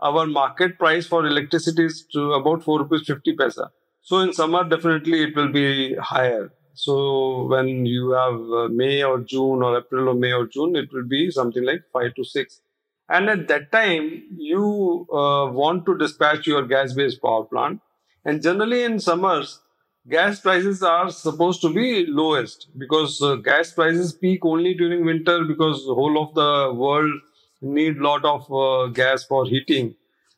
our 0.00 0.26
market 0.26 0.78
price 0.78 1.06
for 1.06 1.26
electricity 1.26 1.86
is 1.86 2.06
to 2.12 2.32
about 2.34 2.62
4 2.62 2.80
rupees 2.80 3.06
50 3.06 3.36
paisa. 3.36 3.70
So 4.06 4.20
in 4.20 4.32
summer, 4.32 4.62
definitely 4.62 5.24
it 5.24 5.34
will 5.34 5.50
be 5.50 5.96
higher. 5.96 6.52
So 6.74 7.46
when 7.46 7.86
you 7.86 8.12
have 8.12 8.40
uh, 8.40 8.68
May 8.68 9.02
or 9.02 9.18
June 9.18 9.64
or 9.64 9.78
April 9.78 10.10
or 10.10 10.14
May 10.14 10.32
or 10.32 10.46
June, 10.46 10.76
it 10.76 10.92
will 10.92 11.08
be 11.08 11.28
something 11.32 11.64
like 11.64 11.82
5 11.92 12.14
to 12.14 12.24
6. 12.24 12.60
And 13.08 13.28
at 13.28 13.48
that 13.48 13.72
time, 13.72 14.22
you 14.36 15.08
uh, 15.12 15.50
want 15.50 15.86
to 15.86 15.98
dispatch 15.98 16.46
your 16.46 16.64
gas 16.68 16.92
based 16.92 17.20
power 17.20 17.46
plant. 17.46 17.80
And 18.24 18.40
generally 18.40 18.84
in 18.84 19.00
summers, 19.00 19.60
gas 20.08 20.38
prices 20.38 20.84
are 20.84 21.10
supposed 21.10 21.60
to 21.62 21.74
be 21.74 22.06
lowest 22.06 22.68
because 22.78 23.20
uh, 23.20 23.34
gas 23.34 23.72
prices 23.72 24.12
peak 24.12 24.44
only 24.44 24.74
during 24.74 25.04
winter 25.04 25.44
because 25.44 25.84
the 25.84 25.94
whole 25.94 26.22
of 26.22 26.32
the 26.36 26.72
world 26.78 27.12
need 27.60 27.96
lot 27.96 28.24
of 28.24 28.52
uh, 28.52 28.86
gas 28.92 29.24
for 29.24 29.46
heating 29.46 29.96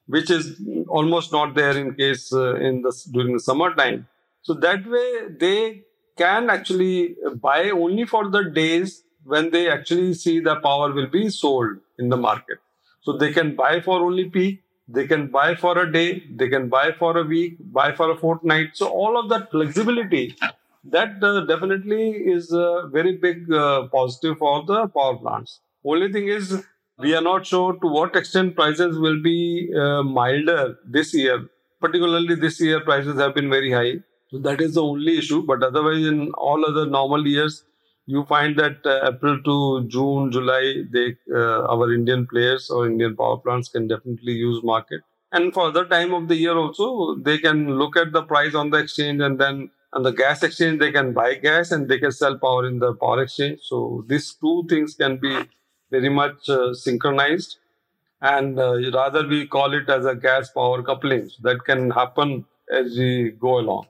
which 0.09 0.31
is 0.31 0.61
almost 0.89 1.33
not 1.33 1.55
there 1.55 1.77
in 1.77 1.95
case 1.95 2.33
uh, 2.33 2.55
in 2.57 2.83
the 2.83 2.93
during 3.13 3.33
the 3.35 3.45
summertime 3.49 4.07
so 4.43 4.55
that 4.55 4.87
way 4.95 5.09
they 5.45 5.83
can 6.17 6.51
actually 6.51 7.17
buy 7.41 7.71
only 7.71 8.05
for 8.05 8.29
the 8.29 8.45
days 8.61 9.05
when 9.25 9.51
they 9.51 9.71
actually 9.71 10.15
see 10.15 10.41
the 10.41 10.57
power 10.57 10.93
will 10.93 11.07
be 11.07 11.29
sold 11.29 11.77
in 11.99 12.09
the 12.09 12.17
market. 12.17 12.59
So 13.03 13.17
they 13.17 13.33
can 13.33 13.55
buy 13.55 13.81
for 13.81 14.01
only 14.01 14.29
peak 14.31 14.63
they 14.91 15.07
can 15.07 15.27
buy 15.27 15.55
for 15.55 15.79
a 15.79 15.93
day 15.93 16.25
they 16.41 16.49
can 16.49 16.71
buy 16.71 16.93
for 16.93 17.19
a 17.19 17.23
week 17.23 17.57
buy 17.61 17.93
for 17.93 18.11
a 18.11 18.17
fortnight. 18.17 18.71
So 18.73 18.89
all 18.89 19.19
of 19.19 19.29
that 19.29 19.51
flexibility 19.51 20.35
that 20.85 21.23
uh, 21.23 21.45
definitely 21.45 22.13
is 22.35 22.53
a 22.53 22.89
very 22.91 23.17
big 23.17 23.53
uh, 23.53 23.89
positive 23.89 24.39
for 24.39 24.65
the 24.65 24.87
power 24.89 25.17
plants. 25.17 25.61
Only 25.85 26.11
thing 26.13 26.29
is, 26.29 26.65
we 26.99 27.15
are 27.15 27.23
not 27.23 27.47
sure 27.47 27.75
to 27.75 27.87
what 27.87 28.17
extent 28.17 28.57
prices 28.57 28.99
will 28.99 29.23
be 29.23 29.73
uh, 29.75 30.03
milder 30.03 30.79
this 30.85 31.15
year. 31.15 31.49
Particularly 31.81 32.35
this 32.35 32.61
year, 32.61 32.81
prices 32.81 33.21
have 33.21 33.35
been 33.35 33.49
very 33.49 33.71
high. 33.71 34.03
So 34.31 34.39
that 34.41 34.61
is 34.61 34.75
the 34.75 34.83
only 34.83 35.19
issue. 35.19 35.43
But 35.47 35.63
otherwise, 35.63 36.05
in 36.05 36.33
all 36.33 36.65
other 36.67 36.87
normal 36.87 37.27
years, 37.27 37.65
you 38.07 38.25
find 38.25 38.59
that 38.59 38.85
uh, 38.85 39.11
April 39.13 39.41
to 39.43 39.87
June, 39.87 40.33
July, 40.33 40.83
they 40.91 41.17
uh, 41.33 41.67
our 41.67 41.93
Indian 41.93 42.27
players 42.27 42.69
or 42.71 42.87
Indian 42.87 43.15
power 43.15 43.37
plants 43.37 43.69
can 43.69 43.87
definitely 43.87 44.33
use 44.33 44.63
market. 44.65 45.03
And 45.31 45.53
for 45.53 45.69
other 45.69 45.85
time 45.85 46.15
of 46.15 46.27
the 46.27 46.35
year 46.35 46.57
also, 46.57 47.17
they 47.17 47.39
can 47.39 47.79
look 47.79 47.97
at 47.97 48.13
the 48.13 48.23
price 48.23 48.55
on 48.55 48.71
the 48.71 48.79
exchange 48.79 49.21
and 49.21 49.39
then 49.39 49.71
on 49.93 50.03
the 50.03 50.11
gas 50.11 50.43
exchange 50.43 50.81
they 50.81 50.91
can 50.91 51.13
buy 51.13 51.35
gas 51.35 51.71
and 51.71 51.89
they 51.89 51.99
can 51.99 52.13
sell 52.13 52.39
power 52.39 52.67
in 52.67 52.79
the 52.79 52.95
power 52.95 53.23
exchange. 53.23 53.61
So 53.63 54.05
these 54.09 54.35
two 54.35 54.65
things 54.69 54.95
can 54.95 55.19
be 55.19 55.45
very 55.91 56.09
much 56.09 56.49
uh, 56.49 56.75
synchronized. 56.75 57.59
And 58.21 58.59
uh, 58.59 58.91
rather 58.93 59.27
we 59.27 59.47
call 59.47 59.73
it 59.75 59.89
as 59.89 60.05
a 60.05 60.15
gas 60.15 60.51
power 60.51 60.83
coupling 60.83 61.31
that 61.43 61.65
can 61.65 61.91
happen 61.91 62.45
as 62.73 62.97
we 62.99 63.31
go 63.31 63.59
along. 63.59 63.87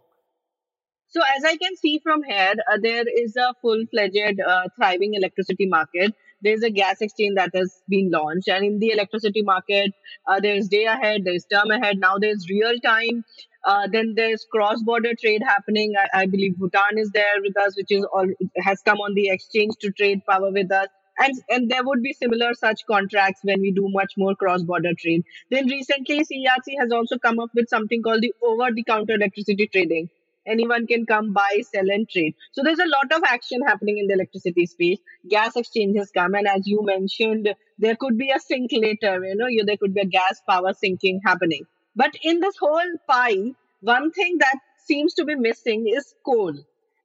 So 1.11 1.23
as 1.37 1.43
i 1.43 1.57
can 1.57 1.75
see 1.77 1.99
from 2.03 2.23
here 2.23 2.55
uh, 2.71 2.77
there 2.83 3.05
is 3.23 3.35
a 3.37 3.55
full-fledged 3.63 4.41
uh, 4.47 4.65
thriving 4.77 5.15
electricity 5.15 5.67
market. 5.67 6.15
There's 6.43 6.63
a 6.63 6.71
gas 6.71 7.01
exchange 7.01 7.35
that 7.37 7.51
has 7.55 7.83
been 7.89 8.11
launched. 8.11 8.49
And 8.49 8.65
in 8.65 8.79
the 8.79 8.91
electricity 8.93 9.43
market 9.43 9.93
uh, 10.27 10.39
there's 10.41 10.69
day 10.69 10.85
ahead 10.85 11.23
there's 11.25 11.47
term 11.47 11.71
ahead. 11.71 11.99
Now 11.99 12.19
there's 12.19 12.47
real 12.51 12.79
time. 12.85 13.25
Uh, 13.67 13.89
then 13.91 14.13
there's 14.17 14.47
cross-border 14.53 15.15
trade 15.21 15.43
happening. 15.43 15.95
I, 15.99 16.21
I, 16.21 16.27
believe 16.27 16.57
Bhutan 16.59 16.97
is 16.97 17.11
there 17.11 17.43
with 17.43 17.59
us, 17.59 17.77
which 17.77 17.91
is 17.91 18.07
all 18.15 18.27
has 18.63 18.81
come 18.83 18.99
on 18.99 19.15
the 19.15 19.29
exchange 19.31 19.75
to 19.81 19.91
trade 19.91 20.21
power 20.29 20.53
with 20.53 20.71
us 20.71 20.87
and 21.19 21.43
and 21.49 21.71
there 21.71 21.85
would 21.85 22.03
be 22.03 22.13
similar 22.13 22.55
such 22.55 22.87
contracts 22.87 23.41
when 23.43 23.61
we 23.61 23.71
do 23.73 23.89
much 23.89 24.13
more 24.17 24.35
cross 24.37 24.63
border 24.63 24.93
trade. 24.95 25.25
Then 25.51 25.67
recently 25.67 26.21
CERC 26.21 26.79
has 26.81 26.93
also 26.93 27.19
come 27.19 27.39
up 27.41 27.51
with 27.55 27.69
something 27.69 28.03
called 28.03 28.23
the 28.23 28.35
over 28.43 28.71
the 28.73 28.85
counter 28.85 29.15
electricity 29.15 29.67
trading. 29.67 30.09
Anyone 30.47 30.87
can 30.87 31.05
come 31.05 31.33
buy 31.33 31.61
sell 31.71 31.91
and 31.91 32.09
trade. 32.09 32.35
So 32.53 32.63
there's 32.63 32.79
a 32.79 32.87
lot 32.87 33.13
of 33.13 33.23
action 33.25 33.61
happening 33.63 33.99
in 33.99 34.07
the 34.07 34.15
electricity 34.15 34.65
space. 34.67 34.99
Gas 35.29 35.57
exchange 35.57 35.97
has 35.99 36.11
come 36.11 36.35
and 36.35 36.49
as 36.49 36.67
you 36.67 36.83
mentioned 36.83 37.55
there 37.79 37.97
could 37.97 38.17
be 38.17 38.31
a 38.31 38.41
sync 38.41 38.71
later 38.73 39.25
you 39.25 39.35
know 39.37 39.49
there 39.67 39.77
could 39.77 39.95
be 39.95 40.01
a 40.01 40.07
gas 40.19 40.41
power 40.49 40.73
syncing 40.73 41.21
happening. 41.25 41.67
But 41.97 42.15
in 42.23 42.41
this 42.41 42.57
whole 42.57 42.93
pie 43.09 43.53
one 43.81 44.11
thing 44.13 44.39
that 44.39 44.59
seems 44.87 45.15
to 45.15 45.25
be 45.25 45.35
missing 45.35 45.87
is 45.89 46.15
coal. 46.25 46.55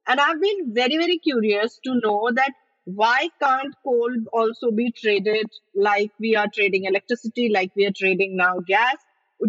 And 0.06 0.20
i've 0.20 0.40
been 0.40 0.74
very 0.74 0.96
very 0.96 1.18
curious 1.18 1.78
to 1.84 2.00
know 2.02 2.30
that 2.34 2.52
why 2.84 3.28
can't 3.42 3.74
coal 3.82 4.10
also 4.32 4.70
be 4.70 4.92
traded 4.92 5.46
like 5.74 6.10
we 6.20 6.36
are 6.36 6.48
trading 6.54 6.84
electricity, 6.84 7.48
like 7.48 7.72
we 7.74 7.86
are 7.86 7.92
trading 7.96 8.36
now 8.36 8.60
gas? 8.66 8.96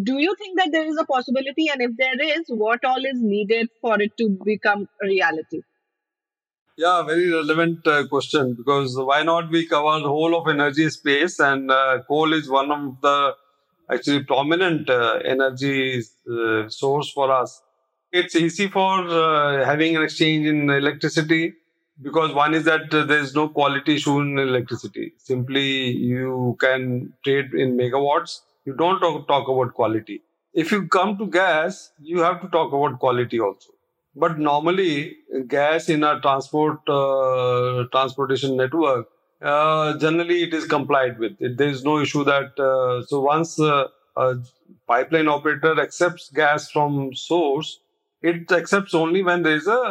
Do 0.04 0.20
you 0.20 0.36
think 0.38 0.58
that 0.58 0.72
there 0.72 0.86
is 0.86 0.98
a 0.98 1.06
possibility? 1.06 1.68
And 1.68 1.82
if 1.82 1.92
there 1.98 2.22
is, 2.22 2.46
what 2.48 2.84
all 2.84 3.06
is 3.06 3.22
needed 3.22 3.70
for 3.82 4.02
it 4.02 4.18
to 4.18 4.38
become 4.44 4.88
reality? 5.02 5.62
Yeah, 6.78 7.04
very 7.04 7.32
relevant 7.32 7.88
uh, 7.88 8.06
question 8.08 8.54
because 8.54 8.98
why 8.98 9.24
not 9.24 9.50
we 9.50 9.66
cover 9.66 10.00
the 10.00 10.10
whole 10.10 10.36
of 10.36 10.48
energy 10.50 10.90
space 10.90 11.40
and 11.40 11.72
uh, 11.72 12.00
coal 12.06 12.34
is 12.34 12.50
one 12.50 12.70
of 12.70 13.00
the 13.02 13.34
actually 13.90 14.24
prominent 14.24 14.90
uh, 14.90 15.20
energy 15.24 16.02
uh, 16.30 16.68
source 16.68 17.12
for 17.12 17.32
us. 17.32 17.62
It's 18.12 18.36
easy 18.36 18.68
for 18.68 19.08
uh, 19.08 19.64
having 19.64 19.96
an 19.96 20.04
exchange 20.04 20.48
in 20.48 20.70
electricity 20.70 21.54
because 22.02 22.34
one 22.34 22.54
is 22.54 22.66
that 22.66 22.94
uh, 22.94 23.04
there 23.06 23.20
is 23.20 23.34
no 23.36 23.48
quality 23.50 23.96
issue 23.96 24.20
in 24.20 24.38
electricity. 24.38 25.14
Simply, 25.18 25.90
you 25.92 26.58
can 26.60 27.14
trade 27.24 27.54
in 27.54 27.78
megawatts. 27.78 28.42
You 28.66 28.74
don't 28.74 29.00
talk, 29.00 29.28
talk 29.28 29.48
about 29.48 29.74
quality. 29.74 30.22
If 30.54 30.72
you 30.72 30.88
come 30.88 31.18
to 31.18 31.28
gas, 31.28 31.92
you 32.02 32.20
have 32.20 32.42
to 32.42 32.48
talk 32.50 32.74
about 32.74 33.00
quality 33.00 33.40
also. 33.40 33.72
But 34.16 34.40
normally, 34.40 35.18
gas 35.48 35.90
in 35.90 36.04
a 36.04 36.20
transport 36.22 36.80
uh, 36.88 37.86
transportation 37.92 38.56
network, 38.56 39.08
uh, 39.42 39.98
generally 39.98 40.44
it 40.44 40.54
is 40.54 40.66
complied 40.66 41.20
with. 41.20 41.34
It, 41.40 41.58
there 41.58 41.68
is 41.68 41.84
no 41.84 42.00
issue 42.00 42.24
that 42.24 42.58
uh, 42.58 43.06
so 43.06 43.20
once 43.20 43.60
uh, 43.60 43.88
a 44.16 44.36
pipeline 44.88 45.28
operator 45.28 45.80
accepts 45.82 46.30
gas 46.30 46.72
from 46.72 47.14
source, 47.14 47.80
it 48.32 48.52
accepts 48.52 48.94
only 48.94 49.22
when 49.24 49.44
there 49.44 49.56
is 49.56 49.68
a, 49.68 49.82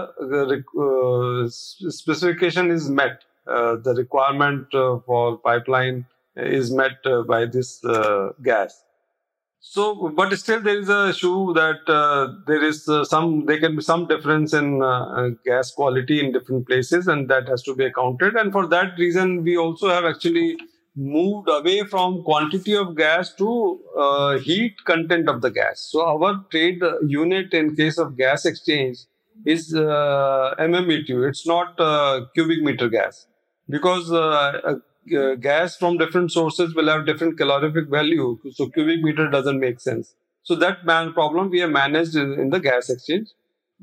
uh, 0.86 1.48
specification 1.48 2.70
is 2.70 2.90
met. 2.90 3.22
Uh, 3.46 3.76
the 3.76 3.94
requirement 3.94 4.74
uh, 4.74 4.98
for 5.06 5.38
pipeline 5.38 6.06
is 6.36 6.72
met 6.72 6.98
uh, 7.04 7.22
by 7.22 7.44
this 7.46 7.84
uh, 7.84 8.30
gas. 8.42 8.82
So, 9.60 10.10
but 10.10 10.36
still 10.38 10.60
there 10.60 10.78
is 10.78 10.88
a 10.88 11.10
issue 11.10 11.54
that 11.54 11.88
uh, 11.88 12.34
there 12.46 12.62
is 12.62 12.84
some, 13.08 13.46
there 13.46 13.60
can 13.60 13.76
be 13.76 13.82
some 13.82 14.06
difference 14.06 14.52
in 14.52 14.80
gas 15.44 15.70
quality 15.70 16.20
in 16.24 16.32
different 16.32 16.66
places 16.66 17.06
and 17.06 17.28
that 17.30 17.48
has 17.48 17.62
to 17.62 17.74
be 17.74 17.84
accounted. 17.84 18.34
And 18.34 18.52
for 18.52 18.66
that 18.66 18.98
reason, 18.98 19.42
we 19.42 19.56
also 19.56 19.88
have 19.88 20.04
actually 20.04 20.58
moved 20.96 21.48
away 21.48 21.82
from 21.84 22.22
quantity 22.22 22.74
of 22.76 22.96
gas 22.96 23.34
to 23.34 23.80
uh, 23.98 24.38
heat 24.38 24.76
content 24.84 25.28
of 25.28 25.42
the 25.42 25.50
gas. 25.50 25.80
So 25.90 26.06
our 26.06 26.44
trade 26.50 26.80
unit 27.06 27.52
in 27.52 27.74
case 27.74 27.98
of 27.98 28.16
gas 28.16 28.44
exchange 28.44 28.98
is 29.44 29.74
uh, 29.74 30.54
MMBTU. 30.58 31.24
It's 31.28 31.46
not 31.46 31.78
uh, 31.80 32.26
cubic 32.34 32.62
meter 32.62 32.88
gas 32.88 33.26
because 33.68 34.12
uh, 34.12 34.76
gas 35.40 35.76
from 35.76 35.98
different 35.98 36.32
sources 36.32 36.74
will 36.74 36.88
have 36.88 37.06
different 37.06 37.36
calorific 37.38 37.88
value. 37.88 38.38
So 38.52 38.68
cubic 38.68 39.02
meter 39.02 39.28
doesn't 39.28 39.58
make 39.60 39.80
sense. 39.80 40.14
So 40.42 40.54
that 40.56 40.84
man 40.84 41.12
problem 41.12 41.50
we 41.50 41.60
have 41.60 41.70
managed 41.70 42.16
in 42.16 42.50
the 42.50 42.60
gas 42.60 42.90
exchange. 42.90 43.28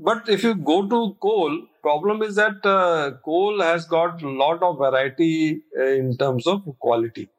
But 0.04 0.28
if 0.28 0.44
you 0.44 0.56
go 0.56 0.88
to 0.88 1.16
coal, 1.22 1.68
problem 1.84 2.24
is 2.24 2.36
that 2.36 2.66
uh, 2.66 3.12
coal 3.24 3.62
has 3.62 3.86
got 3.86 4.22
a 4.24 4.30
lot 4.30 4.64
of 4.64 4.80
variety 4.80 5.62
uh, 5.78 5.86
in 5.86 6.18
terms 6.18 6.48
of 6.48 6.64
quality. 6.80 7.30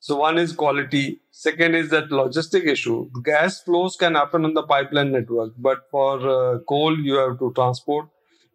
So 0.00 0.16
one 0.16 0.38
is 0.38 0.52
quality. 0.52 1.20
Second 1.30 1.74
is 1.74 1.90
that 1.90 2.08
logistic 2.10 2.66
issue. 2.66 3.10
Gas 3.22 3.62
flows 3.62 3.96
can 3.96 4.14
happen 4.14 4.44
on 4.46 4.54
the 4.54 4.62
pipeline 4.62 5.12
network, 5.12 5.52
but 5.58 5.90
for 5.90 6.14
uh, 6.28 6.58
coal 6.60 6.98
you 6.98 7.16
have 7.16 7.38
to 7.40 7.52
transport. 7.54 8.08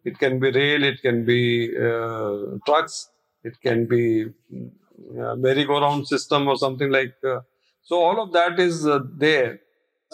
It 0.04 0.18
can 0.18 0.40
be 0.40 0.50
rail, 0.50 0.82
it 0.82 1.00
can 1.00 1.24
be 1.24 1.70
uh, 1.76 2.58
trucks, 2.66 3.10
it 3.44 3.60
can 3.62 3.86
be 3.86 4.26
uh, 5.20 5.36
merry-go-round 5.36 6.08
system 6.08 6.48
or 6.48 6.56
something 6.56 6.90
like. 6.90 7.14
Uh, 7.24 7.40
so 7.82 8.02
all 8.02 8.20
of 8.20 8.32
that 8.32 8.58
is 8.58 8.82
there 9.16 9.60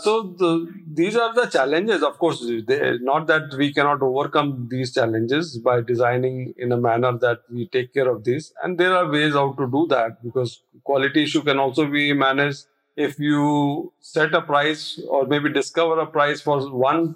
so 0.02 0.34
the, 0.38 0.72
these 0.92 1.16
are 1.16 1.34
the 1.34 1.46
challenges. 1.46 2.02
Of 2.02 2.18
course, 2.18 2.44
they, 2.66 2.98
not 3.00 3.26
that 3.26 3.54
we 3.56 3.72
cannot 3.72 4.02
overcome 4.02 4.68
these 4.70 4.94
challenges 4.94 5.58
by 5.58 5.80
designing 5.80 6.54
in 6.56 6.72
a 6.72 6.76
manner 6.76 7.16
that 7.18 7.40
we 7.50 7.66
take 7.68 7.92
care 7.92 8.08
of 8.08 8.24
this. 8.24 8.52
And 8.62 8.78
there 8.78 8.94
are 8.94 9.10
ways 9.10 9.34
how 9.34 9.52
to 9.52 9.70
do 9.70 9.86
that 9.90 10.22
because 10.22 10.62
quality 10.84 11.24
issue 11.24 11.42
can 11.42 11.58
also 11.58 11.86
be 11.86 12.12
managed 12.12 12.66
if 12.96 13.18
you 13.20 13.92
set 14.00 14.34
a 14.34 14.42
price 14.42 15.00
or 15.08 15.26
maybe 15.26 15.52
discover 15.52 16.00
a 16.00 16.06
price 16.06 16.40
for 16.40 16.68
one 16.70 17.14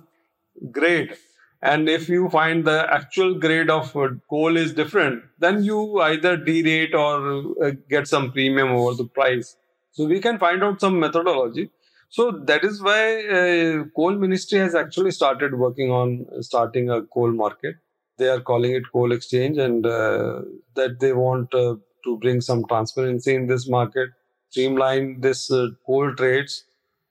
grade 0.71 1.17
and 1.61 1.89
if 1.89 2.09
you 2.09 2.29
find 2.29 2.65
the 2.65 2.87
actual 2.93 3.35
grade 3.35 3.71
of 3.71 3.93
coal 4.29 4.57
is 4.57 4.73
different 4.75 5.23
then 5.39 5.63
you 5.65 6.01
either 6.01 6.37
derate 6.37 6.95
or 6.95 7.67
uh, 7.67 7.73
get 7.89 8.07
some 8.07 8.31
premium 8.31 8.69
over 8.69 8.95
the 8.95 9.05
price 9.05 9.57
so 9.91 10.05
we 10.05 10.21
can 10.21 10.39
find 10.39 10.63
out 10.63 10.81
some 10.81 10.99
methodology 11.01 11.69
so 12.17 12.31
that 12.49 12.65
is 12.65 12.83
why 12.83 13.03
uh, 13.39 13.85
coal 13.97 14.13
ministry 14.25 14.59
has 14.59 14.75
actually 14.75 15.11
started 15.13 15.55
working 15.55 15.91
on 15.91 16.27
starting 16.43 16.91
a 16.91 17.03
coal 17.03 17.33
market. 17.33 17.77
They 18.19 18.29
are 18.29 18.41
calling 18.41 18.73
it 18.73 18.83
coal 18.93 19.13
exchange, 19.13 19.57
and 19.59 19.87
uh, 19.87 20.43
that 20.75 21.01
they 21.01 21.13
want 21.15 21.55
uh, 21.55 21.77
to 22.05 22.19
bring 22.19 22.43
some 22.43 22.67
transparency 22.67 23.35
in 23.35 23.47
this 23.47 23.67
market, 23.69 24.11
streamline 24.51 25.23
this 25.23 25.51
uh, 25.51 25.69
coal 25.87 26.15
trades, 26.15 26.65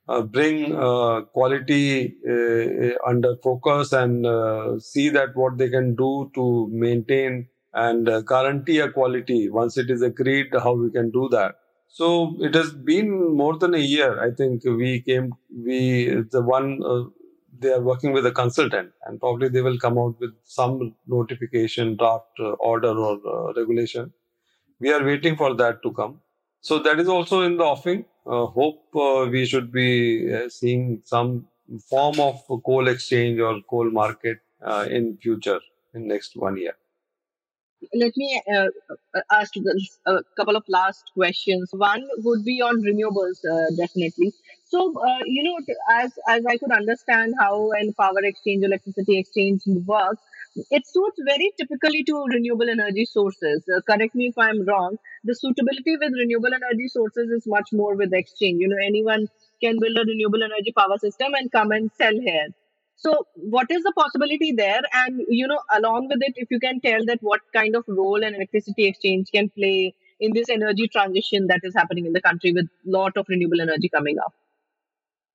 uh, 0.07 0.21
bring 0.21 0.75
uh, 0.75 1.21
quality 1.33 2.15
under 3.07 3.35
focus, 3.43 3.93
and 3.93 4.25
see 4.83 5.09
that 5.09 5.35
what 5.35 5.57
they 5.57 5.69
can 5.69 5.95
do 5.95 6.31
to 6.35 6.69
maintain 6.71 7.47
and 7.73 8.09
guarantee 8.27 8.79
a 8.79 8.91
quality 8.91 9.49
once 9.49 9.77
it 9.77 9.89
is 9.89 10.01
agreed 10.03 10.47
how 10.61 10.73
we 10.73 10.91
can 10.91 11.09
do 11.09 11.29
that 11.31 11.55
so 11.97 12.35
it 12.39 12.53
has 12.55 12.71
been 12.73 13.09
more 13.35 13.57
than 13.57 13.73
a 13.73 13.83
year. 13.95 14.11
I 14.25 14.31
think 14.31 14.63
we 14.63 15.01
came, 15.01 15.33
we, 15.53 16.23
the 16.31 16.41
one, 16.41 16.81
uh, 16.83 17.03
they 17.59 17.71
are 17.73 17.81
working 17.81 18.13
with 18.13 18.25
a 18.25 18.31
consultant 18.31 18.91
and 19.05 19.19
probably 19.19 19.49
they 19.49 19.61
will 19.61 19.77
come 19.77 19.97
out 19.97 20.15
with 20.19 20.31
some 20.43 20.95
notification, 21.07 21.97
draft 21.97 22.39
uh, 22.39 22.51
order 22.71 22.89
or 23.07 23.19
uh, 23.27 23.53
regulation. 23.53 24.13
We 24.79 24.91
are 24.93 25.03
waiting 25.03 25.35
for 25.37 25.53
that 25.55 25.83
to 25.83 25.91
come. 25.91 26.21
So 26.61 26.79
that 26.79 26.99
is 26.99 27.07
also 27.09 27.41
in 27.41 27.57
the 27.57 27.63
offing. 27.63 28.05
Uh, 28.25 28.45
hope 28.47 28.83
uh, 28.95 29.27
we 29.29 29.45
should 29.45 29.71
be 29.71 30.33
uh, 30.33 30.49
seeing 30.49 31.01
some 31.05 31.47
form 31.89 32.19
of 32.19 32.41
coal 32.65 32.87
exchange 32.87 33.39
or 33.39 33.61
coal 33.69 33.89
market 33.91 34.39
in 34.89 35.17
future 35.21 35.59
in 35.93 36.07
next 36.07 36.35
one 36.35 36.57
year. 36.57 36.75
Let 37.93 38.15
me 38.15 38.41
uh, 38.53 38.67
uh 39.15 39.21
ask 39.31 39.53
a 40.05 40.23
couple 40.37 40.55
of 40.55 40.63
last 40.67 41.11
questions. 41.13 41.69
One 41.73 42.03
would 42.17 42.43
be 42.45 42.61
on 42.61 42.81
renewables, 42.81 43.43
uh, 43.53 43.75
definitely. 43.75 44.33
So, 44.65 44.93
uh, 44.99 45.19
you 45.25 45.43
know, 45.43 45.57
as 46.01 46.11
as 46.29 46.45
I 46.45 46.57
could 46.57 46.71
understand 46.71 47.33
how 47.39 47.71
an 47.71 47.93
power 47.93 48.23
exchange, 48.23 48.63
electricity 48.63 49.17
exchange 49.17 49.61
works, 49.85 50.21
it 50.69 50.87
suits 50.87 51.19
very 51.25 51.51
typically 51.57 52.03
to 52.05 52.25
renewable 52.25 52.69
energy 52.69 53.05
sources. 53.05 53.63
Uh, 53.75 53.81
correct 53.81 54.15
me 54.15 54.27
if 54.27 54.37
I'm 54.37 54.65
wrong. 54.65 54.97
The 55.23 55.35
suitability 55.35 55.97
with 55.97 56.13
renewable 56.13 56.53
energy 56.53 56.87
sources 56.87 57.29
is 57.29 57.47
much 57.47 57.69
more 57.73 57.95
with 57.95 58.13
exchange. 58.13 58.61
You 58.61 58.69
know, 58.69 58.81
anyone 58.85 59.27
can 59.61 59.79
build 59.79 59.97
a 59.97 60.05
renewable 60.05 60.43
energy 60.43 60.73
power 60.77 60.97
system 60.97 61.33
and 61.33 61.51
come 61.51 61.71
and 61.71 61.91
sell 61.97 62.13
here 62.13 62.47
so 62.95 63.25
what 63.35 63.67
is 63.71 63.83
the 63.83 63.93
possibility 63.97 64.51
there? 64.51 64.81
And 64.93 65.21
you 65.27 65.47
know 65.47 65.59
along 65.75 66.07
with 66.09 66.19
it 66.21 66.33
if 66.35 66.49
you 66.51 66.59
can 66.59 66.79
tell 66.81 67.05
that 67.05 67.19
what 67.21 67.41
kind 67.53 67.75
of 67.75 67.83
role 67.87 68.23
an 68.23 68.35
electricity 68.35 68.85
exchange 68.85 69.29
can 69.33 69.49
play 69.49 69.95
in 70.19 70.33
this 70.33 70.49
energy 70.49 70.87
transition 70.87 71.47
that 71.47 71.61
is 71.63 71.73
happening 71.75 72.05
in 72.05 72.13
the 72.13 72.21
country 72.21 72.53
with 72.53 72.67
lot 72.85 73.17
of 73.17 73.25
renewable 73.27 73.59
energy 73.59 73.89
coming 73.89 74.17
up. 74.19 74.33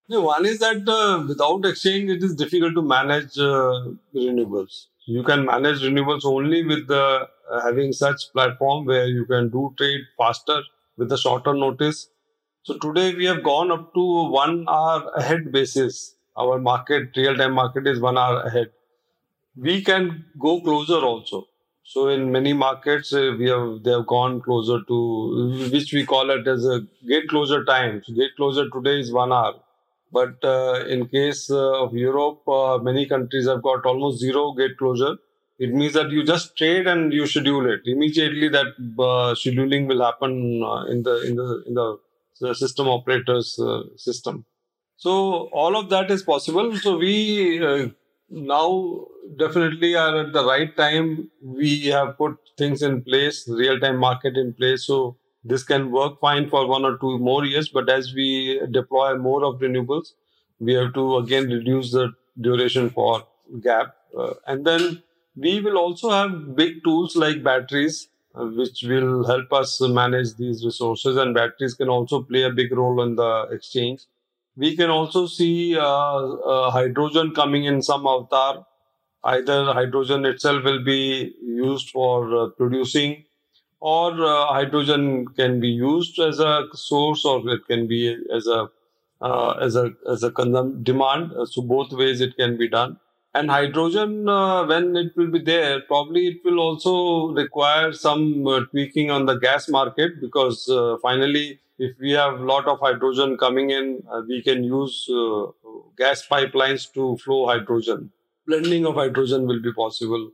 Yeah, 0.08 0.20
one 0.20 0.46
is 0.46 0.60
that 0.60 0.88
uh, 0.88 1.26
without 1.26 1.64
exchange 1.64 2.10
it 2.10 2.22
is 2.22 2.36
difficult 2.36 2.74
to 2.74 2.82
manage 2.82 3.36
uh, 3.38 3.90
renewables. 4.14 4.86
You 5.06 5.24
can 5.24 5.44
manage 5.44 5.80
renewables 5.82 6.24
only 6.24 6.64
with 6.64 6.86
the 6.86 7.28
uh, 7.50 7.60
having 7.62 7.92
such 7.92 8.32
platform 8.32 8.86
where 8.86 9.06
you 9.06 9.24
can 9.24 9.50
do 9.50 9.74
trade 9.76 10.02
faster 10.16 10.62
with 10.96 11.10
a 11.10 11.18
shorter 11.18 11.54
notice. 11.54 12.08
So 12.62 12.78
today 12.78 13.14
we 13.14 13.24
have 13.26 13.42
gone 13.42 13.72
up 13.72 13.92
to 13.94 14.30
one 14.30 14.66
hour 14.68 15.10
ahead 15.16 15.50
basis 15.50 16.15
our 16.36 16.58
market, 16.58 17.16
real 17.16 17.36
time 17.36 17.52
market 17.52 17.86
is 17.86 18.00
one 18.00 18.18
hour 18.18 18.40
ahead. 18.42 18.70
We 19.56 19.82
can 19.82 20.26
go 20.38 20.60
closer 20.60 20.98
also. 21.04 21.48
So 21.84 22.08
in 22.08 22.32
many 22.32 22.52
markets, 22.52 23.12
uh, 23.12 23.34
we 23.38 23.48
have 23.48 23.82
they 23.84 23.92
have 23.92 24.06
gone 24.06 24.40
closer 24.42 24.78
to 24.88 25.68
which 25.72 25.92
we 25.92 26.04
call 26.04 26.30
it 26.30 26.46
as 26.48 26.64
a 26.66 26.80
gate 27.06 27.28
closure 27.28 27.64
time. 27.64 28.02
So 28.04 28.12
gate 28.14 28.34
closure 28.36 28.68
today 28.70 28.98
is 29.00 29.12
one 29.12 29.32
hour, 29.32 29.54
but 30.12 30.44
uh, 30.44 30.84
in 30.88 31.06
case 31.08 31.48
uh, 31.50 31.84
of 31.84 31.94
Europe, 31.94 32.48
uh, 32.48 32.78
many 32.78 33.06
countries 33.06 33.46
have 33.46 33.62
got 33.62 33.86
almost 33.86 34.18
zero 34.18 34.52
gate 34.52 34.76
closure. 34.78 35.16
It 35.58 35.72
means 35.72 35.94
that 35.94 36.10
you 36.10 36.24
just 36.24 36.56
trade 36.56 36.86
and 36.86 37.12
you 37.12 37.26
schedule 37.26 37.70
it 37.72 37.80
immediately. 37.86 38.48
That 38.48 38.66
uh, 38.98 39.34
scheduling 39.42 39.86
will 39.86 40.02
happen 40.04 40.62
uh, 40.64 40.84
in 40.86 41.02
the 41.04 41.22
in 41.28 41.36
the 41.36 41.62
in 41.68 41.74
the, 41.74 41.98
the 42.40 42.54
system 42.54 42.88
operators 42.88 43.58
system. 43.96 44.44
So 44.96 45.48
all 45.52 45.76
of 45.76 45.88
that 45.90 46.10
is 46.10 46.22
possible. 46.22 46.76
So 46.76 46.96
we 46.98 47.64
uh, 47.64 47.88
now 48.30 49.06
definitely 49.38 49.94
are 49.94 50.20
at 50.20 50.32
the 50.32 50.44
right 50.44 50.74
time. 50.76 51.30
We 51.42 51.86
have 51.86 52.16
put 52.16 52.36
things 52.56 52.82
in 52.82 53.02
place, 53.02 53.46
real 53.48 53.78
time 53.78 53.98
market 53.98 54.36
in 54.36 54.54
place. 54.54 54.84
So 54.86 55.16
this 55.44 55.62
can 55.62 55.90
work 55.90 56.20
fine 56.20 56.48
for 56.48 56.66
one 56.66 56.84
or 56.84 56.96
two 56.98 57.18
more 57.18 57.44
years. 57.44 57.68
But 57.68 57.90
as 57.90 58.14
we 58.14 58.60
deploy 58.70 59.16
more 59.16 59.44
of 59.44 59.60
renewables, 59.60 60.14
we 60.58 60.72
have 60.74 60.94
to 60.94 61.16
again 61.18 61.50
reduce 61.50 61.92
the 61.92 62.12
duration 62.40 62.90
for 62.90 63.26
gap. 63.62 63.94
Uh, 64.16 64.34
and 64.46 64.66
then 64.66 65.02
we 65.36 65.60
will 65.60 65.76
also 65.76 66.10
have 66.10 66.56
big 66.56 66.82
tools 66.82 67.14
like 67.16 67.42
batteries, 67.44 68.08
uh, 68.34 68.46
which 68.46 68.82
will 68.82 69.26
help 69.26 69.52
us 69.52 69.78
manage 69.82 70.34
these 70.36 70.64
resources. 70.64 71.18
And 71.18 71.34
batteries 71.34 71.74
can 71.74 71.90
also 71.90 72.22
play 72.22 72.44
a 72.44 72.50
big 72.50 72.72
role 72.72 73.02
in 73.02 73.16
the 73.16 73.48
exchange 73.52 74.04
we 74.56 74.76
can 74.76 74.90
also 74.90 75.26
see 75.26 75.76
uh, 75.76 75.82
uh, 75.82 76.70
hydrogen 76.70 77.32
coming 77.34 77.64
in 77.64 77.82
some 77.82 78.06
avatar. 78.06 78.66
Either 79.24 79.72
hydrogen 79.72 80.24
itself 80.24 80.64
will 80.64 80.82
be 80.84 81.34
used 81.42 81.90
for 81.90 82.36
uh, 82.36 82.48
producing, 82.50 83.24
or 83.80 84.12
uh, 84.24 84.46
hydrogen 84.46 85.26
can 85.28 85.60
be 85.60 85.68
used 85.68 86.18
as 86.20 86.38
a 86.38 86.64
source, 86.74 87.24
or 87.24 87.48
it 87.50 87.66
can 87.66 87.86
be 87.88 88.16
as 88.32 88.46
a 88.46 88.70
uh, 89.20 89.50
as 89.60 89.76
a 89.76 89.92
as 90.10 90.22
a 90.22 90.30
consum- 90.30 90.82
demand. 90.84 91.32
So 91.48 91.62
both 91.62 91.92
ways 91.92 92.20
it 92.20 92.36
can 92.36 92.56
be 92.56 92.68
done. 92.68 92.98
And 93.34 93.50
hydrogen, 93.50 94.28
uh, 94.28 94.64
when 94.64 94.96
it 94.96 95.14
will 95.16 95.30
be 95.30 95.40
there, 95.40 95.80
probably 95.82 96.28
it 96.28 96.44
will 96.44 96.58
also 96.58 97.32
require 97.34 97.92
some 97.92 98.44
tweaking 98.70 99.10
on 99.10 99.26
the 99.26 99.34
gas 99.34 99.68
market 99.68 100.20
because 100.22 100.64
finally 101.02 101.60
if 101.78 101.96
we 102.00 102.12
have 102.12 102.40
a 102.40 102.44
lot 102.44 102.66
of 102.66 102.80
hydrogen 102.80 103.36
coming 103.36 103.70
in, 103.70 104.02
uh, 104.10 104.22
we 104.26 104.42
can 104.42 104.64
use 104.64 105.08
uh, 105.10 105.46
gas 105.98 106.26
pipelines 106.26 106.92
to 106.94 107.16
flow 107.18 107.46
hydrogen. 107.46 108.10
Blending 108.46 108.86
of 108.86 108.94
hydrogen 108.94 109.46
will 109.46 109.60
be 109.60 109.72
possible. 109.72 110.30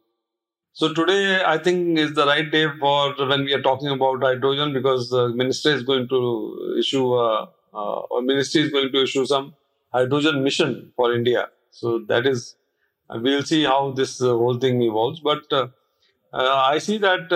So 0.74 0.92
today, 0.94 1.42
I 1.44 1.58
think 1.58 1.98
is 1.98 2.14
the 2.14 2.26
right 2.26 2.50
day 2.50 2.66
for 2.78 3.14
when 3.26 3.44
we 3.44 3.52
are 3.54 3.62
talking 3.62 3.88
about 3.88 4.22
hydrogen 4.22 4.72
because 4.72 5.10
the 5.10 5.28
ministry 5.28 5.72
is 5.72 5.82
going 5.82 6.08
to 6.08 6.76
issue, 6.78 7.14
a, 7.14 7.50
uh, 7.74 7.98
or 8.10 8.22
ministry 8.22 8.62
is 8.62 8.70
going 8.70 8.90
to 8.92 9.02
issue 9.02 9.26
some 9.26 9.54
hydrogen 9.92 10.42
mission 10.42 10.92
for 10.96 11.14
India. 11.14 11.48
So 11.70 12.00
that 12.08 12.26
is, 12.26 12.56
uh, 13.10 13.18
we'll 13.20 13.42
see 13.42 13.64
how 13.64 13.92
this 13.92 14.22
uh, 14.22 14.28
whole 14.28 14.58
thing 14.58 14.80
evolves. 14.82 15.20
But 15.20 15.42
uh, 15.52 15.68
I 16.32 16.78
see 16.78 16.98
that 16.98 17.30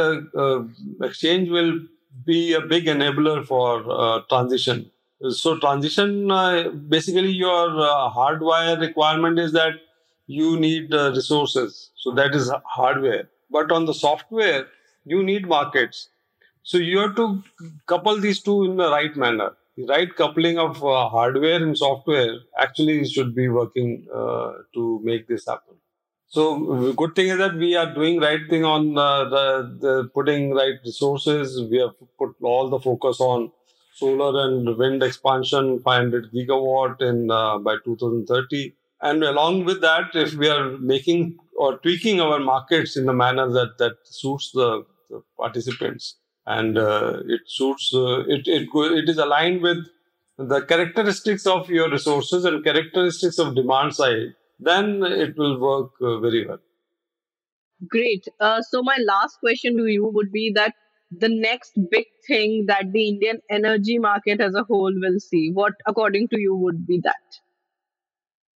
exchange 1.03 1.51
will 1.51 1.81
be 2.25 2.53
a 2.55 2.61
big 2.61 2.87
enabler 2.87 3.45
for 3.47 3.85
uh, 3.91 4.21
transition. 4.29 4.91
So 5.31 5.59
transition, 5.59 6.31
uh, 6.31 6.69
basically 6.69 7.31
your 7.31 7.81
uh, 7.81 8.11
hardwire 8.11 8.79
requirement 8.81 9.39
is 9.39 9.53
that 9.53 9.75
you 10.27 10.59
need 10.59 10.93
resources. 10.93 11.91
So 11.97 12.13
that 12.13 12.35
is 12.35 12.53
hardware. 12.65 13.29
But 13.51 13.73
on 13.73 13.87
the 13.87 13.95
software, 13.95 14.67
you 15.05 15.23
need 15.23 15.47
markets. 15.47 16.09
So 16.63 16.79
you 16.79 16.99
have 16.99 17.17
to 17.17 17.43
couple 17.87 18.19
these 18.19 18.43
two 18.43 18.65
in 18.65 18.77
the 18.77 18.91
right 18.91 19.17
manner. 19.17 19.53
The 19.77 19.87
right 19.87 20.15
coupling 20.15 20.59
of 20.59 20.83
uh, 20.85 21.09
hardware 21.09 21.63
and 21.63 21.77
software 21.77 22.39
actually 22.59 23.05
should 23.09 23.35
be 23.35 23.49
working 23.49 24.07
uh, 24.13 24.53
to 24.75 25.01
make 25.05 25.29
this 25.29 25.47
happen. 25.47 25.77
So 26.29 26.93
good 26.93 27.15
thing 27.15 27.29
is 27.29 27.39
that 27.39 27.55
we 27.55 27.77
are 27.77 27.93
doing 27.95 28.21
right 28.21 28.41
thing 28.51 28.65
on 28.65 28.99
uh, 28.99 29.25
the, 29.29 29.79
the 29.81 30.11
putting 30.15 30.55
right 30.55 30.75
resources. 30.85 31.63
We 31.71 31.79
have 31.79 31.95
put 32.19 32.35
all 32.43 32.69
the 32.69 32.81
focus 32.81 33.21
on 33.21 33.53
solar 33.95 34.47
and 34.47 34.77
wind 34.77 35.03
expansion, 35.03 35.79
500 35.81 36.33
gigawatt 36.33 37.01
in 37.01 37.31
uh, 37.31 37.59
by 37.59 37.77
2030. 37.85 38.75
And 39.01 39.23
along 39.23 39.65
with 39.65 39.81
that, 39.83 40.15
if 40.15 40.35
we 40.35 40.49
are 40.49 40.77
making 40.79 41.39
or 41.57 41.79
tweaking 41.79 42.21
our 42.21 42.39
markets 42.41 42.97
in 42.97 43.07
the 43.07 43.13
manner 43.15 43.49
that 43.51 43.79
that 43.79 43.97
suits 44.05 44.51
the, 44.53 44.85
the 45.09 45.23
participants 45.39 46.17
and 46.45 46.77
uh, 46.77 47.23
it 47.27 47.41
suits 47.47 47.93
uh, 47.95 48.21
it, 48.27 48.47
it 48.47 48.69
it 48.75 49.09
is 49.09 49.19
aligned 49.19 49.63
with 49.63 49.79
the 50.39 50.61
characteristics 50.63 51.47
of 51.47 51.71
your 51.71 51.91
resources 51.91 52.45
and 52.45 52.63
characteristics 52.65 53.39
of 53.39 53.55
demand 53.55 53.95
side 53.95 54.35
then 54.59 55.03
it 55.03 55.37
will 55.37 55.59
work 55.61 55.93
uh, 56.01 56.19
very 56.19 56.47
well. 56.47 56.59
Great. 57.89 58.27
Uh, 58.41 58.63
so, 58.63 58.83
my 58.83 58.97
last 59.07 59.39
question 59.41 59.77
to 59.77 59.87
you 59.87 60.11
would 60.13 60.33
be 60.33 60.53
that 60.55 60.75
the 61.11 61.29
next 61.29 61.73
big 61.91 62.07
thing 62.27 62.65
that 62.67 62.93
the 62.93 63.09
Indian 63.09 63.41
energy 63.51 63.99
market 63.99 64.41
as 64.41 64.55
a 64.55 64.65
whole 64.65 64.93
will 64.95 65.21
see, 65.21 65.51
what 65.53 65.75
according 65.87 66.29
to 66.29 66.41
you 66.41 66.55
would 66.57 66.87
be 66.87 67.01
that? 67.05 67.15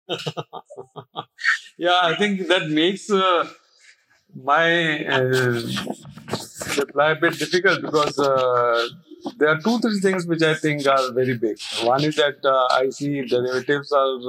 yeah, 1.77 1.99
I 2.01 2.15
think 2.15 2.47
that 2.47 2.69
makes 2.69 3.11
uh, 3.11 3.47
my 4.33 5.05
uh, 5.05 5.61
reply 6.77 7.11
a 7.11 7.15
bit 7.15 7.37
difficult 7.37 7.81
because 7.81 8.17
uh, 8.17 8.87
there 9.37 9.49
are 9.49 9.59
two, 9.61 9.79
three 9.79 9.99
things 9.99 10.25
which 10.25 10.41
I 10.41 10.53
think 10.55 10.87
are 10.87 11.11
very 11.11 11.37
big. 11.37 11.57
One 11.83 12.03
is 12.03 12.15
that 12.15 12.43
uh, 12.45 12.67
I 12.71 12.89
see 12.89 13.21
derivatives 13.25 13.91
are 13.91 14.19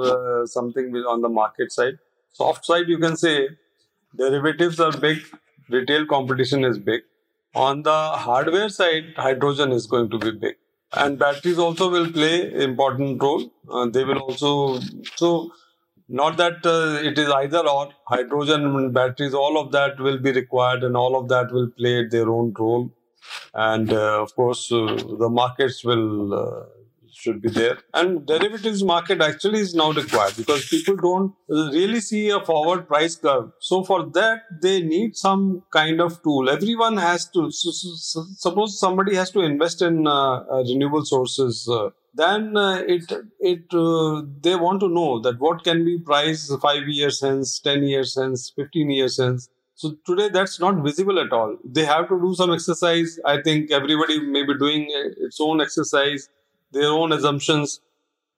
uh, 0.43 0.45
something 0.45 0.93
on 0.95 1.21
the 1.21 1.29
market 1.29 1.71
side. 1.71 1.97
Soft 2.33 2.65
side, 2.65 2.87
you 2.87 2.97
can 2.97 3.15
say 3.17 3.49
derivatives 4.17 4.79
are 4.79 4.91
big, 4.91 5.19
retail 5.69 6.05
competition 6.05 6.63
is 6.63 6.77
big. 6.77 7.01
On 7.55 7.83
the 7.83 7.91
hardware 8.25 8.69
side, 8.69 9.13
hydrogen 9.17 9.71
is 9.71 9.85
going 9.87 10.09
to 10.09 10.17
be 10.17 10.31
big. 10.31 10.55
And 10.93 11.17
batteries 11.17 11.57
also 11.57 11.89
will 11.89 12.11
play 12.11 12.51
important 12.63 13.21
role. 13.21 13.51
Uh, 13.69 13.87
they 13.87 14.03
will 14.03 14.19
also, 14.19 14.79
so 15.15 15.51
not 16.09 16.37
that 16.37 16.65
uh, 16.65 16.99
it 17.01 17.17
is 17.17 17.29
either 17.29 17.59
or 17.59 17.89
hydrogen 18.07 18.91
batteries, 18.91 19.33
all 19.33 19.57
of 19.57 19.71
that 19.71 19.99
will 19.99 20.17
be 20.17 20.31
required 20.31 20.83
and 20.83 20.97
all 20.97 21.17
of 21.17 21.29
that 21.29 21.51
will 21.51 21.69
play 21.69 22.07
their 22.07 22.29
own 22.29 22.53
role 22.57 22.91
and 23.53 23.91
uh, 23.91 24.21
of 24.21 24.35
course 24.35 24.71
uh, 24.71 24.95
the 25.19 25.29
markets 25.29 25.83
will 25.83 26.33
uh, 26.33 26.65
should 27.13 27.41
be 27.41 27.49
there. 27.49 27.77
And 27.93 28.25
derivatives 28.25 28.83
market 28.83 29.21
actually 29.21 29.59
is 29.59 29.75
now 29.75 29.91
required 29.91 30.35
because 30.37 30.67
people 30.67 30.95
don't 30.95 31.33
really 31.49 31.99
see 31.99 32.29
a 32.29 32.39
forward 32.39 32.87
price 32.87 33.15
curve. 33.15 33.51
So 33.59 33.83
for 33.83 34.05
that 34.19 34.43
they 34.61 34.81
need 34.81 35.15
some 35.15 35.63
kind 35.71 36.01
of 36.01 36.21
tool. 36.23 36.49
Everyone 36.49 36.97
has 36.97 37.29
to 37.31 37.51
so, 37.51 37.71
so, 37.71 38.25
suppose 38.37 38.79
somebody 38.79 39.15
has 39.15 39.31
to 39.31 39.41
invest 39.41 39.81
in 39.81 40.07
uh, 40.07 40.43
renewable 40.63 41.05
sources 41.05 41.67
uh, 41.69 41.89
then 42.13 42.57
uh, 42.57 42.83
it 42.87 43.11
it 43.39 43.69
they 44.41 44.55
want 44.55 44.81
to 44.81 44.89
know 44.89 45.19
that 45.21 45.39
what 45.39 45.63
can 45.63 45.85
be 45.85 45.97
priced 45.97 46.51
5 46.61 46.87
years 46.87 47.21
hence 47.21 47.59
10 47.59 47.83
years 47.83 48.17
hence 48.19 48.51
15 48.55 48.89
years 48.89 49.17
hence 49.17 49.47
So 49.75 49.95
today 50.05 50.29
that's 50.29 50.59
not 50.59 50.75
visible 50.83 51.19
at 51.19 51.31
all. 51.31 51.57
They 51.63 51.85
have 51.85 52.07
to 52.09 52.19
do 52.19 52.33
some 52.35 52.53
exercise. 52.53 53.19
I 53.25 53.41
think 53.41 53.71
everybody 53.71 54.19
may 54.19 54.43
be 54.43 54.57
doing 54.57 54.87
its 54.89 55.39
own 55.41 55.61
exercise, 55.61 56.29
their 56.71 56.89
own 56.89 57.11
assumptions. 57.11 57.81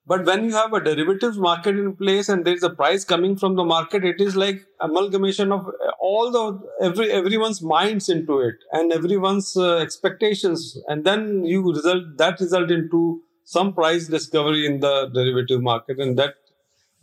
But 0.06 0.26
when 0.26 0.44
you 0.44 0.52
have 0.52 0.72
a 0.74 0.80
derivatives 0.80 1.38
market 1.38 1.78
in 1.78 1.96
place 1.96 2.28
and 2.28 2.44
there 2.44 2.54
is 2.54 2.62
a 2.62 2.68
price 2.70 3.04
coming 3.04 3.36
from 3.36 3.56
the 3.56 3.64
market, 3.64 4.04
it 4.04 4.20
is 4.20 4.36
like 4.36 4.66
amalgamation 4.80 5.50
of 5.50 5.70
all 5.98 6.30
the 6.30 6.60
every 6.86 7.10
everyone's 7.10 7.62
minds 7.62 8.10
into 8.10 8.40
it 8.40 8.56
and 8.72 8.92
everyone's 8.92 9.56
uh, 9.56 9.76
expectations, 9.76 10.76
and 10.88 11.04
then 11.04 11.44
you 11.44 11.62
result 11.72 12.04
that 12.18 12.38
result 12.40 12.70
into 12.70 13.22
some 13.44 13.72
price 13.72 14.06
discovery 14.08 14.66
in 14.66 14.80
the 14.80 15.08
derivative 15.14 15.62
market, 15.62 15.98
and 15.98 16.18
that 16.18 16.34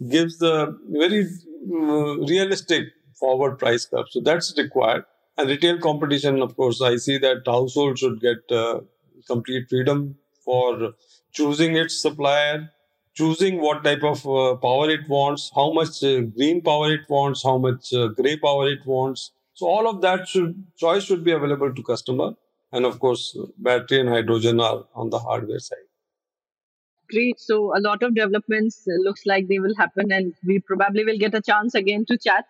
gives 0.10 0.38
the 0.38 0.78
very 0.90 1.26
uh, 1.74 2.18
realistic 2.34 2.86
forward 3.22 3.58
price 3.60 3.86
curve. 3.86 4.10
So 4.10 4.20
that's 4.20 4.54
required. 4.58 5.06
And 5.38 5.50
retail 5.50 5.80
competition, 5.80 6.42
of 6.42 6.56
course, 6.58 6.82
I 6.82 6.98
see 6.98 7.18
that 7.20 7.44
household 7.46 8.00
should 8.00 8.20
get 8.20 8.52
uh, 8.52 8.82
complete 9.28 9.70
freedom 9.70 10.16
for 10.46 10.94
choosing 11.32 11.76
its 11.76 12.02
supplier, 12.02 12.70
choosing 13.14 13.62
what 13.62 13.84
type 13.84 14.04
of 14.04 14.26
uh, 14.28 14.56
power 14.56 14.90
it 14.90 15.08
wants, 15.08 15.52
how 15.56 15.72
much 15.72 16.04
uh, 16.04 16.22
green 16.22 16.62
power 16.62 16.92
it 16.94 17.02
wants, 17.10 17.44
how 17.44 17.58
much 17.58 17.94
uh, 17.94 18.08
gray 18.08 18.36
power 18.38 18.70
it 18.70 18.86
wants. 18.86 19.32
So 19.54 19.68
all 19.68 19.90
of 19.90 20.02
that 20.02 20.28
should 20.28 20.64
choice 20.78 21.04
should 21.04 21.24
be 21.24 21.32
available 21.32 21.74
to 21.74 21.84
customer. 21.84 22.34
And 22.74 22.86
of 22.86 23.00
course, 23.00 23.38
battery 23.58 24.02
and 24.02 24.10
hydrogen 24.10 24.60
are 24.60 24.86
on 24.96 25.10
the 25.10 25.20
hardware 25.20 25.60
side 25.60 25.88
great. 27.12 27.40
So 27.40 27.76
a 27.78 27.82
lot 27.82 28.02
of 28.04 28.16
developments 28.16 28.84
looks 29.06 29.26
like 29.26 29.48
they 29.48 29.60
will 29.60 29.76
happen, 29.78 30.12
and 30.12 30.34
we 30.46 30.60
probably 30.60 31.06
will 31.06 31.18
get 31.18 31.36
a 31.36 31.42
chance 31.42 31.76
again 31.76 32.06
to 32.08 32.18
chat 32.18 32.46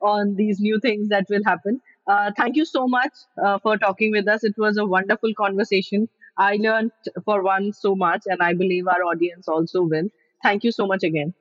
on 0.00 0.34
these 0.36 0.60
new 0.60 0.78
things 0.80 1.08
that 1.08 1.26
will 1.28 1.42
happen. 1.44 1.80
Uh, 2.06 2.30
thank 2.36 2.56
you 2.56 2.64
so 2.64 2.86
much 2.86 3.12
uh, 3.44 3.58
for 3.58 3.76
talking 3.76 4.12
with 4.12 4.28
us. 4.28 4.44
It 4.44 4.54
was 4.56 4.76
a 4.76 4.84
wonderful 4.84 5.34
conversation. 5.34 6.08
I 6.38 6.56
learned 6.56 6.92
for 7.24 7.42
one 7.42 7.72
so 7.72 7.94
much, 7.96 8.22
and 8.26 8.42
I 8.42 8.52
believe 8.52 8.86
our 8.86 9.02
audience 9.04 9.48
also 9.48 9.82
will. 9.82 10.08
Thank 10.42 10.64
you 10.64 10.72
so 10.72 10.86
much 10.86 11.02
again. 11.02 11.34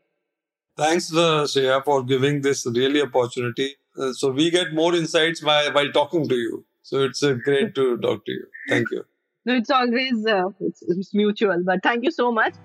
Thanks, 0.77 1.13
uh, 1.13 1.43
Shreya, 1.43 1.83
for 1.83 2.03
giving 2.03 2.41
this 2.41 2.65
really 2.65 3.01
opportunity. 3.01 3.75
Uh, 3.97 4.11
so 4.13 4.31
we 4.31 4.49
get 4.49 4.73
more 4.73 4.93
insights 4.95 5.41
by, 5.41 5.69
by 5.69 5.87
talking 5.89 6.27
to 6.27 6.35
you. 6.35 6.65
So 6.81 7.03
it's 7.03 7.23
uh, 7.23 7.33
great 7.33 7.75
to 7.75 7.97
talk 7.97 8.25
to 8.25 8.31
you. 8.31 8.45
Thank 8.69 8.91
you. 8.91 9.05
No, 9.45 9.55
it's 9.55 9.69
always 9.69 10.25
uh, 10.25 10.49
it's, 10.59 10.81
it's 10.87 11.13
mutual. 11.13 11.61
But 11.63 11.83
thank 11.83 12.03
you 12.03 12.11
so 12.11 12.31
much. 12.31 12.55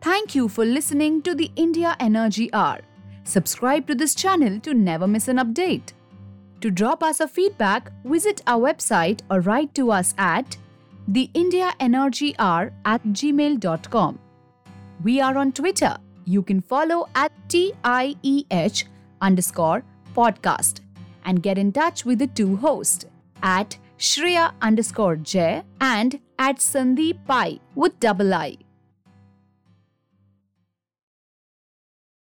Thank 0.00 0.34
you 0.34 0.48
for 0.48 0.64
listening 0.64 1.22
to 1.22 1.34
the 1.34 1.50
India 1.56 1.96
Energy 2.00 2.52
Hour. 2.52 2.80
Subscribe 3.24 3.86
to 3.86 3.94
this 3.94 4.14
channel 4.14 4.60
to 4.60 4.74
never 4.74 5.06
miss 5.06 5.28
an 5.28 5.38
update. 5.38 5.92
To 6.60 6.70
drop 6.70 7.02
us 7.02 7.20
a 7.20 7.28
feedback, 7.28 7.90
visit 8.04 8.42
our 8.46 8.60
website 8.60 9.20
or 9.30 9.40
write 9.40 9.74
to 9.74 9.90
us 9.90 10.14
at 10.16 10.56
theindiaenergyhour 11.10 12.72
at 12.84 13.04
gmail.com. 13.04 14.18
We 15.02 15.20
are 15.20 15.36
on 15.36 15.52
Twitter. 15.52 15.96
You 16.24 16.42
can 16.42 16.60
follow 16.60 17.08
at 17.14 17.32
TIEH 17.48 18.84
underscore 19.20 19.84
podcast 20.16 20.80
and 21.24 21.42
get 21.42 21.58
in 21.58 21.72
touch 21.72 22.04
with 22.04 22.18
the 22.18 22.26
two 22.28 22.56
hosts 22.56 23.04
at 23.42 23.76
Shreya 23.98 24.52
underscore 24.62 25.16
Jai 25.16 25.64
and 25.80 26.18
at 26.38 26.56
Sandeep 26.56 27.26
Pai 27.26 27.60
with 27.74 27.98
double 28.00 28.32
I. 28.32 28.63